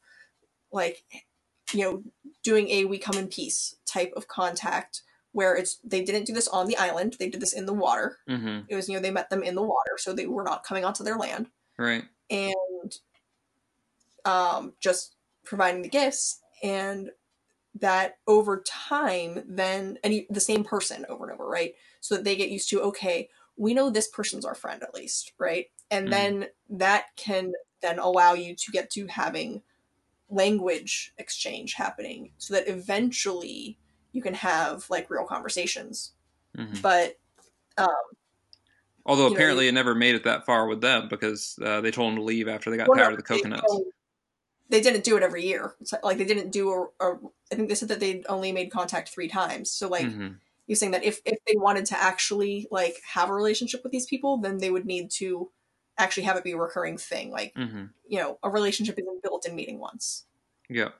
like 0.72 1.04
you 1.72 1.80
know 1.82 2.02
doing 2.42 2.68
a 2.70 2.84
we 2.84 2.98
come 2.98 3.16
in 3.18 3.28
peace 3.28 3.76
type 3.86 4.12
of 4.16 4.28
contact 4.28 5.02
where 5.32 5.54
it's 5.54 5.76
they 5.84 6.02
didn't 6.02 6.24
do 6.26 6.32
this 6.32 6.48
on 6.48 6.66
the 6.66 6.76
island 6.76 7.16
they 7.18 7.28
did 7.28 7.40
this 7.40 7.52
in 7.52 7.66
the 7.66 7.72
water 7.72 8.18
Mhm. 8.28 8.66
it 8.68 8.74
was 8.74 8.88
you 8.88 8.94
know 8.94 9.00
they 9.00 9.10
met 9.10 9.30
them 9.30 9.42
in 9.42 9.54
the 9.54 9.62
water 9.62 9.96
so 9.98 10.12
they 10.12 10.26
were 10.26 10.42
not 10.44 10.64
coming 10.64 10.84
onto 10.84 11.04
their 11.04 11.16
land 11.16 11.48
Right. 11.78 12.04
and 12.28 12.98
um, 14.24 14.74
just 14.80 15.16
providing 15.44 15.82
the 15.82 15.88
gifts 15.88 16.40
and 16.62 17.10
that 17.80 18.18
over 18.26 18.62
time 18.66 19.42
then 19.46 19.98
and 20.04 20.12
you, 20.12 20.26
the 20.28 20.40
same 20.40 20.64
person 20.64 21.06
over 21.08 21.24
and 21.24 21.32
over 21.32 21.46
right 21.48 21.74
so 22.00 22.16
that 22.16 22.24
they 22.24 22.34
get 22.36 22.50
used 22.50 22.68
to 22.68 22.80
okay 22.82 23.28
we 23.56 23.72
know 23.74 23.90
this 23.90 24.08
person's 24.08 24.44
our 24.44 24.54
friend 24.56 24.82
at 24.82 24.92
least 24.94 25.32
right 25.38 25.66
and 25.90 26.08
Mhm. 26.08 26.10
then 26.10 26.46
that 26.68 27.06
can 27.16 27.52
then 27.80 27.98
allow 27.98 28.34
you 28.34 28.54
to 28.56 28.72
get 28.72 28.90
to 28.90 29.06
having 29.06 29.62
language 30.30 31.12
exchange 31.18 31.74
happening 31.74 32.30
so 32.38 32.54
that 32.54 32.68
eventually 32.68 33.76
you 34.12 34.22
can 34.22 34.34
have 34.34 34.88
like 34.90 35.10
real 35.10 35.24
conversations 35.24 36.12
Mhm. 36.56 36.82
but 36.82 37.18
um, 37.78 37.88
Although 39.06 39.24
you 39.24 39.30
know, 39.30 39.34
apparently 39.36 39.68
it 39.68 39.72
never 39.72 39.94
made 39.94 40.14
it 40.14 40.24
that 40.24 40.44
far 40.46 40.66
with 40.66 40.80
them 40.80 41.08
because 41.08 41.58
uh, 41.62 41.80
they 41.80 41.90
told 41.90 42.10
them 42.10 42.16
to 42.16 42.22
leave 42.22 42.48
after 42.48 42.70
they 42.70 42.76
got 42.76 42.88
Well, 42.88 42.96
no, 42.96 43.02
tired 43.02 43.12
of 43.14 43.18
the 43.18 43.24
coconuts. 43.24 43.80
They 44.68 44.80
didn't 44.80 45.04
do 45.04 45.16
it 45.16 45.22
every 45.22 45.44
year. 45.44 45.74
Like 46.02 46.18
they 46.18 46.24
didn't 46.24 46.50
do 46.50 46.70
a, 46.70 47.04
a. 47.04 47.18
I 47.50 47.54
think 47.56 47.68
they 47.68 47.74
said 47.74 47.88
that 47.88 47.98
they 47.98 48.22
only 48.28 48.52
made 48.52 48.70
contact 48.70 49.08
three 49.08 49.26
times. 49.26 49.70
So 49.70 49.88
like 49.88 50.06
Mhm. 50.06 50.36
you're 50.66 50.76
saying 50.76 50.92
that 50.92 51.02
if 51.02 51.20
if 51.24 51.38
they 51.46 51.56
wanted 51.56 51.86
to 51.86 52.00
actually 52.00 52.68
like 52.70 53.00
have 53.14 53.30
a 53.30 53.34
relationship 53.34 53.82
with 53.82 53.90
these 53.90 54.06
people, 54.06 54.36
then 54.36 54.58
they 54.58 54.70
would 54.70 54.86
need 54.86 55.10
to 55.12 55.50
actually 55.99 56.22
have 56.24 56.36
it 56.36 56.45
be 56.45 56.53
a 56.53 56.57
recurring 56.57 56.97
thing. 56.99 57.30
Like 57.30 57.55
Mhm. 57.55 57.91
you 58.09 58.18
know, 58.18 58.38
a 58.43 58.51
relationship 58.51 58.99
isn't 58.99 59.22
built 59.22 59.47
in 59.47 59.55
meeting 59.55 59.78
once. 59.78 60.24
Yeah. 60.68 60.91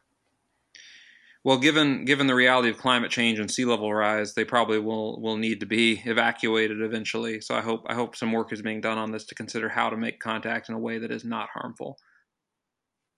Well, 1.43 1.57
given 1.57 2.05
given 2.05 2.27
the 2.27 2.35
reality 2.35 2.69
of 2.69 2.77
climate 2.77 3.11
change 3.11 3.39
and 3.39 3.51
sea 3.51 3.65
level 3.65 3.93
rise, 3.95 4.35
they 4.35 4.45
probably 4.45 4.79
will 4.79 5.21
will 5.23 5.39
need 5.39 5.61
to 5.61 5.67
be 5.67 6.03
evacuated 6.05 6.83
eventually. 6.83 7.41
So 7.41 7.55
I 7.55 7.63
hope 7.63 7.87
I 7.89 7.95
hope 7.95 8.15
some 8.15 8.33
work 8.33 8.53
is 8.53 8.61
being 8.61 8.83
done 8.83 8.99
on 8.99 9.11
this 9.11 9.25
to 9.27 9.35
consider 9.35 9.71
how 9.71 9.89
to 9.89 9.97
make 9.97 10.21
contact 10.21 10.69
in 10.69 10.75
a 10.75 10.79
way 10.79 10.99
that 10.99 11.11
is 11.11 11.25
not 11.25 11.49
harmful. 11.55 11.99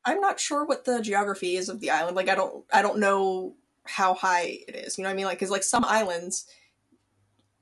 I'm 0.04 0.20
not 0.20 0.38
sure 0.38 0.64
what 0.64 0.84
the 0.84 1.00
geography 1.00 1.56
is 1.56 1.68
of 1.68 1.80
the 1.80 1.90
island. 1.90 2.14
Like 2.16 2.28
I 2.28 2.36
don't 2.36 2.64
I 2.72 2.80
don't 2.82 2.98
know 2.98 3.56
how 3.86 4.14
high 4.14 4.60
it 4.68 4.76
is. 4.76 4.98
You 4.98 5.02
know 5.02 5.10
what 5.10 5.14
I 5.14 5.16
mean? 5.16 5.26
Like 5.26 5.38
because 5.38 5.50
like 5.50 5.64
some 5.64 5.84
islands, 5.84 6.46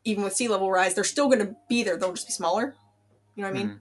even 0.04 0.24
with 0.24 0.34
sea 0.34 0.48
level 0.48 0.70
rise, 0.70 0.94
they're 0.94 1.04
still 1.04 1.26
going 1.28 1.38
to 1.38 1.56
be 1.70 1.82
there. 1.82 1.96
They'll 1.96 2.12
just 2.12 2.28
be 2.28 2.32
smaller. 2.34 2.74
You 3.34 3.42
know 3.44 3.50
what 3.50 3.56
I 3.58 3.62
mean? 3.62 3.68
Mhm. 3.68 3.80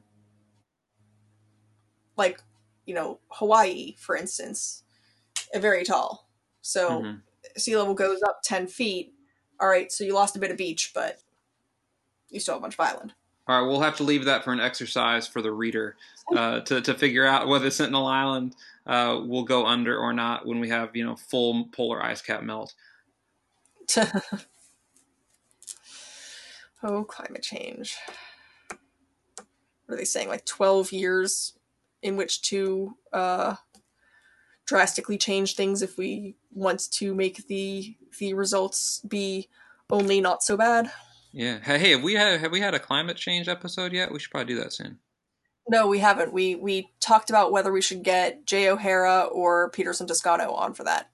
Like 2.20 2.41
you 2.86 2.93
know 2.93 3.20
hawaii 3.30 3.95
for 3.97 4.15
instance 4.15 4.84
very 5.55 5.84
tall. 5.84 6.30
So 6.61 7.01
Mhm. 7.01 7.22
sea 7.57 7.76
level 7.76 7.95
goes 7.95 8.22
up 8.22 8.41
10 8.43 8.67
feet. 8.67 9.13
All 9.59 9.67
right 9.67 9.91
so 9.91 10.03
you 10.03 10.13
lost 10.13 10.36
a 10.36 10.39
bit 10.39 10.51
of 10.51 10.57
beach 10.57 10.91
but 10.93 11.20
you 12.30 12.39
still 12.39 12.53
have 12.53 12.61
a 12.61 12.63
bunch 12.63 12.76
of 12.76 12.82
island. 12.82 13.13
All 13.47 13.59
right, 13.59 13.67
we'll 13.67 13.82
have 13.82 13.95
to 13.97 14.03
leave 14.03 14.26
that 14.26 14.43
for 14.43 14.53
an 14.53 14.59
exercise 14.59 15.28
for 15.28 15.41
the 15.41 15.51
reader 15.51 15.95
uh, 16.36 16.59
to 16.61 16.82
to 16.82 16.93
figure 16.93 17.26
out 17.26 17.47
whether 17.47 17.72
Sentinel 17.72 18.05
Island 18.05 18.55
uh, 18.86 19.22
will 19.26 19.43
go 19.43 19.65
under 19.65 19.97
or 19.97 20.13
not 20.13 20.45
when 20.45 20.59
we 20.59 20.70
have 20.70 20.95
you 20.95 21.03
know 21.03 21.15
full 21.15 21.65
polar 21.72 22.03
ice 22.03 22.22
cap 22.22 22.43
melt. 22.43 22.76
oh 26.84 27.03
climate 27.05 27.41
change. 27.41 27.97
What 29.88 29.95
are 29.95 29.97
they 29.97 30.05
saying 30.05 30.28
like 30.28 30.45
12 30.45 30.91
years 30.91 31.53
in 32.02 32.16
which 32.16 32.41
to 32.41 32.95
uh 33.14 33.56
drastically 34.66 35.18
change 35.18 35.56
things 35.56 35.82
if 35.82 35.97
we 35.97 36.36
want 36.52 36.91
to 36.91 37.16
make 37.16 37.47
the 37.47 37.95
the 38.20 38.34
results 38.34 39.02
be 39.08 39.47
only 39.89 40.22
not 40.22 40.43
so 40.43 40.56
bad 40.56 40.91
Yeah. 41.32 41.60
Hey, 41.60 41.80
hey, 41.80 41.91
have 41.91 42.04
we 42.04 42.14
had 42.14 42.39
have 42.39 42.52
we 42.52 42.60
had 42.60 42.74
a 42.76 42.80
climate 42.80 43.18
change 43.18 43.47
episode 43.47 43.93
yet? 43.93 44.12
We 44.12 44.20
should 44.20 44.32
probably 44.32 44.54
do 44.54 44.62
that 44.62 44.74
soon. 44.74 45.00
No, 45.68 45.86
we 45.88 46.00
haven't. 46.00 46.34
We 46.34 46.56
we 46.56 46.91
talked 47.00 47.30
about 47.30 47.52
whether 47.52 47.72
we 47.72 47.82
should 47.82 48.02
get 48.04 48.45
Jay 48.45 48.70
O'Hara 48.70 49.26
or 49.26 49.70
Peterson 49.70 50.08
Toscano 50.08 50.52
on 50.54 50.74
for 50.74 50.84
that. 50.86 51.12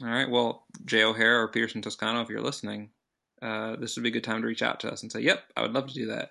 All 0.00 0.08
right. 0.08 0.30
Well, 0.30 0.64
Jay 0.84 1.02
O'Hara 1.02 1.42
or 1.42 1.48
Peterson 1.48 1.82
Toscano, 1.82 2.20
if 2.20 2.28
you're 2.28 2.40
listening, 2.40 2.90
uh, 3.42 3.74
this 3.76 3.96
would 3.96 4.04
be 4.04 4.10
a 4.10 4.12
good 4.12 4.22
time 4.22 4.42
to 4.42 4.46
reach 4.46 4.62
out 4.62 4.78
to 4.80 4.92
us 4.92 5.02
and 5.02 5.10
say, 5.10 5.20
"Yep, 5.20 5.42
I 5.56 5.62
would 5.62 5.72
love 5.72 5.88
to 5.88 5.94
do 5.94 6.06
that." 6.06 6.30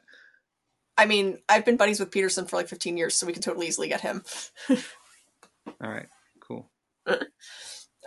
I 0.97 1.05
mean, 1.05 1.39
I've 1.47 1.65
been 1.65 1.77
buddies 1.77 1.99
with 1.99 2.11
Peterson 2.11 2.45
for 2.45 2.55
like 2.55 2.67
15 2.67 2.97
years, 2.97 3.15
so 3.15 3.27
we 3.27 3.33
can 3.33 3.41
totally 3.41 3.67
easily 3.67 3.87
get 3.87 4.01
him. 4.01 4.23
All 4.69 4.77
right. 5.81 6.07
Cool. 6.39 6.69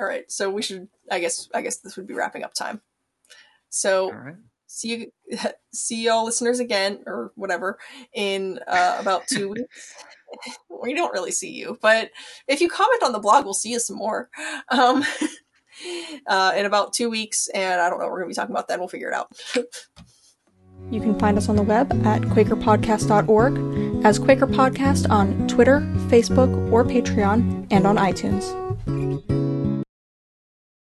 All 0.00 0.06
right, 0.06 0.30
so 0.32 0.48
we 0.50 0.62
should. 0.62 0.88
I 1.10 1.20
guess. 1.20 1.48
I 1.54 1.60
guess 1.60 1.76
this 1.78 1.96
would 1.96 2.06
be 2.06 2.14
wrapping 2.14 2.42
up 2.42 2.54
time. 2.54 2.80
So 3.68 4.10
right. 4.12 4.34
see 4.66 5.12
you, 5.28 5.38
see 5.74 6.04
y'all 6.04 6.24
listeners 6.24 6.58
again 6.58 7.00
or 7.06 7.32
whatever 7.34 7.78
in 8.14 8.60
uh, 8.66 8.96
about 8.98 9.26
two 9.26 9.48
weeks. 9.50 9.94
we 10.82 10.94
don't 10.94 11.12
really 11.12 11.30
see 11.30 11.50
you, 11.50 11.78
but 11.82 12.10
if 12.48 12.62
you 12.62 12.68
comment 12.70 13.02
on 13.02 13.12
the 13.12 13.18
blog, 13.18 13.44
we'll 13.44 13.52
see 13.52 13.72
you 13.72 13.78
some 13.78 13.96
more. 13.96 14.30
Um, 14.70 15.04
uh, 16.26 16.52
in 16.56 16.64
about 16.64 16.94
two 16.94 17.10
weeks, 17.10 17.48
and 17.48 17.80
I 17.80 17.90
don't 17.90 17.98
know 17.98 18.06
what 18.06 18.12
we're 18.12 18.20
gonna 18.20 18.28
be 18.28 18.34
talking 18.34 18.54
about 18.54 18.68
then. 18.68 18.78
We'll 18.78 18.88
figure 18.88 19.08
it 19.08 19.14
out. 19.14 19.30
You 20.90 21.00
can 21.00 21.18
find 21.18 21.36
us 21.36 21.48
on 21.48 21.56
the 21.56 21.62
web 21.62 21.92
at 22.06 22.22
QuakerPodcast.org, 22.22 24.04
as 24.04 24.18
Quaker 24.18 24.46
Podcast 24.46 25.08
on 25.10 25.46
Twitter, 25.48 25.80
Facebook, 26.08 26.72
or 26.72 26.84
Patreon, 26.84 27.66
and 27.70 27.86
on 27.86 27.96
iTunes. 27.96 29.49